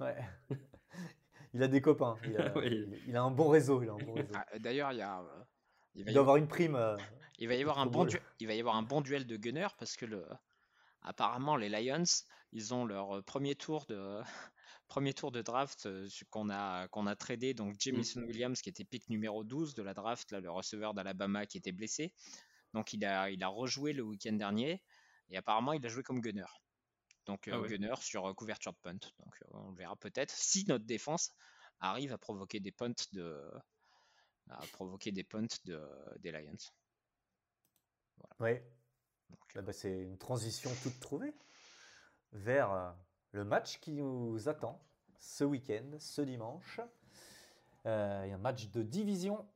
Ouais. 0.00 0.16
il 1.54 1.62
a 1.62 1.68
des 1.68 1.80
copains. 1.80 2.16
Il 2.24 2.36
a, 2.36 2.52
il- 2.64 3.00
il 3.06 3.16
a 3.16 3.22
un 3.22 3.30
bon 3.30 3.48
réseau. 3.48 3.82
Il, 3.82 3.88
a 3.88 3.92
un 3.92 3.96
bon 3.96 4.14
réseau. 4.14 4.32
Ah, 4.34 4.58
D'ailleurs, 4.58 4.92
il 4.92 4.98
y 4.98 5.02
a, 5.02 5.20
euh, 5.20 5.44
il 5.94 6.04
va 6.04 6.10
y 6.10 6.14
doit 6.14 6.20
avoir- 6.22 6.34
avoir 6.34 6.36
une 6.36 6.48
prime. 6.48 6.74
euh, 6.74 6.96
Il 7.38 7.48
va 7.48 7.54
y 7.54 7.60
avoir 7.62 7.78
un 7.78 7.86
bon 7.86 8.04
duel, 8.10 8.22
il 8.40 8.46
va 8.46 8.54
y 8.54 8.60
avoir 8.60 8.76
un 8.76 8.82
bon 8.82 9.00
duel 9.00 9.26
de 9.26 9.36
gunner 9.36 9.68
parce 9.78 9.96
que 9.96 10.04
le, 10.06 10.26
apparemment 11.02 11.56
les 11.56 11.68
Lions, 11.68 12.04
ils 12.52 12.74
ont 12.74 12.84
leur 12.84 13.22
premier 13.24 13.54
tour 13.54 13.86
de 13.86 14.20
premier 14.88 15.14
tour 15.14 15.32
de 15.32 15.42
draft 15.42 15.86
euh, 15.86 16.08
qu'on 16.30 16.50
a 16.50 16.86
qu'on 16.88 17.06
a 17.06 17.16
tradé 17.16 17.54
donc 17.54 17.74
Jamison 17.78 18.22
Williams 18.22 18.60
qui 18.60 18.68
était 18.68 18.84
pick 18.84 19.08
numéro 19.08 19.42
12 19.44 19.74
de 19.74 19.82
la 19.82 19.94
draft 19.94 20.30
là 20.30 20.40
le 20.40 20.50
receveur 20.50 20.94
d'Alabama 20.94 21.46
qui 21.46 21.58
était 21.58 21.72
blessé. 21.72 22.12
Donc 22.72 22.92
il 22.92 23.04
a 23.04 23.30
il 23.30 23.42
a 23.42 23.48
rejoué 23.48 23.92
le 23.92 24.02
week-end 24.02 24.32
dernier 24.34 24.82
et 25.30 25.36
apparemment 25.36 25.72
il 25.72 25.84
a 25.84 25.88
joué 25.88 26.02
comme 26.02 26.20
gunner. 26.20 26.44
Donc 27.26 27.48
Ah 27.48 27.56
euh, 27.56 27.60
ouais. 27.62 27.68
gunner 27.68 27.94
sur 28.00 28.26
euh, 28.26 28.34
couverture 28.34 28.72
de 28.72 28.78
punt. 28.78 28.92
Donc 28.92 29.42
euh, 29.42 29.46
on 29.52 29.70
le 29.70 29.76
verra 29.76 29.96
peut-être 29.96 30.30
si 30.30 30.64
notre 30.68 30.84
défense 30.84 31.32
arrive 31.80 32.12
à 32.12 32.18
provoquer 32.18 32.60
des 32.60 32.72
punts 32.72 32.92
de 33.12 33.50
à 34.50 34.60
provoquer 34.72 35.10
des 35.10 35.24
punts 35.24 35.46
de, 35.64 35.80
des 36.18 36.30
Lions. 36.30 36.52
Donc, 38.40 39.38
Ah 39.54 39.62
bah, 39.62 39.72
c'est 39.72 40.02
une 40.02 40.18
transition 40.18 40.70
toute 40.82 41.00
trouvée 41.00 41.34
vers 42.32 42.94
le 43.32 43.44
match 43.44 43.80
qui 43.80 43.92
nous 43.92 44.48
attend 44.48 44.84
ce 45.18 45.44
week-end, 45.44 45.96
ce 45.98 46.20
dimanche. 46.20 46.80
Euh, 47.86 48.22
Il 48.26 48.30
y 48.30 48.32
a 48.32 48.36
un 48.36 48.38
match 48.38 48.68
de 48.70 48.82
division 48.82 49.48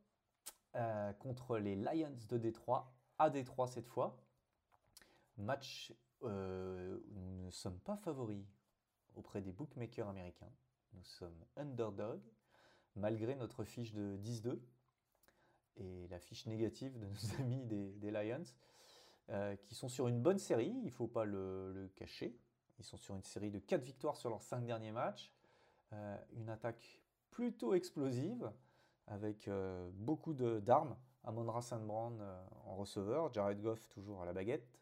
euh, 0.74 1.12
contre 1.14 1.58
les 1.58 1.76
Lions 1.76 2.16
de 2.28 2.38
Détroit, 2.38 2.94
à 3.18 3.30
Détroit 3.30 3.66
cette 3.66 3.86
fois. 3.86 4.18
Match 5.36 5.92
euh, 6.24 6.98
où 7.10 7.20
nous 7.20 7.37
ne 7.48 7.52
sommes 7.52 7.80
pas 7.80 7.96
favoris 7.96 8.44
auprès 9.16 9.40
des 9.40 9.52
bookmakers 9.52 10.08
américains. 10.08 10.50
Nous 10.92 11.02
sommes 11.02 11.44
underdog, 11.56 12.20
malgré 12.94 13.34
notre 13.34 13.64
fiche 13.64 13.92
de 13.92 14.18
10-2 14.18 14.60
et 15.76 16.06
la 16.08 16.18
fiche 16.18 16.46
négative 16.46 16.98
de 16.98 17.06
nos 17.06 17.34
amis 17.40 17.64
des, 17.64 18.10
Lions, 18.10 18.44
euh, 19.30 19.56
qui 19.56 19.74
sont 19.74 19.88
sur 19.88 20.08
une 20.08 20.20
bonne 20.20 20.38
série, 20.38 20.68
il 20.68 20.86
ne 20.86 20.90
faut 20.90 21.06
pas 21.06 21.24
le, 21.24 21.90
cacher. 21.96 22.36
Ils 22.78 22.84
sont 22.84 22.96
sur 22.96 23.16
une 23.16 23.24
série 23.24 23.50
de 23.50 23.58
4 23.58 23.82
victoires 23.82 24.16
sur 24.16 24.28
leurs 24.28 24.42
5 24.42 24.64
derniers 24.66 24.92
matchs. 24.92 25.32
Euh, 25.94 26.18
une 26.34 26.50
attaque 26.50 27.00
plutôt 27.30 27.74
explosive, 27.74 28.52
avec 29.06 29.48
euh, 29.48 29.88
beaucoup 29.94 30.34
d'armes. 30.34 30.96
Amon 31.24 31.60
Saint 31.60 31.80
Brand 31.80 32.20
en 32.64 32.76
receveur, 32.76 33.32
Jared 33.32 33.60
Goff 33.60 33.88
toujours 33.88 34.22
à 34.22 34.26
la 34.26 34.32
baguette, 34.32 34.80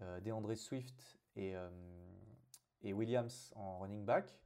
DeAndre 0.00 0.56
Swift 0.56 1.19
et, 1.36 1.54
et, 2.82 2.92
Williams 2.92 3.52
en 3.56 3.78
running 3.78 4.04
back. 4.04 4.38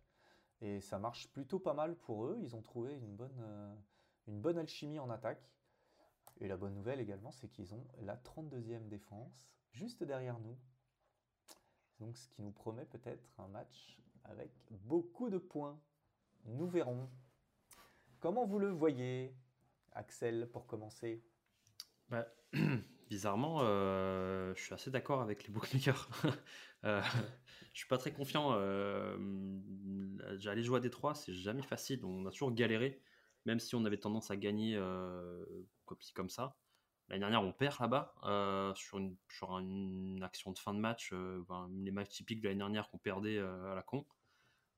Et 0.60 0.80
ça 0.80 0.98
marche 0.98 1.28
plutôt 1.28 1.58
pas 1.58 1.74
mal 1.74 1.96
pour 1.96 2.24
eux. 2.26 2.38
Ils 2.40 2.54
ont 2.54 2.62
trouvé 2.62 2.94
une 2.94 3.16
bonne, 3.16 3.76
une 4.26 4.40
bonne 4.40 4.58
alchimie 4.58 4.98
en 4.98 5.10
attaque. 5.10 5.50
Et 6.40 6.48
la 6.48 6.56
bonne 6.56 6.74
nouvelle 6.74 7.00
également, 7.00 7.30
c'est 7.30 7.48
qu'ils 7.48 7.74
ont 7.74 7.86
la 8.00 8.16
32e 8.16 8.88
défense 8.88 9.48
juste 9.72 10.02
derrière 10.02 10.38
nous. 10.40 10.56
Donc 12.00 12.16
ce 12.18 12.28
qui 12.28 12.42
nous 12.42 12.50
promet 12.50 12.84
peut-être 12.84 13.38
un 13.38 13.48
match 13.48 13.98
avec 14.24 14.50
beaucoup 14.70 15.30
de 15.30 15.38
points. 15.38 15.78
Nous 16.46 16.66
verrons. 16.66 17.08
Comment 18.20 18.46
vous 18.46 18.58
le 18.58 18.70
voyez, 18.70 19.34
Axel, 19.92 20.48
pour 20.50 20.66
commencer? 20.66 21.22
Bah, 22.08 22.26
Bizarrement, 23.08 23.58
euh, 23.60 24.54
je 24.56 24.62
suis 24.62 24.74
assez 24.74 24.90
d'accord 24.90 25.20
avec 25.20 25.44
les 25.46 25.52
bookmakers. 25.52 26.08
euh, 26.84 27.02
je 27.72 27.78
suis 27.78 27.88
pas 27.88 27.98
très 27.98 28.12
confiant. 28.12 28.52
Euh, 28.52 29.16
J'allais 30.36 30.62
jouer 30.62 30.78
à 30.78 30.80
Détroit, 30.80 31.14
c'est 31.14 31.34
jamais 31.34 31.62
facile. 31.62 32.04
On 32.04 32.26
a 32.26 32.30
toujours 32.30 32.52
galéré 32.52 33.02
même 33.44 33.60
si 33.60 33.74
on 33.74 33.84
avait 33.84 33.98
tendance 33.98 34.30
à 34.30 34.36
gagner 34.36 34.76
euh, 34.76 35.44
comme 36.14 36.30
ça. 36.30 36.56
L'année 37.08 37.20
dernière, 37.20 37.42
on 37.42 37.52
perd 37.52 37.78
là-bas 37.80 38.14
euh, 38.24 38.74
sur, 38.74 38.98
une, 38.98 39.16
sur 39.28 39.58
une 39.58 40.22
action 40.22 40.52
de 40.52 40.58
fin 40.58 40.72
de 40.72 40.78
match, 40.78 41.10
euh, 41.12 41.44
ben, 41.48 41.68
les 41.82 41.90
matchs 41.90 42.10
typiques 42.10 42.40
de 42.40 42.48
l'année 42.48 42.58
dernière 42.58 42.88
qu'on 42.88 42.98
perdait 42.98 43.38
à 43.38 43.74
la 43.74 43.82
con. 43.82 44.06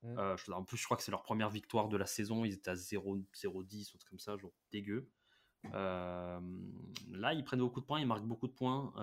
Mm. 0.03 0.19
en 0.51 0.63
plus, 0.63 0.77
je 0.77 0.83
crois 0.85 0.95
que 0.97 1.03
c'est 1.03 1.11
leur 1.11 1.23
première 1.23 1.49
victoire 1.49 1.87
de 1.87 1.97
la 1.97 2.05
saison. 2.05 2.43
Ils 2.45 2.53
étaient 2.53 2.69
à 2.69 2.75
0-10, 2.75 3.95
ou 3.95 3.97
comme 4.09 4.19
ça, 4.19 4.37
genre 4.37 4.51
dégueu. 4.71 5.09
là, 5.71 6.41
ils 7.33 7.43
prennent 7.43 7.59
beaucoup 7.59 7.79
de 7.79 7.85
points, 7.85 8.01
ils 8.01 8.07
marquent 8.07 8.25
beaucoup 8.27 8.47
de 8.47 8.53
points. 8.53 8.93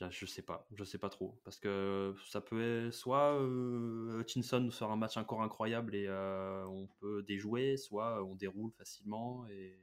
Je, 0.00 0.26
sais 0.26 0.42
pas, 0.42 0.66
je 0.74 0.82
sais 0.82 0.98
pas 0.98 1.08
trop. 1.08 1.40
Parce 1.44 1.58
que 1.58 2.14
ça 2.26 2.40
peut 2.40 2.86
être 2.86 2.92
soit 2.92 3.38
euh, 3.40 4.20
Hutchinson 4.20 4.58
nous 4.58 4.72
sort 4.72 4.90
un 4.90 4.96
match 4.96 5.16
encore 5.16 5.42
incroyable 5.42 5.94
et 5.94 6.06
euh, 6.08 6.64
on 6.66 6.88
peut 6.98 7.22
déjouer, 7.22 7.76
soit 7.76 8.24
on 8.24 8.34
déroule 8.34 8.72
facilement 8.72 9.46
et, 9.48 9.80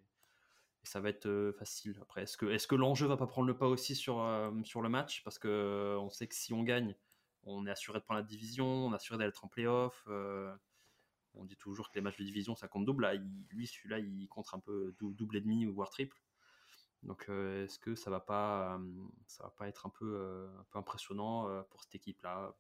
ça 0.84 1.00
va 1.00 1.10
être 1.10 1.28
euh, 1.28 1.54
facile. 1.54 1.96
Après, 2.02 2.24
est-ce 2.24 2.38
que, 2.38 2.48
est 2.48 2.66
que 2.68 2.76
l'enjeu 2.76 3.06
va 3.06 3.16
pas 3.16 3.28
prendre 3.28 3.48
le 3.48 3.56
pas 3.56 3.68
aussi 3.68 3.96
sur, 3.96 4.18
le 4.18 4.90
match? 4.90 5.24
Parce 5.24 5.38
que 5.38 5.96
on 6.00 6.10
sait 6.10 6.28
que 6.28 6.36
si 6.36 6.54
on 6.54 6.64
gagne, 6.64 6.96
on 7.44 7.68
est 7.68 7.72
assuré 7.72 8.00
de 8.00 8.04
prendre 8.04 8.20
la 8.20 8.26
division, 8.26 8.66
on 8.66 8.92
est 8.92 8.96
assuré 8.96 9.20
d'être 9.20 9.46
en 9.46 9.48
playoff. 9.48 10.08
on 11.36 11.46
dit 11.46 11.56
toujours 11.56 11.90
que 11.90 11.96
les 11.96 12.02
matchs 12.02 12.18
de 12.18 12.24
division 12.24 12.56
ça 12.56 12.68
compte 12.68 12.86
double. 12.86 13.04
Là, 13.04 13.14
lui, 13.52 13.68
celui-là, 13.68 14.00
il 14.00 14.28
compte 14.28 14.48
un 14.54 14.60
peu 14.60 14.96
double 15.00 15.38
et 15.38 15.42
demi, 15.42 15.66
voire 15.66 15.92
triple. 15.92 16.18
Donc, 17.04 17.26
euh, 17.30 17.66
est-ce 17.66 17.80
que 17.80 17.96
ça 17.96 18.12
va 18.12 18.20
pas, 18.20 18.76
euh, 18.76 19.08
ça 19.26 19.44
va 19.44 19.50
pas 19.50 19.68
être 19.68 19.86
un 19.88 19.90
peu, 19.90 20.14
euh, 20.16 20.60
un 20.60 20.64
peu 20.66 20.80
impressionnant 20.80 21.64
pour 21.70 21.82
cette 21.82 21.96
équipe-là? 21.96 22.56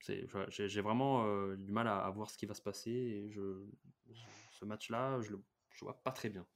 J'ai 0.00 0.80
vraiment 0.82 1.24
du 1.56 1.72
mal 1.72 1.88
à, 1.88 2.08
voir 2.10 2.30
ce 2.30 2.36
qui 2.36 2.44
va 2.44 2.54
se 2.54 2.60
passer 2.60 2.90
et 2.90 3.30
je, 3.30 3.64
ce 4.52 4.64
match-là, 4.66 5.20
je 5.20 5.32
le 5.32 5.42
vois 5.80 6.02
pas 6.02 6.12
très 6.12 6.28
bien. 6.28 6.46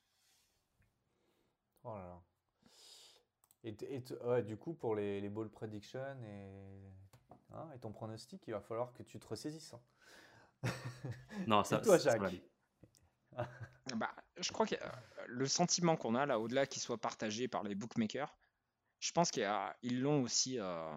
Oh 1.83 1.95
là 1.95 2.07
là. 2.07 2.23
Et, 3.65 4.43
du 4.43 4.57
coup, 4.57 4.75
pour 4.75 4.95
les, 4.95 5.21
les 5.21 5.31
ball 5.31 5.51
predictions 5.51 6.23
et, 6.25 6.93
hein, 7.53 7.71
et 7.75 7.79
ton 7.79 7.91
pronostic, 7.91 8.47
il 8.47 8.53
va 8.53 8.61
falloir 8.61 8.93
que 8.93 9.03
tu 9.03 9.19
te 9.19 9.27
ressaisisses. 9.27 9.75
Hein. 9.75 10.71
Non, 11.47 11.65
ça, 11.65 11.79
toi, 11.79 11.99
Jacques? 11.99 12.43
bah, 13.97 14.15
je 14.37 14.53
crois 14.53 14.67
que 14.67 14.75
euh, 14.75 14.89
le 15.27 15.47
sentiment 15.47 15.97
qu'on 15.97 16.15
a 16.15 16.27
là, 16.27 16.39
au-delà 16.39 16.67
qu'il 16.67 16.83
soit 16.83 16.99
partagé 16.99 17.49
par 17.49 17.63
les 17.63 17.75
bookmakers, 17.75 18.37
je 19.01 19.13
pense 19.13 19.31
qu'ils 19.31 20.01
l'ont 20.01 20.23
aussi. 20.23 20.59
Euh, 20.59 20.93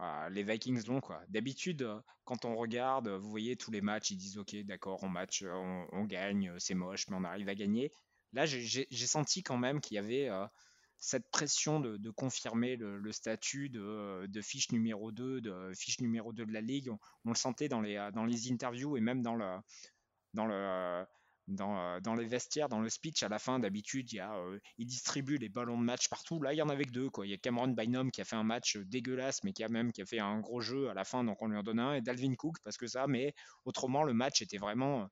euh, 0.00 0.28
les 0.28 0.44
Vikings 0.44 0.86
l'ont 0.86 1.00
quoi. 1.00 1.22
D'habitude, 1.28 1.88
quand 2.24 2.44
on 2.44 2.54
regarde, 2.54 3.08
vous 3.08 3.30
voyez 3.30 3.56
tous 3.56 3.72
les 3.72 3.80
matchs, 3.80 4.10
ils 4.12 4.16
disent 4.16 4.38
ok, 4.38 4.54
d'accord, 4.64 5.02
on 5.02 5.08
match, 5.08 5.42
on, 5.42 6.04
gagne, 6.04 6.54
c'est 6.58 6.74
moche, 6.74 7.08
mais 7.08 7.16
on 7.16 7.24
arrive 7.24 7.48
à 7.48 7.56
gagner. 7.56 7.90
Là, 8.32 8.46
j'ai 8.46 8.86
senti 9.06 9.42
quand 9.42 9.56
même 9.56 9.80
qu'il 9.80 9.96
y 9.96 9.98
avait 9.98 10.30
cette 10.98 11.28
pression 11.30 11.80
de, 11.80 12.10
confirmer 12.10 12.76
le, 12.76 13.10
statut 13.10 13.70
de, 13.70 14.40
fiche 14.40 14.70
numéro 14.70 15.10
2, 15.10 15.40
de 15.40 15.72
fiche 15.74 16.00
numéro 16.00 16.32
2 16.32 16.46
de 16.46 16.52
la 16.52 16.60
ligue. 16.60 16.90
On, 17.24 17.30
le 17.30 17.36
sentait 17.36 17.68
dans 17.68 17.80
les, 17.80 17.98
interviews 18.52 18.96
et 18.96 19.00
même 19.00 19.22
dans 19.22 19.34
le, 19.34 21.04
euh, 21.48 22.00
dans, 22.00 22.14
les 22.14 22.26
vestiaires, 22.26 22.68
dans 22.68 22.80
le 22.80 22.88
speech, 22.88 23.22
à 23.22 23.28
la 23.28 23.38
fin, 23.38 23.58
d'habitude, 23.58 24.12
il, 24.12 24.20
euh, 24.20 24.58
il 24.76 24.86
distribue 24.86 25.38
les 25.38 25.48
ballons 25.48 25.78
de 25.78 25.84
match 25.84 26.08
partout. 26.08 26.42
Là, 26.42 26.52
il 26.52 26.56
y 26.56 26.62
en 26.62 26.68
avait 26.68 26.84
deux. 26.84 27.08
Quoi. 27.10 27.26
Il 27.26 27.30
y 27.30 27.34
a 27.34 27.38
Cameron 27.38 27.68
Bynum 27.68 28.10
qui 28.10 28.20
a 28.20 28.24
fait 28.24 28.36
un 28.36 28.44
match 28.44 28.76
dégueulasse, 28.76 29.42
mais 29.44 29.52
qui 29.52 29.64
a 29.64 29.68
même 29.68 29.92
qui 29.92 30.02
a 30.02 30.06
fait 30.06 30.18
un 30.18 30.40
gros 30.40 30.60
jeu 30.60 30.90
à 30.90 30.94
la 30.94 31.04
fin, 31.04 31.24
donc 31.24 31.40
on 31.40 31.48
lui 31.48 31.56
en 31.56 31.62
donne 31.62 31.80
un. 31.80 31.94
Et 31.94 32.00
Dalvin 32.02 32.34
Cook, 32.34 32.56
parce 32.64 32.76
que 32.76 32.86
ça, 32.86 33.06
mais 33.06 33.34
autrement, 33.64 34.02
le 34.02 34.12
match 34.12 34.42
était 34.42 34.58
vraiment, 34.58 35.08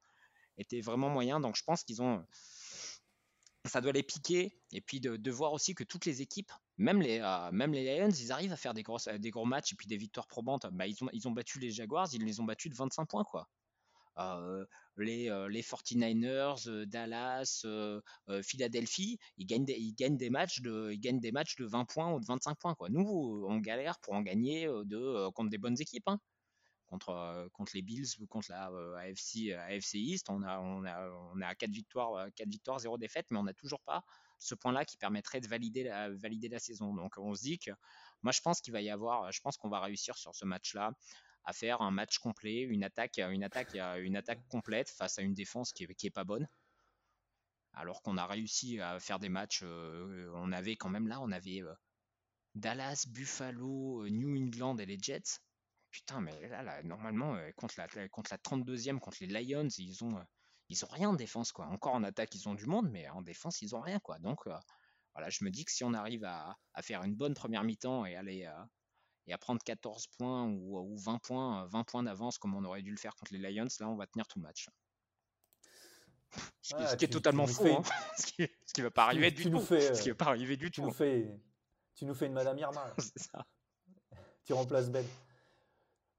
était 0.58 0.80
vraiment 0.80 1.08
moyen. 1.08 1.40
Donc 1.40 1.56
je 1.56 1.62
pense 1.64 1.84
qu'ils 1.84 2.02
ont. 2.02 2.24
Ça 3.64 3.80
doit 3.80 3.92
les 3.92 4.02
piquer. 4.02 4.60
Et 4.72 4.80
puis 4.80 5.00
de, 5.00 5.30
voir 5.30 5.52
aussi 5.52 5.74
que 5.74 5.84
toutes 5.84 6.04
les 6.04 6.22
équipes, 6.22 6.52
même 6.76 7.00
les, 7.00 7.20
euh, 7.20 7.50
même 7.50 7.72
les 7.72 7.98
Lions, 7.98 8.10
ils 8.10 8.30
arrivent 8.30 8.52
à 8.52 8.56
faire 8.56 8.74
des 8.74 8.82
gros, 8.82 8.98
des 9.18 9.30
gros 9.30 9.46
matchs 9.46 9.72
et 9.72 9.76
puis 9.76 9.86
des 9.86 9.96
victoires 9.96 10.26
probantes. 10.28 10.66
Bah, 10.72 10.86
ils, 10.86 11.02
ont, 11.02 11.08
ils 11.12 11.26
ont 11.26 11.32
battu 11.32 11.58
les 11.58 11.70
Jaguars, 11.70 12.08
ils 12.12 12.24
les 12.24 12.40
ont 12.40 12.44
battus 12.44 12.70
de 12.70 12.76
25 12.76 13.06
points. 13.06 13.24
quoi. 13.24 13.48
Euh, 14.18 14.64
les, 14.96 15.30
euh, 15.30 15.48
les 15.48 15.62
49ers, 15.62 16.68
euh, 16.68 16.86
Dallas, 16.86 17.66
Philadelphie, 18.42 19.18
ils 19.36 19.46
gagnent, 19.46 19.64
des, 19.64 20.30
matchs 20.30 20.60
de, 20.62 20.90
ils 20.92 21.00
gagnent 21.00 21.20
des 21.20 21.32
matchs 21.32 21.56
de 21.56 21.66
20 21.66 21.84
points 21.84 22.12
ou 22.12 22.20
de 22.20 22.26
25 22.26 22.56
points. 22.58 22.76
Nous, 22.88 23.44
on 23.48 23.58
galère 23.58 23.98
pour 24.00 24.14
en 24.14 24.22
gagner 24.22 24.68
contre 25.34 25.50
des 25.50 25.58
bonnes 25.58 25.80
équipes. 25.80 26.08
Hein 26.08 26.18
contre, 26.86 27.74
les 27.74 27.82
Bills 27.82 28.06
ou 28.20 28.26
contre 28.26 28.50
la 28.50 28.70
AFC, 28.98 29.94
East. 29.94 30.30
On 30.30 30.42
a, 30.42 30.60
on 30.60 31.40
4 31.40 31.70
victoires, 31.70 32.28
4 32.34 32.48
victoires, 32.48 32.78
0 32.78 32.98
défaite, 32.98 33.26
mais 33.30 33.38
on 33.38 33.44
n'a 33.44 33.54
toujours 33.54 33.80
pas 33.82 34.04
ce 34.38 34.54
point-là 34.54 34.84
qui 34.84 34.96
permettrait 34.96 35.40
de 35.40 35.48
valider 35.48 35.84
la, 35.84 36.10
valider 36.10 36.48
la 36.48 36.58
saison. 36.58 36.94
Donc 36.94 37.14
on 37.18 37.34
se 37.34 37.42
dit 37.42 37.58
que 37.58 37.70
moi 38.22 38.32
je 38.32 38.40
pense 38.40 38.60
qu'il 38.60 38.72
va 38.72 38.80
y 38.80 38.90
avoir, 38.90 39.30
je 39.32 39.40
pense 39.40 39.56
qu'on 39.56 39.68
va 39.68 39.80
réussir 39.80 40.16
sur 40.16 40.34
ce 40.34 40.44
match-là 40.44 40.92
à 41.46 41.52
faire 41.52 41.80
un 41.80 41.92
match 41.92 42.18
complet, 42.18 42.60
une 42.62 42.82
attaque, 42.82 43.18
une 43.18 43.44
attaque, 43.44 43.74
une 43.74 44.16
attaque 44.16 44.46
complète 44.48 44.90
face 44.90 45.18
à 45.18 45.22
une 45.22 45.34
défense 45.34 45.72
qui 45.72 45.84
est, 45.84 46.10
pas 46.10 46.24
bonne. 46.24 46.48
Alors 47.72 48.02
qu'on 48.02 48.16
a 48.16 48.26
réussi 48.26 48.80
à 48.80 48.98
faire 48.98 49.20
des 49.20 49.28
matchs, 49.28 49.60
euh, 49.62 50.30
on 50.34 50.50
avait 50.50 50.76
quand 50.76 50.88
même 50.88 51.06
là, 51.06 51.20
on 51.20 51.30
avait 51.30 51.62
euh, 51.62 51.72
Dallas, 52.54 53.06
Buffalo, 53.08 54.02
euh, 54.02 54.08
New 54.08 54.36
England 54.36 54.78
et 54.78 54.86
les 54.86 54.98
Jets. 55.00 55.38
Putain, 55.90 56.20
mais 56.20 56.48
là, 56.48 56.82
normalement, 56.82 57.38
contre 57.56 57.74
la, 57.78 58.08
contre 58.08 58.32
la 58.32 58.38
32e, 58.38 58.98
contre 58.98 59.18
les 59.20 59.44
Lions, 59.44 59.68
ils 59.78 60.02
ont, 60.02 60.20
ils 60.68 60.84
ont 60.84 60.88
rien 60.88 61.10
en 61.10 61.14
défense, 61.14 61.52
quoi. 61.52 61.66
Encore 61.66 61.94
en 61.94 62.02
attaque, 62.02 62.34
ils 62.34 62.48
ont 62.48 62.54
du 62.54 62.66
monde, 62.66 62.90
mais 62.90 63.08
en 63.10 63.22
défense, 63.22 63.62
ils 63.62 63.74
ont 63.76 63.80
rien, 63.80 64.00
quoi. 64.00 64.18
Donc, 64.18 64.40
voilà, 65.14 65.30
je 65.30 65.44
me 65.44 65.50
dis 65.50 65.64
que 65.64 65.70
si 65.70 65.84
on 65.84 65.94
arrive 65.94 66.24
à, 66.24 66.58
à 66.74 66.82
faire 66.82 67.02
une 67.04 67.14
bonne 67.14 67.34
première 67.34 67.64
mi-temps 67.64 68.04
et 68.04 68.16
aller, 68.16 68.50
et 69.26 69.32
à 69.32 69.38
prendre 69.38 69.62
14 69.62 70.06
points 70.18 70.46
ou, 70.46 70.96
20 70.96 71.18
points, 71.18 71.66
20 71.66 71.84
points 71.84 72.02
d'avance 72.02 72.38
comme 72.38 72.54
on 72.54 72.64
aurait 72.64 72.82
dû 72.82 72.90
le 72.90 72.96
faire 72.96 73.14
contre 73.16 73.32
les 73.34 73.50
Lions, 73.50 73.66
là 73.80 73.88
on 73.88 73.96
va 73.96 74.06
tenir 74.06 74.26
tout 74.26 74.38
le 74.38 74.44
match. 74.44 74.68
Ce 76.60 76.74
qui, 76.96 77.04
est 77.04 77.08
totalement 77.08 77.46
faux, 77.46 77.66
hein. 77.66 77.82
ce, 78.18 78.26
qui, 78.26 78.42
ne 78.78 78.82
va 78.82 78.90
pas 78.90 79.04
arriver 79.04 79.30
du 79.30 79.50
tout. 79.50 79.60
ce 79.60 80.02
qui 80.02 80.10
va 80.10 80.14
pas 80.14 80.26
arriver 80.26 80.56
du 80.56 80.70
tu 80.70 80.80
tout. 80.80 80.86
Nous 80.86 80.92
fais, 80.92 81.40
tu 81.94 82.04
nous 82.04 82.14
fais 82.14 82.26
une 82.26 82.34
Madame 82.34 82.58
Irma. 82.58 82.92
c'est 82.98 83.18
ça. 83.18 83.46
Tu 84.44 84.52
remplaces 84.52 84.90
Ben. 84.90 85.06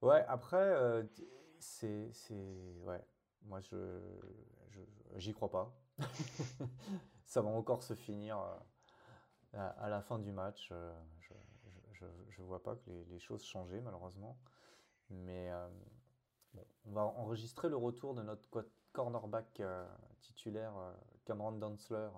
Ouais, 0.02 0.24
après, 0.28 0.58
euh, 0.58 1.04
c'est, 1.60 2.12
ouais, 2.82 3.04
moi 3.44 3.62
je, 3.62 4.00
j'y 5.16 5.34
crois 5.34 5.50
pas. 5.50 5.74
ça 7.26 7.42
va 7.42 7.50
encore 7.50 7.84
se 7.84 7.96
finir 7.96 8.40
euh, 8.40 9.70
à, 9.78 9.90
la 9.90 10.02
fin 10.02 10.20
du 10.20 10.32
match. 10.32 10.70
Euh, 10.72 10.94
je 12.30 12.42
ne 12.42 12.46
vois 12.46 12.62
pas 12.62 12.76
que 12.76 12.90
les, 13.10 13.20
choses 13.20 13.44
changent 13.44 13.80
malheureusement. 13.84 14.38
Mais 15.10 15.50
euh, 15.52 15.68
on 16.86 16.92
va 16.92 17.02
enregistrer 17.04 17.70
le 17.70 17.78
retour 17.78 18.14
de 18.14 18.22
notre 18.22 18.48
cornerback 18.92 19.60
euh, 19.60 19.88
titulaire 20.22 20.76
euh, 20.78 20.94
Cameron 21.26 21.54
Dantzler. 21.54 22.10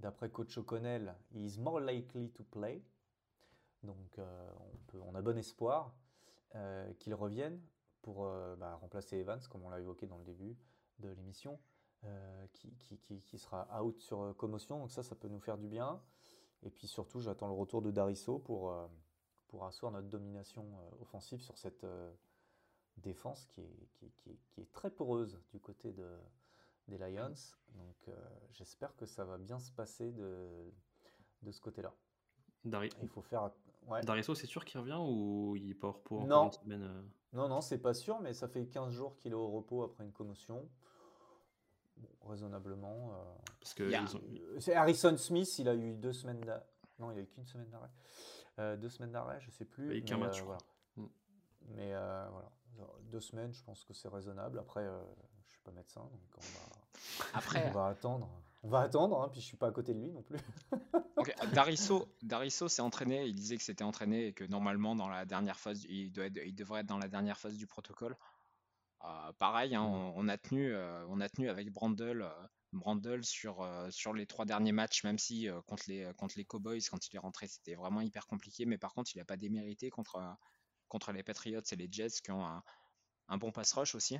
D'après 0.00 0.28
coach 0.28 0.58
O'Connell, 0.58 1.14
he 1.32 1.44
is 1.44 1.58
more 1.58 1.80
likely 1.80 2.30
to 2.30 2.42
play. 2.42 2.82
Donc 3.84 4.18
on, 4.94 5.14
a 5.14 5.22
bon 5.22 5.38
espoir. 5.38 5.94
qu'il 6.98 7.14
revienne 7.14 7.60
pour 8.02 8.24
bah, 8.58 8.74
remplacer 8.76 9.18
Evans, 9.18 9.40
comme 9.48 9.62
on 9.62 9.68
l'a 9.68 9.78
évoqué 9.78 10.06
dans 10.06 10.18
le 10.18 10.24
début 10.24 10.56
de 10.98 11.10
l'émission, 11.10 11.60
qui, 12.52 13.20
sera 13.38 13.68
out 13.80 14.00
sur 14.00 14.34
commotion. 14.36 14.80
Donc 14.80 14.90
ça, 14.90 15.04
ça 15.04 15.14
peut 15.14 15.28
nous 15.28 15.38
faire 15.38 15.58
du 15.58 15.68
bien. 15.68 16.02
Et 16.64 16.70
puis 16.70 16.86
surtout, 16.88 17.20
j'attends 17.20 17.46
le 17.48 17.54
retour 17.54 17.82
de 17.82 17.90
Darisso 17.90 18.38
pour, 18.38 18.70
euh, 18.70 18.86
pour 19.48 19.64
asseoir 19.64 19.92
notre 19.92 20.08
domination 20.08 20.64
euh, 20.64 21.02
offensive 21.02 21.40
sur 21.40 21.56
cette 21.58 21.84
euh, 21.84 22.12
défense 22.96 23.44
qui 23.46 23.60
est, 23.60 23.88
qui, 23.94 24.10
qui 24.16 24.30
est- 24.30 24.38
qui 24.50 24.60
est 24.60 24.72
très 24.72 24.90
poreuse 24.90 25.40
du 25.52 25.60
côté 25.60 25.92
de, 25.92 26.08
des 26.88 26.96
Lions. 26.98 27.34
Donc 27.74 28.08
j'espère 28.52 28.94
que 28.96 29.04
ça 29.06 29.24
va 29.24 29.36
bien 29.38 29.58
se 29.58 29.70
passer 29.72 30.10
de, 30.12 30.72
de 31.42 31.50
ce 31.52 31.60
côté-là. 31.60 31.92
Dari- 32.64 32.90
Il 33.02 33.08
faut 33.08 33.22
faire... 33.22 33.50
Ouais. 33.88 34.00
Darisso, 34.02 34.34
c'est 34.34 34.46
sûr 34.46 34.64
qu'il 34.64 34.80
revient 34.80 34.98
ou 34.98 35.54
il 35.56 35.70
est 35.70 35.74
pas 35.74 35.88
au 35.88 35.92
repos 35.92 36.16
encore 36.20 36.28
Non. 36.28 36.46
une 36.46 36.52
semaine 36.52 37.04
Non, 37.34 37.48
non, 37.48 37.60
c'est 37.60 37.76
pas 37.78 37.92
sûr, 37.92 38.18
mais 38.20 38.32
ça 38.32 38.48
fait 38.48 38.66
15 38.66 38.90
jours 38.92 39.14
qu'il 39.18 39.32
est 39.32 39.34
au 39.34 39.50
repos 39.50 39.82
après 39.82 40.04
une 40.04 40.12
commotion. 40.12 40.66
Bon, 41.96 42.08
raisonnablement. 42.28 43.12
euh, 43.14 43.34
Parce 43.60 43.74
que 43.74 43.82
Il 43.84 43.90
y 43.90 43.94
a- 43.94 44.02
ils 44.02 44.16
ont- 44.16 44.20
euh, 44.68 44.76
Harrison 44.76 45.16
Smith, 45.16 45.58
il 45.58 45.68
a 45.68 45.74
eu 45.74 45.94
deux 45.94 46.12
semaines 46.12 46.40
d'arrêt. 46.40 46.64
Non, 46.98 47.10
il 47.12 47.18
a 47.18 47.22
eu 47.22 47.26
qu'une 47.26 47.46
semaine 47.46 47.68
d'arrêt. 47.70 47.90
Euh, 48.58 48.76
deux 48.76 48.88
semaines 48.88 49.12
d'arrêt, 49.12 49.40
je 49.40 49.50
sais 49.50 49.64
plus. 49.64 49.86
Il 49.90 49.92
a 49.92 49.96
eu 49.96 50.04
qu'un 50.04 50.16
mais, 50.16 50.26
match, 50.26 50.40
euh, 50.40 50.44
voilà. 50.44 50.58
Mm. 50.96 51.06
Mais 51.76 51.94
euh, 51.94 52.26
voilà, 52.30 52.92
deux 53.10 53.20
semaines, 53.20 53.52
je 53.52 53.62
pense 53.64 53.84
que 53.84 53.92
c'est 53.94 54.08
raisonnable. 54.08 54.58
Après, 54.58 54.82
euh, 54.84 55.02
je 55.46 55.52
suis 55.54 55.62
pas 55.62 55.72
médecin, 55.72 56.00
donc 56.00 56.20
on 56.36 56.40
va, 56.40 57.28
Après, 57.38 57.68
on 57.68 57.72
va 57.72 57.86
attendre. 57.88 58.28
On 58.62 58.68
va 58.68 58.80
attendre, 58.80 59.20
hein, 59.20 59.28
puis 59.30 59.40
je 59.42 59.46
suis 59.46 59.56
pas 59.58 59.66
à 59.66 59.72
côté 59.72 59.92
de 59.92 60.00
lui 60.00 60.10
non 60.12 60.22
plus. 60.22 60.38
Ok, 61.16 61.32
Darisso, 61.54 62.08
Darisso 62.22 62.68
s'est 62.68 62.82
entraîné, 62.82 63.24
il 63.26 63.34
disait 63.34 63.56
que 63.56 63.62
c'était 63.62 63.84
entraîné 63.84 64.26
et 64.28 64.32
que 64.32 64.44
normalement 64.44 64.94
dans 64.96 65.08
la 65.08 65.24
dernière 65.24 65.58
phase, 65.58 65.84
il, 65.88 66.10
doit 66.12 66.26
être- 66.26 66.40
il 66.44 66.54
devrait 66.54 66.80
être 66.80 66.86
dans 66.86 66.98
la 66.98 67.08
dernière 67.08 67.38
phase 67.38 67.56
du 67.56 67.66
protocole. 67.66 68.16
Euh, 69.04 69.32
pareil, 69.38 69.74
hein, 69.74 69.82
on, 69.82 70.14
on 70.16 70.28
a 70.28 70.38
tenu, 70.38 70.72
euh, 70.74 71.04
on 71.08 71.20
a 71.20 71.28
tenu 71.28 71.50
avec 71.50 71.70
Brandle, 71.70 72.22
euh, 72.22 72.46
Brandle 72.72 73.22
sur, 73.24 73.60
euh, 73.60 73.90
sur 73.90 74.14
les 74.14 74.26
trois 74.26 74.46
derniers 74.46 74.72
matchs, 74.72 75.04
même 75.04 75.18
si 75.18 75.48
euh, 75.48 75.60
contre, 75.62 75.84
les, 75.88 76.10
contre 76.16 76.34
les 76.38 76.44
Cowboys, 76.44 76.80
quand 76.90 77.06
il 77.06 77.14
est 77.14 77.18
rentré, 77.18 77.46
c'était 77.46 77.74
vraiment 77.74 78.00
hyper 78.00 78.26
compliqué, 78.26 78.64
mais 78.64 78.78
par 78.78 78.94
contre, 78.94 79.10
il 79.14 79.18
n'a 79.18 79.24
pas 79.26 79.36
démérité 79.36 79.90
contre, 79.90 80.16
euh, 80.16 80.32
contre 80.88 81.12
les 81.12 81.22
Patriots 81.22 81.60
et 81.70 81.76
les 81.76 81.88
Jets 81.90 82.20
qui 82.22 82.30
ont 82.30 82.46
un, 82.46 82.62
un 83.28 83.36
bon 83.36 83.52
pass 83.52 83.72
rush 83.74 83.94
aussi. 83.94 84.18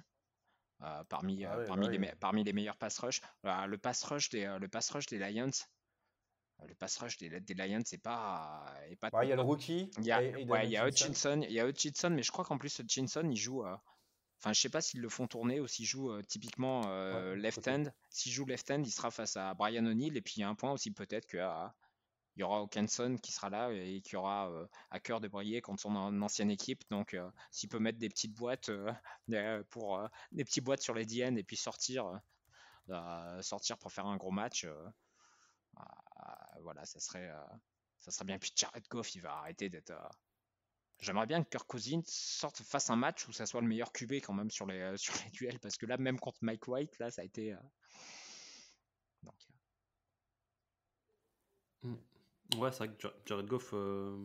parmi, 1.08 1.44
Ah 1.46 1.58
ouais, 1.58 1.64
parmi, 1.66 1.88
les, 1.88 2.12
parmi 2.16 2.44
meilleurs 2.52 2.76
pass 2.76 2.98
rush. 2.98 3.22
Le 3.42 3.76
pass 3.76 4.04
rush 4.04 4.28
des, 4.28 4.56
le 4.60 4.68
pass 4.68 4.90
rush 4.90 5.06
des 5.06 5.18
Lions, 5.18 5.50
le 6.66 6.74
pass 6.74 6.98
rush 6.98 7.16
des, 7.16 7.40
des 7.40 7.54
Lions, 7.54 7.82
c'est 7.86 7.98
pas, 7.98 8.66
Ouais, 9.12 9.26
il 9.26 9.30
y 9.30 9.32
a 9.32 9.36
le 9.36 9.42
rookie. 9.42 9.90
il 9.98 10.04
y 10.04 10.12
a, 10.12 10.22
Aidan 10.22 10.52
ouais, 10.52 10.66
il 10.66 10.72
y 10.72 10.76
a. 10.76 10.86
Hutchinson, 10.86 11.40
il 11.42 11.52
y 11.52 11.60
a 11.60 11.66
Hutchinson, 11.66 12.10
mais 12.10 12.22
je 12.22 12.30
crois 12.30 12.44
qu'en 12.44 12.58
plus 12.58 12.78
Hutchinson, 12.78 13.26
il 13.30 13.36
joue. 13.36 13.64
Enfin, 14.44 14.52
je 14.52 14.60
sais 14.60 14.68
pas 14.68 14.82
s'ils 14.82 15.00
le 15.00 15.08
font 15.08 15.26
tourner 15.26 15.58
ou 15.58 15.66
s'il 15.66 15.86
joue 15.86 16.10
euh, 16.10 16.20
typiquement 16.20 16.82
euh, 16.88 17.30
Ouais, 17.30 17.36
left 17.36 17.66
hand. 17.66 17.94
S'il 18.10 18.30
joue 18.30 18.44
left 18.44 18.70
hand, 18.70 18.86
il 18.86 18.90
sera 18.90 19.10
face 19.10 19.38
à 19.38 19.54
Brian 19.54 19.86
O'Neill. 19.86 20.14
Et 20.18 20.20
puis 20.20 20.34
il 20.36 20.40
y 20.40 20.42
a 20.42 20.48
un 20.50 20.54
point 20.54 20.70
aussi 20.70 20.90
peut-être 20.90 21.24
que 21.24 21.38
euh, 21.38 21.66
il 22.36 22.40
y 22.40 22.42
aura 22.42 22.58
Hawkinson 22.58 23.16
qui 23.22 23.32
sera 23.32 23.48
là 23.48 23.70
et 23.72 24.02
qui 24.02 24.16
aura 24.16 24.50
euh, 24.50 24.66
à 24.90 25.00
cœur 25.00 25.22
de 25.22 25.28
briller 25.28 25.62
contre 25.62 25.80
son 25.80 25.96
an- 25.96 26.20
ancienne 26.20 26.50
équipe. 26.50 26.82
Donc 26.90 27.16
s'il 27.50 27.70
peut 27.70 27.78
mettre 27.78 27.98
des 27.98 28.10
petites 28.10 28.34
boîtes 28.34 28.70
pour 29.70 30.06
des 30.32 30.44
petites 30.44 30.64
boîtes 30.64 30.82
sur 30.82 30.92
les 30.92 31.06
DN 31.06 31.38
et 31.38 31.42
puis 31.42 31.56
sortir, 31.56 32.20
euh, 32.90 33.40
sortir 33.40 33.78
pour 33.78 33.92
faire 33.92 34.04
un 34.04 34.18
gros 34.18 34.30
match, 34.30 34.64
euh, 34.64 34.90
voilà, 36.60 36.84
ça 36.84 37.00
serait, 37.00 37.32
ça 37.98 38.10
serait 38.10 38.26
bien. 38.26 38.38
Puis 38.38 38.52
Jared 38.54 38.84
Goff, 38.90 39.14
il 39.14 39.22
va 39.22 39.36
arrêter 39.38 39.70
d'être. 39.70 39.94
Euh, 41.04 41.14
J'aimerais 41.14 41.26
bien 41.26 41.42
que 41.44 41.50
Kirk 41.50 41.66
Cousins 41.66 42.02
sorte, 42.06 42.62
fasse 42.62 42.90
un 42.90 42.96
match 42.96 43.28
où 43.28 43.32
ça 43.32 43.46
soit 43.46 43.60
le 43.60 43.66
meilleur 43.68 43.92
QB 43.92 44.14
quand 44.14 44.34
même 44.34 44.50
sur 44.50 44.66
les, 44.66 44.80
euh, 44.80 44.96
sur 44.96 45.14
les 45.24 45.30
duels, 45.30 45.60
parce 45.60 45.76
que 45.76 45.86
là, 45.86 45.96
même 45.98 46.18
contre 46.18 46.38
Mike 46.42 46.66
White, 46.68 46.98
là, 46.98 47.10
ça 47.10 47.22
a 47.22 47.24
été. 47.24 47.54
euh, 47.54 47.58
Donc, 49.22 49.34
Ouais, 52.58 52.70
c'est 52.70 52.78
vrai 52.86 52.94
que 52.94 53.00
Ja- 53.02 53.14
Jared 53.26 53.46
Goff, 53.46 53.70
euh, 53.72 54.16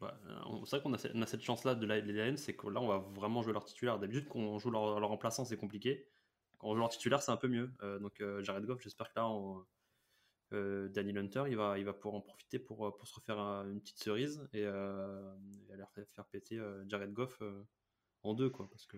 bah, 0.00 0.18
c'est 0.64 0.76
vrai 0.76 0.82
qu'on 0.82 0.94
a, 0.94 1.26
cette 1.26 1.42
chance-là 1.42 1.74
de 1.74 1.86
la, 1.86 2.36
c'est 2.36 2.56
que 2.56 2.66
là, 2.68 2.80
on 2.80 2.88
va 2.88 2.98
vraiment 2.98 3.42
jouer 3.42 3.52
leur 3.52 3.64
titulaire. 3.64 3.98
D'habitude, 3.98 4.26
quand 4.28 4.38
on 4.40 4.58
joue 4.58 4.70
leur, 4.70 4.98
leur 4.98 5.08
remplaçant, 5.10 5.44
c'est 5.44 5.56
compliqué. 5.58 6.08
Quand 6.58 6.68
on 6.68 6.74
joue 6.74 6.80
leur 6.80 6.88
titulaire, 6.88 7.22
c'est 7.22 7.30
un 7.30 7.36
peu 7.36 7.48
mieux. 7.48 7.70
Euh, 7.82 7.98
donc, 8.00 8.20
euh, 8.20 8.42
Jared 8.42 8.64
Goff, 8.64 8.80
j'espère 8.82 9.08
que 9.10 9.20
là, 9.20 9.28
on- 9.28 9.64
euh, 10.52 10.88
Danny 10.88 11.16
Hunter, 11.16 11.44
il 11.48 11.56
va, 11.56 11.78
il 11.78 11.84
va 11.84 11.92
pouvoir 11.92 12.14
en 12.14 12.20
profiter 12.20 12.58
pour, 12.58 12.86
euh, 12.86 12.96
pour 12.96 13.06
se 13.06 13.14
refaire 13.14 13.38
un- 13.38 13.70
une 13.70 13.80
petite 13.80 13.98
cerise 13.98 14.48
et, 14.52 14.64
euh, 14.64 15.34
et 15.68 15.72
aller 15.72 15.84
faire, 15.94 16.08
faire 16.08 16.26
péter 16.26 16.58
euh, 16.58 16.84
Jared 16.88 17.12
Goff 17.12 17.42
en 18.22 18.34
deux, 18.34 18.50
quoi, 18.50 18.68
parce 18.70 18.86
que 18.86 18.96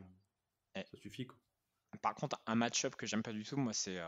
Eh. 0.75 0.85
ça 0.85 0.97
suffit, 0.97 1.27
quoi. 1.27 1.39
Par 2.03 2.15
contre, 2.15 2.41
un 2.47 2.55
match-up 2.55 2.95
que 2.95 3.07
j'aime 3.07 3.23
pas 3.23 3.33
du 3.33 3.43
tout, 3.45 3.57
moi, 3.57 3.73
c'est. 3.73 3.99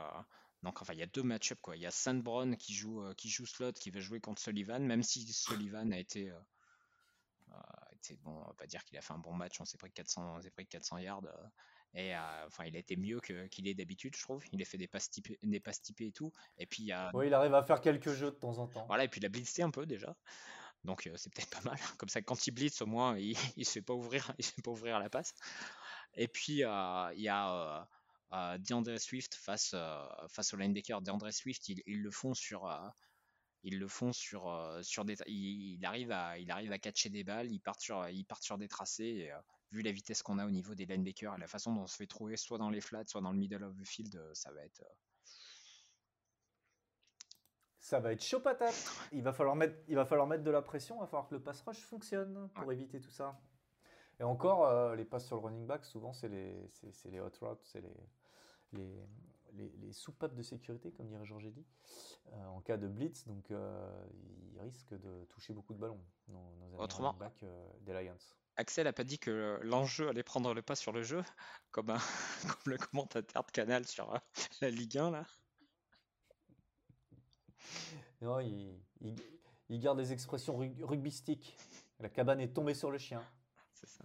Donc, 0.62 0.80
enfin, 0.80 0.92
il 0.92 1.00
y 1.00 1.02
a 1.02 1.06
deux 1.06 1.24
match-up, 1.24 1.58
quoi. 1.60 1.76
Il 1.76 1.82
y 1.82 1.86
a 1.86 1.90
Sandbrown 1.90 2.56
qui 2.56 2.72
joue, 2.72 3.02
qui 3.16 3.28
joue 3.28 3.44
slot, 3.46 3.72
qui 3.72 3.90
va 3.90 3.98
jouer 3.98 4.20
contre 4.20 4.40
Sullivan, 4.40 4.78
même 4.86 5.02
si 5.02 5.26
Sullivan 5.32 5.92
a 5.92 5.98
été. 5.98 6.30
euh, 6.30 6.38
bon, 8.20 8.30
on 8.32 8.46
va 8.46 8.54
pas 8.54 8.66
dire 8.66 8.84
qu'il 8.84 8.96
a 8.98 9.02
fait 9.02 9.12
un 9.12 9.18
bon 9.18 9.32
match, 9.34 9.60
on 9.60 9.64
s'est 9.64 9.78
pris 9.78 9.90
400, 9.92 10.36
on 10.36 10.40
s'est 10.42 10.50
pris 10.50 10.66
400 10.66 10.98
yards. 10.98 11.24
euh, 11.24 11.46
et 11.94 12.14
euh, 12.14 12.18
enfin, 12.46 12.64
il 12.64 12.74
a 12.76 12.78
été 12.78 12.96
mieux 12.96 13.20
qu'il 13.20 13.68
est 13.68 13.74
d'habitude, 13.74 14.16
je 14.16 14.22
trouve. 14.22 14.42
Il 14.52 14.62
a 14.62 14.64
fait 14.64 14.78
des 14.78 14.88
passes 14.88 15.10
typées, 15.10 15.38
des 15.42 15.60
passes 15.60 15.82
typées 15.82 16.06
et 16.06 16.12
tout. 16.12 16.32
Et 16.56 16.66
puis, 16.66 16.84
il 16.84 16.92
a. 16.92 17.08
Arrive 17.08 17.54
à 17.54 17.62
faire 17.62 17.80
quelques 17.80 18.12
jeux 18.12 18.30
de 18.30 18.36
temps 18.36 18.58
en 18.58 18.66
temps. 18.66 18.86
Voilà, 18.86 19.04
et 19.04 19.08
puis 19.08 19.20
il 19.20 19.26
a 19.26 19.28
blitzé 19.28 19.62
un 19.62 19.70
peu 19.70 19.84
déjà. 19.84 20.16
Donc 20.84 21.06
euh, 21.06 21.12
c'est 21.16 21.32
peut-être 21.32 21.50
pas 21.50 21.60
mal. 21.68 21.78
Comme 21.98 22.08
ça, 22.08 22.22
quand 22.22 22.46
il 22.46 22.52
blitz, 22.52 22.80
au 22.82 22.86
moins, 22.86 23.16
il, 23.18 23.34
il 23.56 23.64
se 23.64 23.72
fait 23.72 23.82
pas 23.82 23.94
ouvrir, 23.94 24.32
il 24.38 24.44
se 24.44 24.52
fait 24.52 24.62
pas 24.62 24.70
ouvrir 24.70 24.98
la 24.98 25.10
passe. 25.10 25.34
Et 26.14 26.28
puis 26.28 26.64
euh, 26.64 27.12
il 27.14 27.22
y 27.22 27.28
a 27.28 27.86
euh, 28.32 28.58
DeAndre 28.58 28.98
Swift 28.98 29.34
face, 29.34 29.74
face 30.28 30.54
au 30.54 30.56
linebacker. 30.56 31.02
DeAndre 31.02 31.32
Swift, 31.32 31.68
ils, 31.68 31.82
ils 31.86 32.02
le 32.02 32.10
font 32.10 32.34
sur, 32.34 32.70
ils 33.62 33.78
le 33.78 33.88
font 33.88 34.12
sur, 34.12 34.78
sur 34.82 35.04
des, 35.04 35.16
il, 35.26 35.74
il 35.74 35.84
arrive 35.84 36.10
à, 36.10 36.38
il 36.38 36.50
arrive 36.50 36.72
à 36.72 36.78
catcher 36.78 37.10
des 37.10 37.24
balles. 37.24 37.50
Ils 37.52 37.60
partent 37.60 37.80
sur, 37.80 38.08
ils 38.08 38.24
partent 38.24 38.44
sur 38.44 38.58
des 38.58 38.68
tracés. 38.68 39.04
Et, 39.04 39.32
vu 39.72 39.82
la 39.82 39.90
vitesse 39.92 40.22
qu'on 40.22 40.38
a 40.38 40.46
au 40.46 40.50
niveau 40.50 40.74
des 40.74 40.86
linebackers 40.86 41.34
et 41.34 41.38
la 41.38 41.46
façon 41.48 41.74
dont 41.74 41.82
on 41.82 41.86
se 41.86 41.96
fait 41.96 42.06
trouver, 42.06 42.36
soit 42.36 42.58
dans 42.58 42.70
les 42.70 42.80
flats, 42.80 43.04
soit 43.06 43.20
dans 43.22 43.32
le 43.32 43.38
middle 43.38 43.64
of 43.64 43.76
the 43.76 43.84
field, 43.86 44.14
euh, 44.16 44.30
ça 44.34 44.52
va 44.52 44.62
être. 44.64 44.82
euh, 44.82 44.94
Ça 47.80 48.00
va 48.00 48.12
être 48.12 48.22
chaud 48.22 48.40
patate. 48.40 48.74
Il 49.12 49.22
va 49.22 49.32
falloir 49.32 49.56
mettre, 49.56 49.76
il 49.88 49.96
va 49.96 50.04
falloir 50.04 50.26
mettre 50.26 50.44
de 50.44 50.50
la 50.50 50.62
pression. 50.62 50.96
Il 50.96 51.00
va 51.00 51.06
falloir 51.06 51.28
que 51.28 51.34
le 51.34 51.42
pass 51.42 51.60
rush 51.62 51.80
fonctionne 51.80 52.48
pour 52.54 52.72
éviter 52.72 53.00
tout 53.00 53.10
ça. 53.10 53.40
Et 54.20 54.22
encore, 54.22 54.66
euh, 54.66 54.94
les 54.94 55.04
passes 55.04 55.26
sur 55.26 55.36
le 55.36 55.42
running 55.42 55.66
back, 55.66 55.84
souvent, 55.84 56.12
c'est 56.12 56.28
les, 56.28 56.68
c'est, 56.92 57.10
les 57.10 57.18
hot 57.20 57.30
routes, 57.40 57.64
c'est 57.64 57.80
les, 57.80 57.96
les, 58.72 59.06
les, 59.54 59.68
les 59.70 59.92
soupapes 59.92 60.34
de 60.34 60.42
sécurité, 60.42 60.92
comme 60.92 61.08
dirait 61.08 61.24
Georges 61.26 61.50
euh, 62.32 62.44
en 62.46 62.60
cas 62.60 62.76
de 62.76 62.86
blitz. 62.88 63.26
Donc, 63.26 63.50
euh, 63.50 64.06
il 64.52 64.60
risque 64.60 64.94
de 64.94 65.24
toucher 65.24 65.52
beaucoup 65.52 65.74
de 65.74 65.78
ballons, 65.80 66.00
nos, 66.28 66.54
nos 66.56 66.66
amis 66.66 66.76
Autrement- 66.78 67.08
running 67.12 67.18
back 67.18 67.44
des 67.80 67.92
Lions. 67.94 68.16
Axel 68.56 68.86
a 68.86 68.92
pas 68.92 69.04
dit 69.04 69.18
que 69.18 69.58
l'enjeu 69.62 70.08
allait 70.08 70.22
prendre 70.22 70.52
le 70.54 70.62
pas 70.62 70.74
sur 70.76 70.92
le 70.92 71.02
jeu, 71.02 71.22
comme, 71.70 71.90
un- 71.90 71.98
comme 72.42 72.72
le 72.72 72.78
commentateur 72.78 73.44
de 73.44 73.50
Canal 73.50 73.86
sur 73.86 74.14
euh, 74.14 74.18
la 74.60 74.70
Ligue 74.70 74.98
1 74.98 75.10
là. 75.10 75.26
Non, 78.20 78.38
il, 78.40 78.78
il, 79.00 79.16
il 79.68 79.80
garde 79.80 79.98
les 79.98 80.12
expressions 80.12 80.56
rug- 80.56 80.82
rugbystiques. 80.82 81.56
La 82.00 82.08
cabane 82.08 82.40
est 82.40 82.52
tombée 82.52 82.74
sur 82.74 82.90
le 82.90 82.98
chien. 82.98 83.22
C'est 83.72 83.88
ça. 83.88 84.04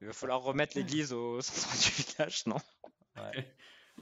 Il 0.00 0.06
va 0.06 0.12
falloir 0.12 0.42
remettre 0.42 0.76
l'église 0.76 1.12
au 1.12 1.40
centre 1.40 1.72
du 1.74 2.02
village, 2.02 2.46
non? 2.46 2.56
Ouais. 3.16 3.54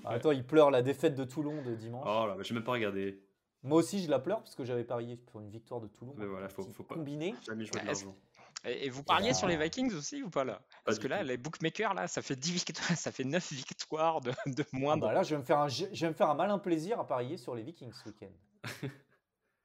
Ah, 0.04 0.10
Attends, 0.10 0.32
il 0.32 0.44
pleure 0.46 0.70
la 0.70 0.82
défaite 0.82 1.14
de 1.14 1.24
Toulon 1.24 1.62
de 1.62 1.74
dimanche. 1.74 2.04
Oh 2.06 2.26
là, 2.26 2.36
j'ai 2.42 2.54
même 2.54 2.64
pas 2.64 2.72
regardé. 2.72 3.22
Moi 3.62 3.78
aussi, 3.78 4.02
je 4.04 4.10
la 4.10 4.18
pleure 4.18 4.38
parce 4.42 4.54
que 4.54 4.64
j'avais 4.64 4.84
parié 4.84 5.16
pour 5.16 5.40
une 5.40 5.50
victoire 5.50 5.80
de 5.80 5.88
Toulon. 5.88 6.14
Mais 6.16 6.26
voilà, 6.26 6.48
faut- 6.48 6.62
faut 6.64 6.84
pas- 6.84 6.94
Combiné. 6.96 7.34
Jamais 7.46 7.64
joué 7.64 7.80
de 7.80 7.86
l'argent. 7.86 8.16
Et, 8.64 8.86
et 8.86 8.90
vous 8.90 9.02
parliez 9.02 9.30
Ah. 9.30 9.34
sur 9.34 9.46
les 9.48 9.56
Vikings 9.56 9.94
aussi 9.94 10.22
ou 10.22 10.30
pas 10.30 10.44
là? 10.44 10.62
Parce 10.84 10.98
que 10.98 11.06
là, 11.08 11.20
tout. 11.20 11.26
les 11.26 11.36
bookmakers 11.36 11.94
là, 11.94 12.08
ça 12.08 12.22
fait 12.22 12.36
10 12.36 12.52
victoires, 12.52 12.88
ça 12.98 13.12
fait 13.12 13.24
9 13.24 13.52
victoires 13.52 14.20
de, 14.20 14.30
de 14.46 14.62
Ah 14.72 14.76
moins. 14.76 14.96
bah 14.96 15.12
là, 15.12 15.22
je 15.22 15.34
vais, 15.34 15.38
me 15.40 15.44
faire 15.44 15.58
un, 15.60 15.68
je 15.68 15.84
vais 15.86 16.08
me 16.08 16.14
faire 16.14 16.30
un 16.30 16.34
malin 16.34 16.58
plaisir 16.58 16.98
à 17.00 17.06
parier 17.06 17.36
sur 17.36 17.54
les 17.54 17.62
Vikings 17.62 17.92
ce 17.92 18.08
week-end. 18.08 18.32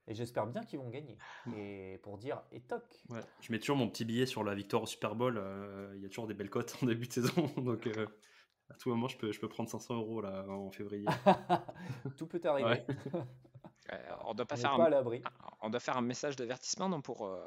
Et 0.08 0.16
j'espère 0.16 0.48
bien 0.48 0.64
qu'ils 0.64 0.80
vont 0.80 0.90
gagner. 0.90 1.18
Et 1.56 2.00
pour 2.04 2.18
dire, 2.18 2.42
et 2.52 2.60
toc. 2.62 2.84
Ouais, 3.10 3.22
je 3.40 3.52
mets 3.52 3.60
toujours 3.60 3.78
mon 3.78 3.88
petit 3.88 4.04
billet 4.04 4.26
sur 4.26 4.44
la 4.44 4.56
victoire 4.56 4.82
au 4.84 4.86
Super 4.88 5.16
Bowl. 5.16 5.38
euh, 5.38 5.94
Il 5.96 6.02
y 6.02 6.06
a 6.06 6.10
toujours 6.10 6.28
des 6.28 6.34
belles 6.34 6.50
cotes 6.50 6.76
en 6.82 6.88
début 6.88 7.08
de 7.08 7.14
saison. 7.14 7.46
Donc, 7.58 7.86
euh, 7.88 8.08
à 8.70 8.74
tout 8.74 8.90
moment, 8.90 9.08
je 9.08 9.18
peux, 9.18 9.32
je 9.32 9.40
peux 9.40 9.48
prendre 9.48 9.70
500 9.70 9.96
euros 9.96 10.22
là, 10.22 10.44
en 10.50 10.72
février. 10.72 11.06
Tout 12.18 12.26
peut 12.28 12.42
arriver. 12.44 12.68
Ouais. 12.68 12.86
Euh, 13.94 13.98
on 14.26 14.34
doit 14.34 14.46
pas 14.48 14.58
faire 14.58 14.76
pas 14.76 14.84
à 14.84 14.88
un, 14.88 14.90
l'abri. 14.90 15.22
on 15.62 15.70
doit 15.70 15.80
faire 15.80 15.98
un 15.98 16.02
message 16.02 16.36
d'avertissement 16.36 16.90
non 16.90 17.02
pour 17.02 17.26
euh, 17.28 17.46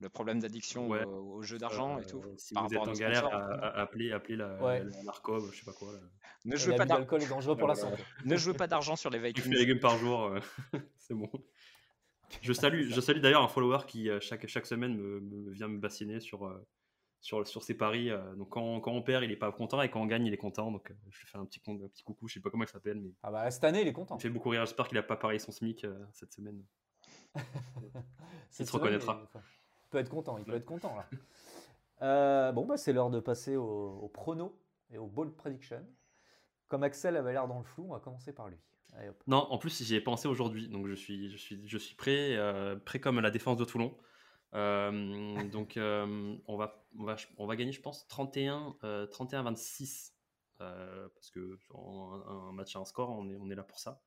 le 0.00 0.08
problème 0.08 0.40
d'addiction 0.40 0.88
Ouais. 0.88 1.04
au, 1.04 1.34
au 1.36 1.42
jeu 1.42 1.58
d'argent 1.58 1.98
et 1.98 2.02
Euh, 2.02 2.08
tout. 2.08 2.24
Si 2.38 2.54
par 2.54 2.66
vous 2.66 2.72
êtes 2.74 2.78
rapport 2.80 2.94
en 2.94 2.98
galère, 2.98 3.26
à- 3.26 3.80
appelez, 3.80 4.12
appelez 4.12 4.36
la, 4.36 4.62
Ouais. 4.62 4.82
la, 4.84 5.02
l'ARCOB, 5.04 5.50
je 5.52 5.58
sais 5.58 5.64
pas 5.64 5.72
quoi. 5.72 5.92
Là. 5.92 5.98
Ne 6.46 6.56
jouez 6.56 6.74
pas 6.76 6.86
d'alcool 6.86 7.22
est 7.22 7.28
dangereux 7.28 7.56
pour 7.56 7.68
la 7.68 7.74
santé. 7.74 8.02
ne 8.24 8.36
jouez 8.36 8.54
pas 8.54 8.66
d'argent 8.66 8.96
sur 8.96 9.10
les 9.10 9.18
Une 9.18 9.24
Vikings. 9.26 9.52
légumes 9.52 9.80
par 9.80 9.98
jour, 9.98 10.22
euh, 10.24 10.40
c'est 10.96 11.14
bon. 11.14 11.30
Je 12.42 12.52
salue, 12.52 12.88
je 12.88 13.00
salue 13.00 13.20
d'ailleurs 13.20 13.42
un 13.42 13.48
follower 13.48 13.80
qui 13.86 14.08
euh, 14.08 14.20
chaque, 14.20 14.46
chaque 14.46 14.66
semaine 14.66 14.94
me, 14.96 15.20
me 15.20 15.50
vient 15.50 15.68
me 15.68 15.78
bassiner 15.78 16.20
sur, 16.20 16.46
euh, 16.46 16.64
sur, 17.20 17.46
sur 17.46 17.62
ses 17.62 17.74
paris. 17.74 18.08
euh, 18.08 18.34
donc 18.36 18.48
quand, 18.50 18.80
quand 18.80 18.92
on 18.92 19.02
perd, 19.02 19.24
il 19.24 19.32
est 19.32 19.36
pas 19.36 19.50
content 19.52 19.82
et 19.82 19.90
quand 19.90 20.00
on 20.00 20.06
gagne, 20.06 20.24
il 20.26 20.32
est 20.32 20.36
content. 20.38 20.70
Donc 20.70 20.90
euh, 20.90 20.94
je 21.10 21.20
lui 21.20 21.26
fais 21.26 21.36
un 21.38 21.44
petit, 21.44 21.60
un 21.66 21.88
petit 21.88 22.04
coucou. 22.04 22.26
Je 22.28 22.34
sais 22.34 22.40
pas 22.40 22.48
comment 22.48 22.64
il 22.64 22.68
s'appelle, 22.68 23.00
mais 23.00 23.12
Ah 23.22 23.30
bah 23.32 23.50
cette 23.50 23.64
année, 23.64 23.82
il 23.82 23.88
est 23.88 23.92
content. 23.92 24.16
il 24.16 24.22
fait 24.22 24.30
beaucoup 24.30 24.48
rire. 24.48 24.64
J'espère 24.64 24.86
qu'il 24.88 24.96
a 24.96 25.02
pas 25.02 25.16
parié 25.16 25.38
son 25.40 25.50
SMIC 25.52 25.84
euh, 25.84 25.98
cette 26.12 26.32
semaine. 26.32 26.64
Cette 28.50 28.66
se 28.66 28.72
semaine, 28.72 28.84
reconnaîtra. 28.94 29.20
il- 29.34 29.40
il 29.40 29.59
peut 29.90 29.98
être 29.98 30.08
content, 30.08 30.38
il 30.38 30.44
peut 30.44 30.54
être 30.56 30.64
content 30.64 30.94
là. 30.96 31.06
Euh, 32.02 32.52
bon, 32.52 32.64
bah, 32.64 32.76
c'est 32.78 32.92
l'heure 32.92 33.10
de 33.10 33.20
passer 33.20 33.56
au, 33.56 33.98
au 34.00 34.08
prono 34.08 34.58
et 34.90 34.98
au 34.98 35.06
ball 35.06 35.30
prediction. 35.34 35.84
Comme 36.68 36.82
Axel 36.82 37.16
avait 37.16 37.32
l'air 37.32 37.46
dans 37.48 37.58
le 37.58 37.64
flou, 37.64 37.84
on 37.88 37.92
va 37.92 38.00
commencer 38.00 38.32
par 38.32 38.48
lui. 38.48 38.56
Allez, 38.94 39.08
hop. 39.08 39.22
Non, 39.26 39.46
en 39.50 39.58
plus 39.58 39.82
j'y 39.82 39.94
ai 39.94 40.00
pensé 40.00 40.26
aujourd'hui, 40.26 40.68
donc 40.68 40.86
je 40.86 40.94
suis, 40.94 41.30
je 41.30 41.36
suis, 41.36 41.68
je 41.68 41.78
suis 41.78 41.94
prêt, 41.96 42.36
euh, 42.36 42.76
prêt 42.76 43.00
comme 43.00 43.20
la 43.20 43.30
défense 43.30 43.56
de 43.56 43.64
Toulon. 43.64 43.96
Euh, 44.54 44.90
donc 45.52 45.74
on, 45.76 46.56
va, 46.56 46.84
on, 46.98 47.04
va, 47.04 47.16
on 47.38 47.46
va 47.46 47.56
gagner, 47.56 47.72
je 47.72 47.80
pense, 47.80 48.06
31, 48.08 48.76
euh, 48.84 49.06
31-26. 49.06 50.12
euh, 50.60 51.08
parce 51.14 51.30
que 51.30 51.58
un, 51.74 52.48
un 52.48 52.52
match 52.52 52.76
à 52.76 52.80
un 52.80 52.84
score, 52.84 53.10
on 53.10 53.28
est, 53.30 53.36
on 53.36 53.50
est 53.50 53.54
là 53.54 53.62
pour 53.62 53.78
ça. 53.78 54.02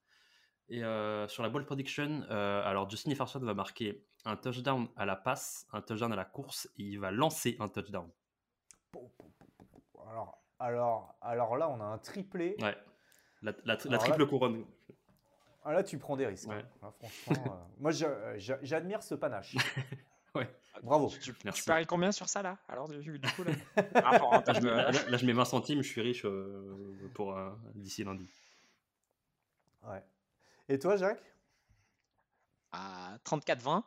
Et 0.70 0.84
euh, 0.84 1.28
sur 1.28 1.44
la 1.44 1.50
ball 1.50 1.66
prediction, 1.66 2.24
euh, 2.30 2.64
alors 2.64 2.90
Justin 2.90 3.12
Jefferson 3.12 3.40
va 3.40 3.54
marquer 3.54 4.04
un 4.26 4.36
touchdown 4.38 4.88
à 4.96 5.06
la 5.06 5.16
passe, 5.16 5.68
un 5.74 5.82
touchdown 5.82 6.12
à 6.14 6.16
la 6.16 6.26
course, 6.26 6.68
et 6.78 6.84
il 6.84 7.00
va 7.00 7.12
lancer 7.12 7.58
un 7.60 7.68
touchdown. 7.68 8.10
Alors, 10.10 10.42
alors, 10.60 11.16
alors 11.22 11.58
là, 11.58 11.70
on 11.70 11.80
a 11.82 11.86
un 11.86 11.98
triplé. 11.98 12.56
Ouais. 12.62 12.76
La, 13.42 13.52
la- 13.52 13.56
la 13.66 13.74
Alors 13.74 13.92
là- 13.92 13.98
triple 14.00 14.28
couronne. 14.28 14.66
Ah, 15.66 15.72
là, 15.74 15.84
tu 15.84 15.98
prends 15.98 16.16
des 16.18 16.26
risques. 16.28 16.50
Ouais. 16.50 16.56
hein. 16.56 16.66
Là, 16.82 16.92
franchement, 16.92 17.54
euh, 17.54 17.64
moi, 17.80 17.92
j'a- 17.92 18.38
j'a- 18.38 18.60
j'admire 18.62 19.04
ce 19.04 19.16
panache. 19.16 19.56
Ouais. 20.36 20.50
Bravo. 20.82 21.10
Tu, 21.22 21.32
tu 21.32 21.64
paries 21.64 21.86
combien 21.86 22.12
sur 22.12 22.28
ça 22.28 22.42
là 22.42 22.58
Alors 22.68 22.90
du, 22.90 23.20
du 23.20 23.30
coup 23.34 23.44
là? 23.44 23.52
Rapport 24.04 24.32
Là, 24.48 24.54
je 24.54 24.62
mets, 24.62 24.72
là, 24.72 24.90
là, 24.92 25.18
je 25.18 25.26
mets 25.28 25.32
20 25.32 25.46
centimes, 25.46 25.84
je 25.84 25.88
suis 25.88 26.02
riche 26.02 26.26
euh, 26.26 26.76
pour 27.14 27.38
euh, 27.38 27.52
d'ici 27.76 28.04
lundi. 28.04 28.28
Ouais. 29.84 30.02
Et 30.70 30.80
toi, 30.80 30.96
Jacques? 30.98 31.24
À 32.72 33.18
34-20. 33.26 33.84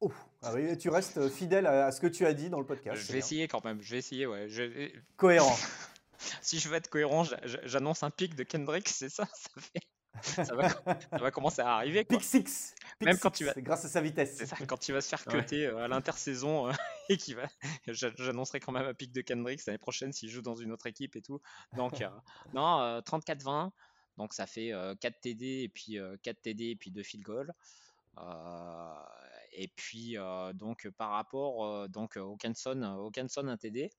Ouf. 0.00 0.14
Ah 0.42 0.52
oui, 0.54 0.78
tu 0.78 0.88
restes 0.90 1.28
fidèle 1.28 1.66
à, 1.66 1.90
ce 1.90 2.00
que 2.00 2.06
tu 2.06 2.24
as 2.24 2.32
dit 2.32 2.50
dans 2.50 2.60
le 2.60 2.66
podcast. 2.66 3.00
Je 3.00 3.06
vais 3.08 3.12
bien. 3.14 3.18
essayer 3.18 3.48
quand 3.48 3.64
même. 3.64 3.82
Je 3.82 3.90
vais 3.92 3.98
essayer, 3.98 4.26
ouais. 4.26 4.48
Je- 4.48 4.90
Cohérent. 5.16 5.56
Si 6.42 6.58
je 6.58 6.68
veux 6.68 6.74
être 6.74 6.88
cohérent, 6.90 7.22
j'a- 7.22 7.38
j'a- 7.44 7.64
j'annonce 7.64 8.02
un 8.02 8.10
pic 8.10 8.34
de 8.34 8.42
Kendrick, 8.42 8.88
c'est 8.88 9.08
ça, 9.08 9.24
ça 9.32 9.60
fait. 9.60 10.44
Ça 10.44 10.52
va, 10.56 10.68
ça 10.68 11.18
va 11.18 11.30
commencer 11.30 11.62
à 11.62 11.76
arriver. 11.76 12.04
Quoi. 12.04 12.18
Pick 12.18 12.26
6. 12.26 12.74
Même 13.02 13.16
quand 13.18 13.30
tu 13.30 13.44
vas- 13.44 13.52
Grâce 13.56 13.84
à 13.84 13.88
sa 13.88 14.00
vitesse. 14.00 14.34
C'est 14.36 14.46
ça, 14.46 14.56
quand 14.66 14.88
il 14.88 14.92
va 14.94 15.00
se 15.00 15.08
faire 15.08 15.24
cuter 15.24 15.66
euh, 15.66 15.84
à 15.84 15.86
l'intersaison 15.86 16.66
euh, 16.66 16.72
et 17.08 17.16
qu'il 17.16 17.36
va. 17.36 17.44
j'a- 17.86 18.10
J'annoncerai 18.16 18.58
quand 18.58 18.72
même 18.72 18.86
un 18.86 18.94
pic 18.94 19.12
de 19.12 19.20
Kendrick 19.20 19.64
l'année 19.66 19.78
prochaine 19.78 20.12
s'il 20.12 20.28
joue 20.28 20.42
dans 20.42 20.56
une 20.56 20.72
autre 20.72 20.86
équipe 20.88 21.14
et 21.14 21.22
tout. 21.22 21.40
Donc, 21.76 22.00
euh, 22.02 22.08
non, 22.52 22.80
euh, 22.80 23.00
34-20. 23.02 23.70
Donc, 24.18 24.34
ça 24.34 24.46
fait 24.46 24.72
euh, 24.72 24.94
4 24.96 25.20
TD 25.20 25.62
et 25.62 25.68
puis 25.68 25.98
euh, 25.98 26.16
4 26.22 26.42
TD 26.42 26.70
et 26.70 26.76
puis 26.76 26.90
2 26.90 27.02
field 27.02 27.24
goal. 27.24 27.54
Euh, 28.18 28.94
et 29.52 29.68
puis, 29.68 30.18
euh, 30.18 30.52
donc, 30.52 30.88
par 30.90 31.10
rapport 31.10 31.64
euh, 31.64 31.88
donc, 31.88 32.16
euh, 32.16 32.22
Hawkinson, 32.22 32.82
euh, 32.82 33.06
Hawkinson, 33.06 33.46
un 33.46 33.56
TD. 33.56 33.90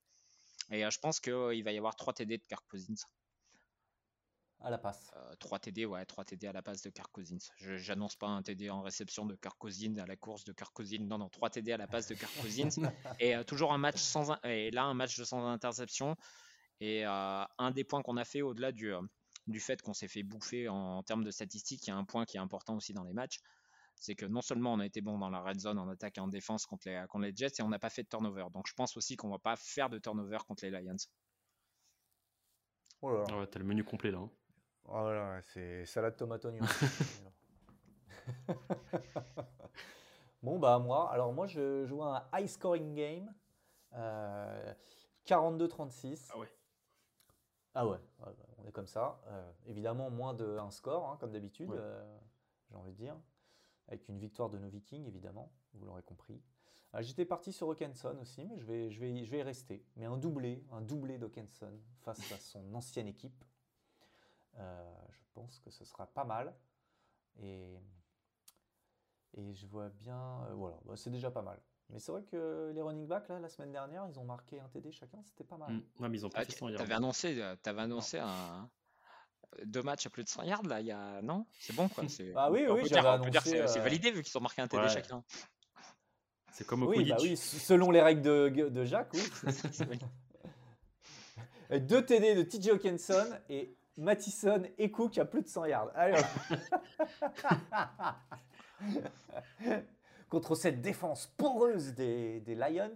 Et 0.70 0.84
euh, 0.84 0.90
je 0.90 0.98
pense 1.00 1.20
qu'il 1.20 1.64
va 1.64 1.72
y 1.72 1.78
avoir 1.78 1.96
3 1.96 2.12
TD 2.12 2.36
de 2.36 2.44
Kirk 2.44 2.64
Cousins. 2.68 3.02
À 4.62 4.68
la 4.68 4.76
passe. 4.76 5.10
Euh, 5.16 5.34
3 5.40 5.58
TD, 5.58 5.86
ouais, 5.86 6.04
3 6.04 6.24
TD 6.26 6.46
à 6.46 6.52
la 6.52 6.60
base 6.60 6.82
de 6.82 6.90
Kirk 6.90 7.10
Cousins. 7.10 7.38
Je 7.56 7.78
J'annonce 7.78 8.14
pas 8.14 8.26
un 8.26 8.42
TD 8.42 8.68
en 8.68 8.82
réception 8.82 9.24
de 9.24 9.34
Kirk 9.36 9.56
Cousins 9.58 9.96
à 9.96 10.06
la 10.06 10.16
course 10.16 10.44
de 10.44 10.52
Kirk 10.52 10.74
Cousins. 10.74 11.06
Non, 11.06 11.16
non, 11.16 11.30
3 11.30 11.48
TD 11.48 11.72
à 11.72 11.78
la 11.78 11.86
base 11.86 12.08
de 12.08 12.14
Kirk 12.14 12.32
Cousins. 12.42 12.68
et 13.20 13.34
euh, 13.34 13.42
toujours 13.42 13.72
un 13.72 13.78
match 13.78 14.00
sans. 14.00 14.36
Et 14.44 14.70
là, 14.70 14.84
un 14.84 14.92
match 14.92 15.18
de 15.18 15.24
sans 15.24 15.46
interception. 15.46 16.14
Et 16.80 17.06
euh, 17.06 17.44
un 17.58 17.70
des 17.70 17.84
points 17.84 18.02
qu'on 18.02 18.18
a 18.18 18.24
fait 18.24 18.42
au-delà 18.42 18.72
du, 18.72 18.92
euh, 18.92 19.00
du 19.46 19.60
fait 19.60 19.80
qu'on 19.82 19.94
s'est 19.94 20.08
fait 20.08 20.22
bouffer 20.22 20.68
en, 20.68 20.98
en 20.98 21.02
termes 21.02 21.24
de 21.24 21.30
statistiques, 21.30 21.86
il 21.86 21.90
y 21.90 21.92
a 21.92 21.96
un 21.96 22.04
point 22.04 22.24
qui 22.24 22.36
est 22.36 22.40
important 22.40 22.76
aussi 22.76 22.92
dans 22.92 23.04
les 23.04 23.12
matchs. 23.12 23.40
C'est 23.96 24.14
que 24.14 24.24
non 24.24 24.40
seulement 24.40 24.72
on 24.72 24.80
a 24.80 24.86
été 24.86 25.02
bon 25.02 25.18
dans 25.18 25.28
la 25.28 25.42
red 25.42 25.60
zone 25.60 25.78
en 25.78 25.88
attaque 25.88 26.16
et 26.16 26.20
en 26.20 26.28
défense 26.28 26.64
contre 26.64 26.88
les, 26.88 27.04
contre 27.08 27.26
les 27.26 27.36
Jets, 27.36 27.56
et 27.58 27.62
on 27.62 27.68
n'a 27.68 27.78
pas 27.78 27.90
fait 27.90 28.02
de 28.02 28.08
turnover. 28.08 28.46
Donc 28.52 28.66
je 28.66 28.74
pense 28.74 28.96
aussi 28.96 29.16
qu'on 29.16 29.28
va 29.28 29.38
pas 29.38 29.56
faire 29.56 29.90
de 29.90 29.98
turnover 29.98 30.38
contre 30.46 30.64
les 30.64 30.70
Lions. 30.70 30.96
Oh 33.02 33.12
là 33.12 33.18
là. 33.18 33.24
Ah 33.30 33.38
ouais, 33.38 33.46
t'as 33.46 33.58
le 33.58 33.64
menu 33.64 33.84
complet 33.84 34.10
là. 34.10 34.18
hein. 34.18 34.30
Oh 34.84 35.10
là 35.10 35.36
là, 35.36 35.42
c'est 35.42 35.84
salade 35.86 36.16
tomate 36.16 36.44
oignon. 36.46 36.64
bon 40.42 40.58
bah 40.58 40.78
moi, 40.78 41.10
alors 41.12 41.32
moi 41.32 41.46
je 41.46 41.84
joue 41.86 42.02
un 42.02 42.26
high 42.32 42.46
scoring 42.46 42.94
game, 42.94 43.34
euh, 43.92 44.74
42-36. 45.26 46.28
Ah 46.30 46.38
ouais. 46.38 46.48
Ah 47.74 47.86
ouais, 47.86 47.98
ouais, 48.20 48.26
ouais, 48.26 48.49
on 48.62 48.68
est 48.68 48.72
comme 48.72 48.86
ça. 48.86 49.20
Euh, 49.26 49.52
évidemment 49.66 50.10
moins 50.10 50.34
de 50.34 50.58
un 50.58 50.70
score 50.70 51.08
hein, 51.10 51.16
comme 51.18 51.32
d'habitude, 51.32 51.70
Ouais. 51.70 51.76
euh, 51.78 52.18
j'ai 52.68 52.76
envie 52.76 52.92
de 52.92 52.96
dire, 52.96 53.16
avec 53.88 54.08
une 54.08 54.18
victoire 54.18 54.50
de 54.50 54.58
nos 54.58 54.68
Vikings 54.68 55.06
évidemment, 55.06 55.50
vous 55.74 55.84
l'aurez 55.86 56.02
compris. 56.02 56.40
Euh, 56.94 57.02
J'étais 57.02 57.24
parti 57.24 57.52
sur 57.52 57.68
Hawkinson 57.70 58.16
aussi, 58.20 58.44
mais 58.46 58.58
je 58.58 58.66
vais, 58.66 58.90
je, 58.90 59.00
vais, 59.00 59.12
y- 59.12 59.24
je 59.24 59.30
vais 59.30 59.38
y 59.38 59.42
rester. 59.42 59.84
Mais 59.96 60.06
un 60.06 60.16
doublé, 60.16 60.64
un 60.72 60.80
doublé 60.80 61.18
d'Hawkinson 61.18 61.72
face 62.02 62.32
à 62.32 62.38
son 62.38 62.74
ancienne 62.74 63.06
équipe. 63.08 63.44
Euh, 64.58 64.94
je 65.12 65.20
pense 65.32 65.60
que 65.60 65.70
ce 65.70 65.84
sera 65.84 66.06
pas 66.08 66.24
mal. 66.24 66.52
Et, 67.38 67.78
et 69.34 69.54
je 69.54 69.66
vois 69.66 69.88
bien. 69.90 70.44
voilà, 70.54 70.76
bah, 70.84 70.96
c'est 70.96 71.10
déjà 71.10 71.30
pas 71.30 71.42
mal. 71.42 71.60
Mais 71.92 71.98
c'est 71.98 72.12
vrai 72.12 72.22
que 72.22 72.72
les 72.74 72.82
running 72.82 73.06
backs, 73.06 73.28
là, 73.28 73.38
la 73.40 73.48
semaine 73.48 73.72
dernière, 73.72 74.06
ils 74.08 74.18
ont 74.18 74.24
marqué 74.24 74.60
un 74.60 74.68
TD 74.68 74.92
chacun, 74.92 75.18
c'était 75.24 75.44
pas 75.44 75.56
mal. 75.56 75.72
Mm. 75.72 75.82
Ouais, 76.00 76.08
mais 76.08 76.18
ils 76.18 76.26
ont 76.26 76.30
pas 76.30 76.40
Ah, 76.40 76.44
fait 76.44 76.52
tu 76.52 76.58
ça 76.58 76.66
hier. 76.70 76.80
avais 76.80 76.94
annoncé, 76.94 77.42
t'avais 77.62 77.82
annoncé 77.82 78.18
un, 78.18 78.68
deux 79.64 79.82
matchs 79.82 80.06
à 80.06 80.10
plus 80.10 80.22
de 80.24 80.28
100 80.28 80.42
yards 80.44 80.62
là, 80.62 80.80
il 80.80 80.86
y 80.86 80.92
a 80.92 81.20
non? 81.22 81.46
C'est 81.58 81.74
bon 81.74 81.88
quoi. 81.88 82.04
c'est- 82.08 82.32
Ah 82.36 82.50
oui, 82.50 82.64
on 82.68 82.74
oui, 82.74 82.82
peut 82.82 82.88
j'avais 82.88 83.00
dire, 83.02 83.18
on 83.20 83.24
peut 83.24 83.30
dire 83.30 83.42
annoncé, 83.42 83.58
c'est 83.62 83.66
c'est 83.68 83.80
euh, 83.80 83.82
validé 83.82 84.10
vu 84.12 84.22
qu'ils 84.22 84.36
ont 84.38 84.40
marqué 84.40 84.62
un 84.62 84.68
TD 84.68 84.82
Ouais. 84.82 84.88
chacun. 84.88 85.24
C'est 86.52 86.66
comme 86.66 86.82
au 86.84 86.88
Oui, 86.90 86.96
Quidditch. 86.98 87.14
bah 87.16 87.22
oui, 87.22 87.36
selon 87.36 87.90
les 87.90 88.02
règles 88.02 88.22
de, 88.22 88.48
de 88.68 88.84
Jacques, 88.84 89.12
oui. 89.14 89.22
Deux 91.80 92.04
TD 92.04 92.34
de 92.34 92.42
TJ 92.42 92.68
Hawkinson 92.70 93.38
et 93.48 93.76
Mattison 93.96 94.62
et 94.78 94.90
Cook 94.90 95.18
à 95.18 95.24
plus 95.24 95.42
de 95.42 95.48
100 95.48 95.64
yards. 95.66 95.90
Contre 100.30 100.54
cette 100.54 100.80
défense 100.80 101.26
poreuse 101.36 101.92
des, 101.94 102.40
des 102.40 102.54
Lions, 102.54 102.94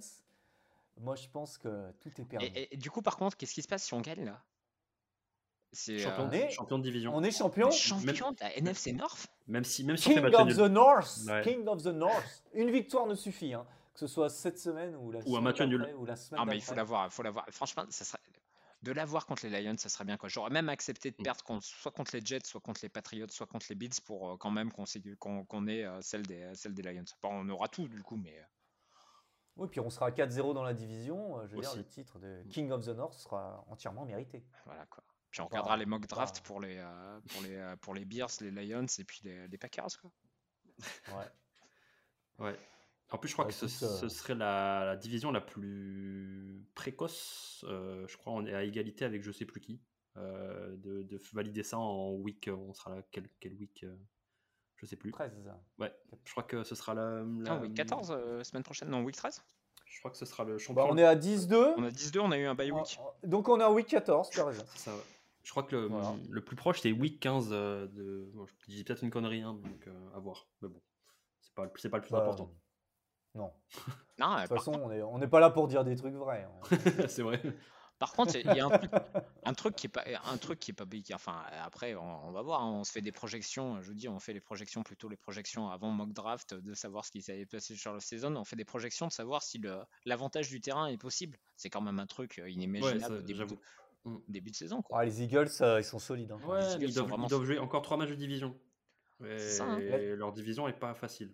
moi 1.01 1.17
je 1.17 1.29
pense 1.29 1.59
que 1.59 1.91
tout 2.01 2.11
est 2.21 2.25
permis. 2.25 2.51
et, 2.55 2.77
du 2.77 2.91
coup, 2.91 3.03
par 3.03 3.17
contre, 3.17 3.37
qu'est-ce 3.37 3.53
qui 3.53 3.61
se 3.63 3.69
passe 3.69 3.83
si 3.85 3.93
on 3.95 4.01
gagne 4.01 4.25
là? 4.25 4.41
C'est 5.73 5.99
champion, 5.99 6.29
euh, 6.29 6.31
est- 6.31 6.51
champion 6.51 6.79
de 6.79 6.85
division. 6.85 7.13
On 7.17 7.23
est 7.25 7.33
champion. 7.33 7.69
champion 7.73 8.31
de 8.31 8.37
la 8.41 8.57
NFC 8.59 8.93
North? 8.93 9.27
Même 9.49 9.65
si, 9.65 9.83
même 9.83 9.97
si 9.97 10.09
on 10.09 10.15
fait 10.15 10.21
King 10.23 10.31
match 10.31 10.41
of 10.53 10.57
the 10.57 10.71
North. 10.71 11.19
Ouais. 11.27 11.43
King 11.43 11.67
of 11.67 11.83
the 11.83 11.87
North. 11.87 12.45
Une 12.53 12.71
victoire 12.71 13.07
ne 13.09 13.17
suffit, 13.17 13.53
hein, 13.55 13.67
que 13.93 13.99
ce 13.99 14.07
soit 14.07 14.29
cette 14.31 14.59
semaine 14.61 14.95
ou 14.95 15.11
la 15.11 15.19
Ou 15.19 15.23
un 15.23 15.25
semaine 15.25 15.43
match 15.43 15.61
nul. 15.63 15.95
ou 15.99 16.05
la 16.05 16.15
semaine 16.15 16.41
Ah 16.41 16.47
mais 16.47 16.57
il 16.57 16.63
faut 16.63 16.75
l'avoir, 16.77 17.13
faut 17.13 17.25
l'avoir. 17.25 17.45
Franchement, 17.51 17.83
ça 17.91 18.05
serait 18.05 18.21
de 18.85 18.93
l'avoir 18.93 19.27
contre 19.27 19.47
les 19.47 19.63
Lions, 19.63 19.77
ça 19.79 19.89
serait 19.89 20.05
bien 20.05 20.17
quoi. 20.17 20.29
J'aurais 20.29 20.51
même 20.51 20.69
accepté 20.69 21.11
de 21.11 21.17
Mm. 21.19 21.25
perdre 21.25 21.43
contre- 21.43 21.65
soit 21.67 21.91
contre 21.91 22.15
les 22.15 22.25
Jets, 22.25 22.45
soit 22.45 22.61
contre 22.61 22.81
les 22.83 22.89
Patriots, 22.89 23.27
soit 23.31 23.47
contre 23.47 23.67
les 23.71 23.75
Bills 23.75 24.01
pour 24.05 24.31
euh, 24.33 24.37
quand 24.37 24.51
même 24.51 24.71
qu'on 24.71 24.87
sé- 24.87 25.03
qu'on 25.19 25.45
qu'on 25.45 25.67
ait 25.67 25.85
euh, 25.85 26.01
celle 26.03 26.23
des 26.27 26.55
celle 26.55 26.75
des 26.75 26.83
Lions. 26.83 27.05
Bon, 27.23 27.31
on 27.33 27.49
aura 27.49 27.67
tout 27.69 27.89
du 27.89 28.03
coup, 28.03 28.17
mais 28.17 28.39
euh, 28.39 28.45
Oui, 29.57 29.69
puis 29.69 29.81
on 29.81 29.89
sera 29.91 30.07
à 30.07 30.11
4-0 30.11 30.53
dans 30.55 30.63
la 30.65 30.75
division. 30.75 31.39
euh, 31.41 31.47
Je 31.47 31.55
veux 31.55 31.61
dire, 31.61 31.71
Aussi. 31.71 31.79
le 31.79 31.87
titre 31.89 32.19
de 32.19 32.43
King 32.51 32.71
of 32.73 32.85
the 32.85 32.89
North 32.89 33.15
sera 33.15 33.65
entièrement 33.69 34.05
mérité. 34.05 34.45
voilà 34.67 34.85
quoi. 34.87 35.03
Puis 35.31 35.41
on 35.41 35.45
Bah, 35.45 35.49
regardera 35.51 35.77
les 35.77 35.87
mock 35.87 36.07
drafts 36.07 36.37
bah. 36.37 36.43
pour 36.45 36.61
les 36.61 36.77
euh, 36.79 37.21
pour 37.33 37.43
les 37.43 37.55
euh, 37.57 37.77
pour 37.77 37.95
les 37.95 38.05
Bears, 38.05 38.31
les 38.41 38.51
Lions 38.51 38.87
et 38.99 39.05
puis 39.05 39.21
les, 39.25 39.49
les 39.49 39.59
Packers 39.59 39.99
quoi. 40.01 40.11
Ouais. 41.09 41.31
Ouais. 42.39 42.59
En 43.11 43.19
plus, 43.19 43.29
je 43.29 43.35
crois 43.35 43.45
Bah, 43.45 43.51
que 43.51 43.55
ce, 43.69 43.85
euh, 43.85 43.89
ce 43.89 44.09
serait 44.09 44.35
la, 44.35 44.85
la 44.85 44.97
division 44.97 45.31
la 45.31 45.41
plus 45.41 46.65
précoce. 46.75 47.65
euh, 47.69 48.07
je 48.09 48.17
crois 48.17 48.33
on 48.33 48.45
est 48.47 48.55
à 48.55 48.65
égalité 48.65 49.05
avec 49.05 49.23
je 49.23 49.31
sais 49.31 49.45
plus 49.45 49.61
qui. 49.61 49.81
euh, 50.17 50.75
de, 50.77 51.03
de 51.03 51.21
valider 51.33 51.63
ça 51.63 51.79
en 51.79 52.13
week. 52.13 52.49
euh, 52.49 52.53
On 52.57 52.73
sera 52.75 52.95
là 52.97 53.03
quel, 53.11 53.29
quel 53.41 53.55
week 53.55 53.85
euh, 53.85 53.95
Je 54.77 54.87
sais 54.87 54.97
plus. 54.97 55.11
13. 55.13 55.33
Ouais. 55.79 55.93
Je 56.25 56.31
crois 56.33 56.43
que 56.45 56.65
ce 56.65 56.75
sera 56.75 56.95
la. 56.95 57.23
la- 57.41 57.53
Ah, 57.53 57.59
week 57.61 57.75
14 57.75 58.11
euh, 58.11 58.43
semaine 58.45 58.63
prochaine, 58.65 58.89
non 58.89 59.03
week 59.05 59.17
13. 59.17 59.43
Je 59.87 59.99
crois 60.01 60.11
que 60.11 60.17
ce 60.17 60.25
sera 60.27 60.45
le 60.45 60.59
champion. 60.59 60.85
Bah, 60.85 60.91
on 60.91 60.97
est 60.99 61.05
à 61.05 61.15
10-2. 61.15 61.75
On 61.77 61.85
a 61.85 61.91
10-2, 61.91 62.19
on 62.21 62.33
a 62.33 62.39
eu 62.39 62.47
un 62.47 62.55
bye 62.57 62.73
week. 62.73 62.99
Donc 63.23 63.49
on 63.49 63.61
est 63.61 63.65
en 63.65 63.73
week 63.73 63.87
14, 63.87 64.29
tu 64.31 64.41
as 64.41 64.45
raison. 64.47 64.65
C'est 64.71 64.79
ça, 64.91 64.95
ouais. 64.95 65.03
Je 65.45 65.51
crois 65.51 65.63
que 65.63 65.77
le, 65.77 65.87
Voilà. 65.87 66.15
le 66.31 66.41
plus 66.43 66.57
proche 66.57 66.81
c'est 66.81 66.91
week 66.91 67.21
15 67.21 67.49
euh, 67.53 67.87
de. 67.89 68.29
bon, 68.35 68.47
je 68.47 68.55
dis 68.73 68.83
peut-être 68.83 69.03
une 69.05 69.11
connerie, 69.11 69.43
hein, 69.43 69.55
donc 69.63 69.87
euh, 69.87 69.93
à 70.17 70.19
voir. 70.19 70.49
Mais 70.63 70.69
bon, 70.69 70.81
c'est 71.43 71.55
pas, 71.55 71.71
c'est 71.77 71.91
pas 71.91 71.99
le 71.99 72.03
plus 72.03 72.13
Bah, 72.13 72.23
important. 72.23 72.51
Non. 73.35 73.53
Non, 74.19 74.35
De 74.37 74.41
euh, 74.41 74.47
toute 74.47 74.57
façon, 74.59 74.73
on 74.75 74.89
n'est 74.89 75.03
on 75.03 75.19
n'est 75.19 75.27
pas 75.29 75.41
là 75.41 75.51
pour 75.51 75.67
dire 75.69 75.85
des 75.85 75.97
trucs 75.97 76.15
vrais. 76.15 76.45
hein. 76.45 76.61
c'est 77.09 77.23
vrai. 77.23 77.41
Par 77.99 78.13
contre, 78.13 78.35
il 78.37 78.45
y 78.47 78.61
a 78.61 78.67
un 78.67 78.71
truc, 78.71 78.91
un 79.45 79.55
truc 79.55 79.77
qui 79.77 79.87
est 79.87 79.89
pas, 79.89 80.05
un 80.25 80.37
truc 80.37 80.59
qui 80.59 80.73
est 80.73 80.75
pas, 80.75 80.85
enfin, 81.15 81.43
après, 81.63 81.95
on, 81.95 82.27
on 82.29 82.33
va 82.33 82.43
voir. 82.43 82.63
hein, 82.63 82.71
on 82.73 82.85
se 82.85 82.91
fait 82.93 83.01
des 83.01 83.13
projections. 83.13 83.81
Je 83.83 83.89
vous 83.89 83.95
dis, 83.95 84.09
on 84.09 84.19
fait 84.19 84.33
les 84.33 84.41
projections 84.41 84.83
plutôt 84.83 85.09
les 85.09 85.17
projections 85.17 85.69
avant 85.71 85.91
mock 85.91 86.13
draft 86.13 86.55
de 86.55 86.75
savoir 86.75 87.05
ce 87.05 87.13
qui 87.13 87.23
s'est 87.23 87.47
passé 87.47 87.77
sur 87.77 87.93
la 87.95 88.01
saison. 88.01 88.35
On 88.37 88.45
fait 88.45 88.57
des 88.57 88.65
projections 88.65 89.07
de 89.07 89.13
savoir 89.13 89.43
si 89.43 89.59
le 89.59 89.79
l'avantage 90.05 90.49
du 90.49 90.61
terrain 90.61 90.89
est 90.89 90.97
possible. 90.99 91.39
C'est 91.57 91.71
quand 91.71 91.81
même 91.81 91.99
un 92.01 92.07
truc 92.07 92.39
euh, 92.41 92.51
inimaginable 92.51 93.17
ça, 93.19 93.23
début, 93.23 93.47
de, 93.47 93.57
Mm. 94.07 94.17
début 94.29 94.51
de 94.51 94.57
saison. 94.57 94.83
Quoi. 94.83 94.99
Ah, 95.01 95.05
les 95.07 95.23
Eagles, 95.23 95.49
euh, 95.63 95.81
ils 95.81 95.85
sont 95.85 95.99
solides. 95.99 96.31
hein. 96.33 96.39
Ouais, 96.47 96.61
ils 96.79 96.93
doivent, 96.93 97.09
vraiment- 97.09 97.27
ils 97.27 97.31
doivent 97.31 97.45
jouer 97.45 97.59
encore 97.59 97.81
trois 97.83 97.97
matchs 97.97 98.11
de 98.11 98.15
division. 98.17 98.55
Et 99.25 99.39
ça, 99.39 99.65
hein. 99.65 99.79
leur 100.17 100.33
division 100.33 100.69
est 100.69 100.73
pas 100.79 100.93
facile. 100.95 101.33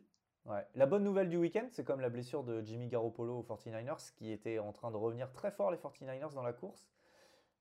Ouais. 0.50 0.66
La 0.74 0.86
bonne 0.86 1.04
nouvelle 1.04 1.28
du 1.28 1.36
week-end, 1.36 1.66
c'est 1.70 1.84
comme 1.84 2.00
la 2.00 2.08
blessure 2.10 2.42
de 2.44 2.60
Jimmy 2.62 2.88
Garoppolo 2.88 3.38
aux 3.38 3.42
49ers, 3.42 4.12
qui 4.16 4.32
était 4.32 4.58
en 4.58 4.72
train 4.72 4.90
de 4.90 4.96
revenir 4.96 5.30
très 5.32 5.50
fort, 5.50 5.70
les 5.70 5.76
49ers, 5.78 6.34
dans 6.34 6.42
la 6.42 6.52
course. 6.52 6.86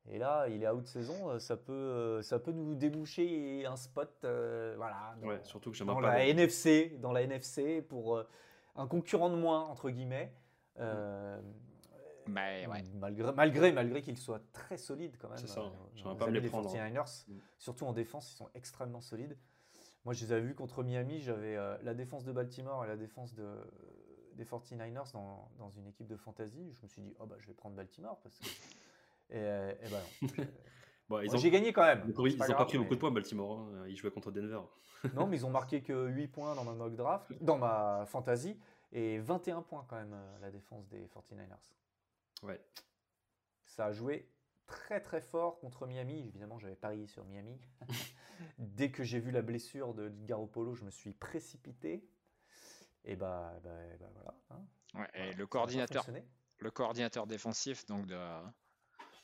Et 0.07 0.17
là, 0.17 0.47
il 0.47 0.63
est 0.63 0.67
out 0.69 0.87
saison, 0.87 1.29
euh, 1.29 1.39
ça 1.39 1.55
peut, 1.55 1.71
euh, 1.73 2.21
ça 2.23 2.39
peut 2.39 2.51
nous 2.51 2.73
déboucher 2.73 3.65
un 3.65 3.75
spot 3.75 4.09
euh, 4.23 4.73
voilà, 4.77 5.15
dans, 5.21 5.27
Ouais, 5.27 5.39
surtout 5.43 5.71
que 5.71 5.83
dans 5.83 5.99
la 5.99 6.25
NFC, 6.25 6.97
dans 6.99 7.11
la 7.11 7.21
NFC 7.23 7.81
pour 7.83 8.17
euh, 8.17 8.27
un 8.75 8.87
concurrent 8.87 9.29
de 9.29 9.35
moins, 9.35 9.65
entre 9.65 9.89
guillemets. 9.91 10.33
Euh, 10.79 11.39
Bah, 12.27 12.41
ouais. 12.41 12.83
Malgré, 12.95 13.31
malgré, 13.33 13.71
malgré 13.71 14.01
qu'ils 14.01 14.17
soient 14.17 14.41
très 14.53 14.77
solides 14.77 15.17
quand 15.19 15.29
même. 15.29 15.37
C'est 15.37 15.47
ça, 15.47 15.63
j'aimerais 15.95 16.17
pas 16.17 16.27
me 16.27 16.31
les 16.39 16.47
prendre. 16.47 16.69
49ers, 16.73 17.25
Mm. 17.27 17.37
surtout 17.57 17.85
en 17.85 17.93
défense, 17.93 18.31
ils 18.31 18.35
sont 18.37 18.49
extrêmement 18.55 19.01
solides. 19.01 19.37
Moi, 20.05 20.13
je 20.13 20.25
les 20.25 20.31
avais 20.31 20.41
vus 20.41 20.55
contre 20.55 20.83
Miami. 20.83 21.21
J'avais 21.21 21.55
euh, 21.57 21.77
la 21.83 21.93
défense 21.93 22.23
de 22.23 22.31
Baltimore 22.31 22.83
et 22.85 22.87
la 22.87 22.95
défense 22.97 23.33
de, 23.33 23.47
des 24.33 24.45
49ers 24.45 25.11
dans, 25.13 25.49
dans 25.57 25.69
une 25.69 25.87
équipe 25.87 26.07
de 26.07 26.15
fantasy. 26.17 26.73
Je 26.73 26.81
me 26.83 26.87
suis 26.87 27.01
dit, 27.01 27.15
oh 27.19 27.25
bah, 27.25 27.35
je 27.39 27.47
vais 27.47 27.53
prendre 27.53 27.75
Baltimore. 27.75 28.19
Parce 28.21 28.37
que... 28.39 28.45
et, 29.29 29.37
euh, 29.37 29.73
et 29.83 29.89
bah 29.89 30.01
non. 30.21 30.45
Bon, 31.09 31.17
ont, 31.27 31.37
J'ai 31.37 31.49
gagné 31.49 31.73
quand 31.73 31.81
même. 31.85 32.03
ils 32.07 32.11
ont- 32.21 32.23
C'est 32.25 32.35
ils 32.35 32.43
ont 32.53 32.55
pas 32.55 32.65
pris 32.65 32.77
beaucoup 32.77 32.93
de 32.93 32.99
points, 32.99 33.09
Baltimore. 33.09 33.59
hein. 33.61 33.85
Ils 33.87 33.95
jouaient 33.97 34.11
contre 34.11 34.31
Denver. 34.31 34.61
Non, 35.15 35.25
mais 35.27 35.37
ils 35.37 35.45
ont 35.45 35.49
marqué 35.49 35.81
que 35.81 36.07
8 36.07 36.27
points 36.27 36.53
dans 36.55 36.63
ma 36.65 36.73
mock 36.73 36.93
draft, 36.95 37.31
dans 37.41 37.57
ma 37.57 38.05
fantasy, 38.05 38.59
et 38.91 39.17
21 39.17 39.61
points 39.63 39.85
quand 39.89 39.95
même, 39.95 40.13
euh, 40.13 40.39
la 40.39 40.51
défense 40.51 40.87
des 40.89 41.07
49ers. 41.07 41.71
Ouais. 42.43 42.61
Ça 43.65 43.85
a 43.85 43.91
joué 43.91 44.29
très 44.67 44.99
très 45.01 45.21
fort 45.21 45.59
contre 45.59 45.87
Miami. 45.87 46.27
Évidemment, 46.27 46.59
j'avais 46.59 46.75
parié 46.75 47.07
sur 47.07 47.25
Miami. 47.25 47.59
Dès 48.57 48.91
que 48.91 49.03
j'ai 49.03 49.19
vu 49.19 49.31
la 49.31 49.41
blessure 49.41 49.93
de 49.93 50.09
Garoppolo, 50.25 50.75
je 50.75 50.83
me 50.85 50.91
suis 50.91 51.13
précipité. 51.13 52.07
Et 53.05 53.15
bah, 53.15 53.59
bah, 53.63 53.71
bah, 53.99 54.09
voilà. 54.13 54.35
hein. 54.51 54.65
Ouais, 54.95 55.07
et 55.13 55.17
Voilà, 55.19 55.37
le 55.37 55.47
coordinateur, 55.47 56.05
le 56.59 56.71
coordinateur 56.71 57.27
défensif 57.27 57.85
donc 57.85 58.07
de, 58.07 58.17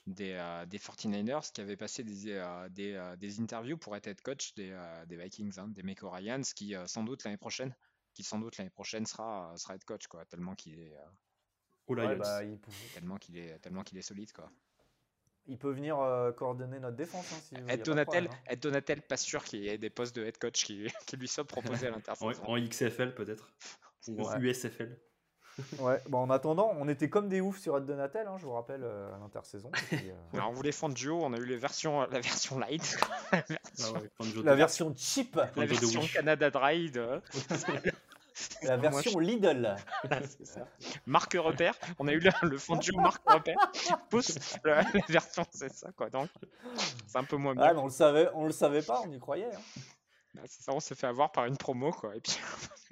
des, 0.08 0.34
euh, 0.34 0.66
des 0.66 0.78
49ers 0.78 1.52
qui 1.52 1.62
avait 1.62 1.78
passé 1.78 2.04
des, 2.04 2.32
euh, 2.32 2.70
des, 2.70 2.94
euh, 2.94 3.16
des 3.16 3.40
interviews 3.40 3.78
pour 3.78 3.96
être 3.96 4.08
head 4.08 4.22
coach 4.22 4.54
des, 4.56 4.72
euh, 4.72 5.06
des 5.06 5.18
Vikings, 5.18 5.60
hein, 5.60 5.68
des 5.70 5.84
Meko 5.84 6.10
Ryans, 6.10 6.44
qui 6.56 6.76
euh, 6.76 6.86
sans 6.88 7.04
doute 7.04 7.24
l'année 7.24 7.38
prochaine, 7.38 7.76
qui 8.14 8.24
sans 8.24 8.40
doute 8.40 8.58
l'année 8.58 8.70
prochaine 8.70 9.06
sera, 9.06 9.54
sera 9.58 9.76
head 9.76 9.84
coach 9.84 10.08
quoi, 10.08 10.26
tellement 10.26 10.56
qu'il 10.56 10.80
est, 10.80 10.96
euh, 10.96 11.06
Ouais, 11.88 12.16
bah, 12.16 12.44
il, 12.44 12.60
tellement 12.94 13.18
qu'il 13.18 13.38
est, 13.38 13.60
tellement 13.60 13.84
qu'il 13.84 13.98
est 13.98 14.04
solide 14.04 14.32
quoi. 14.32 14.52
Il 15.48 15.58
peut 15.58 15.72
venir 15.72 16.00
euh, 16.00 16.32
coordonner 16.32 16.80
notre 16.80 16.96
défense. 16.98 17.26
hein, 17.34 17.38
si 17.48 17.56
vous 17.56 17.70
Ed 17.70 17.80
pas 17.80 17.84
Donatel, 17.86 18.24
problème, 18.26 18.32
hein. 18.32 18.52
Ed 18.54 18.60
Donatel, 18.60 19.02
pas 19.02 19.18
sûr 19.18 19.44
qu'il 19.44 19.62
y 19.64 19.70
ait 19.70 19.78
des 19.78 19.90
postes 19.90 20.16
de 20.16 20.24
head 20.26 20.38
coach 20.38 20.64
qui, 20.66 20.88
qui 21.08 21.18
lui 21.18 21.28
soient 21.28 21.44
proposés 21.46 21.88
à 21.88 21.92
en, 21.92 21.96
l'intersaison. 21.96 22.32
en 22.46 22.60
XFL 22.60 23.14
peut-être. 23.14 23.50
Ou 24.08 24.22
en 24.22 24.32
Ouais. 24.34 24.40
USFL. 24.40 24.98
Ouais, 25.80 26.02
bon, 26.10 26.18
en 26.20 26.30
attendant, 26.32 26.74
on 26.78 26.90
était 26.90 27.10
comme 27.10 27.30
des 27.30 27.40
oufs 27.40 27.60
sur 27.62 27.78
Ed 27.78 27.86
Donatel, 27.86 28.28
hein, 28.28 28.36
je 28.38 28.44
vous 28.44 28.52
rappelle, 28.52 28.82
euh, 28.84 29.16
à 29.16 29.20
l'intersaison. 29.20 29.72
Euh, 29.94 30.12
Alors, 30.34 30.50
on 30.50 30.54
voulait 30.54 30.74
duo, 30.90 31.22
on 31.24 31.32
a 31.32 31.38
eu 31.38 31.46
les 31.46 31.56
versions, 31.56 32.02
la 32.02 32.20
version 32.20 32.60
light, 32.60 32.98
Ah 33.32 33.38
ouais, 33.94 34.10
Fanjo 34.18 34.44
la 34.44 34.52
de- 34.52 34.58
version 34.58 34.94
cheap, 34.98 35.36
la 35.56 35.66
version. 35.66 36.02
Canada 36.14 36.50
Dry 36.50 36.92
la 38.64 38.78
Moi, 38.78 38.90
version 38.90 39.20
Lidl. 39.20 39.76
Ça. 40.44 40.68
Marque 41.06 41.34
repère. 41.34 41.76
On 42.00 42.08
a 42.08 42.12
eu 42.14 42.20
le, 42.20 42.32
le 42.44 42.58
fond 42.58 42.76
de 42.76 42.82
jeu 42.84 42.94
marque 42.96 43.28
repère. 43.30 43.58
Pousse 44.10 44.38
la, 44.64 44.82
la 44.82 45.02
version, 45.08 45.46
c'est 45.52 45.72
ça 45.74 45.92
quoi. 45.92 46.10
Donc 46.10 46.30
c'est 47.08 47.18
un 47.18 47.24
peu 47.24 47.38
moins 47.38 47.54
bien. 47.56 47.64
Ah, 47.66 47.74
mais 47.74 47.80
on 47.80 47.86
le 47.86 47.92
savait, 47.92 48.30
on 48.34 48.46
le 48.46 48.52
savait 48.52 48.82
pas, 48.82 49.02
on 49.06 49.12
y 49.12 49.20
croyait. 49.20 49.54
hein. 49.54 49.60
Bah, 50.34 50.42
c'est 50.48 50.62
ça, 50.64 50.74
on 50.74 50.80
s'est 50.82 50.96
fait 50.96 51.08
avoir 51.08 51.32
par 51.32 51.46
une 51.46 51.56
promo 51.58 51.92
quoi. 51.92 52.16
Et 52.16 52.20
puis 52.20 52.38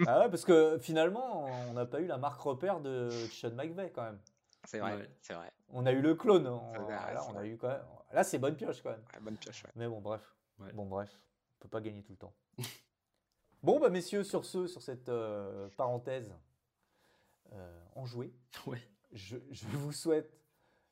Ah 0.07 0.19
ouais, 0.21 0.29
parce 0.29 0.45
que 0.45 0.77
finalement, 0.81 1.45
on 1.69 1.73
n'a 1.73 1.85
pas 1.85 1.99
eu 1.99 2.05
la 2.07 2.17
marque 2.17 2.39
repère 2.41 2.79
de 2.79 3.09
Sean 3.31 3.51
McVay 3.51 3.91
quand 3.93 4.03
même. 4.03 4.19
c'est 4.65 4.79
vrai, 4.79 4.95
Ouais. 4.95 5.09
c'est 5.21 5.33
vrai. 5.33 5.51
On 5.69 5.85
a 5.85 5.91
eu 5.91 6.01
le 6.01 6.15
clone. 6.15 6.47
on- 6.47 6.71
vrai, 6.83 7.13
là, 7.13 7.21
on 7.29 7.35
a 7.37 7.45
eu 7.45 7.57
quand 7.57 7.67
même. 7.67 7.81
Là, 8.13 8.23
c'est 8.23 8.37
bonne 8.37 8.55
pioche 8.55 8.81
quand 8.81 8.91
même. 8.91 9.03
Ouais, 9.13 9.19
bonne 9.19 9.35
pioche. 9.37 9.63
ouais. 9.63 9.71
Mais 9.75 9.87
bon, 9.87 9.99
bref. 9.99 10.21
Ouais. 10.59 10.71
Bon, 10.71 10.85
bref. 10.85 11.09
On 11.59 11.63
peut 11.63 11.69
pas 11.69 11.81
gagner 11.81 12.01
tout 12.03 12.11
le 12.13 12.17
temps. 12.17 12.33
Bon, 13.63 13.79
bah, 13.79 13.89
messieurs, 13.89 14.23
sur 14.23 14.45
ce, 14.45 14.67
sur 14.67 14.81
cette 14.81 15.09
euh, 15.09 15.67
parenthèse 15.77 16.33
euh, 17.53 17.79
enjouée, 17.95 18.33
Ouais. 18.67 18.81
je, 19.11 19.37
je 19.51 19.67
vous 19.67 19.91
souhaite 19.91 20.37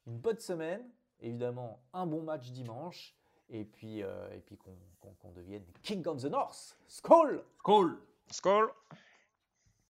une 0.07 0.17
bonne 0.17 0.39
semaine. 0.39 0.84
Évidemment, 1.19 1.80
un 1.93 2.05
bon 2.07 2.24
match 2.24 2.49
dimanche. 2.51 3.15
Et 3.49 3.65
puis, 3.65 4.01
euh, 4.01 4.34
et 4.34 4.39
puis 4.39 4.57
qu'on 4.57 5.32
devienne 5.36 5.63
King 5.84 6.07
of 6.07 6.22
the 6.22 6.26
North. 6.28 6.78
Skull 6.88 7.43
Cole 7.61 7.99
Skol 8.32 8.72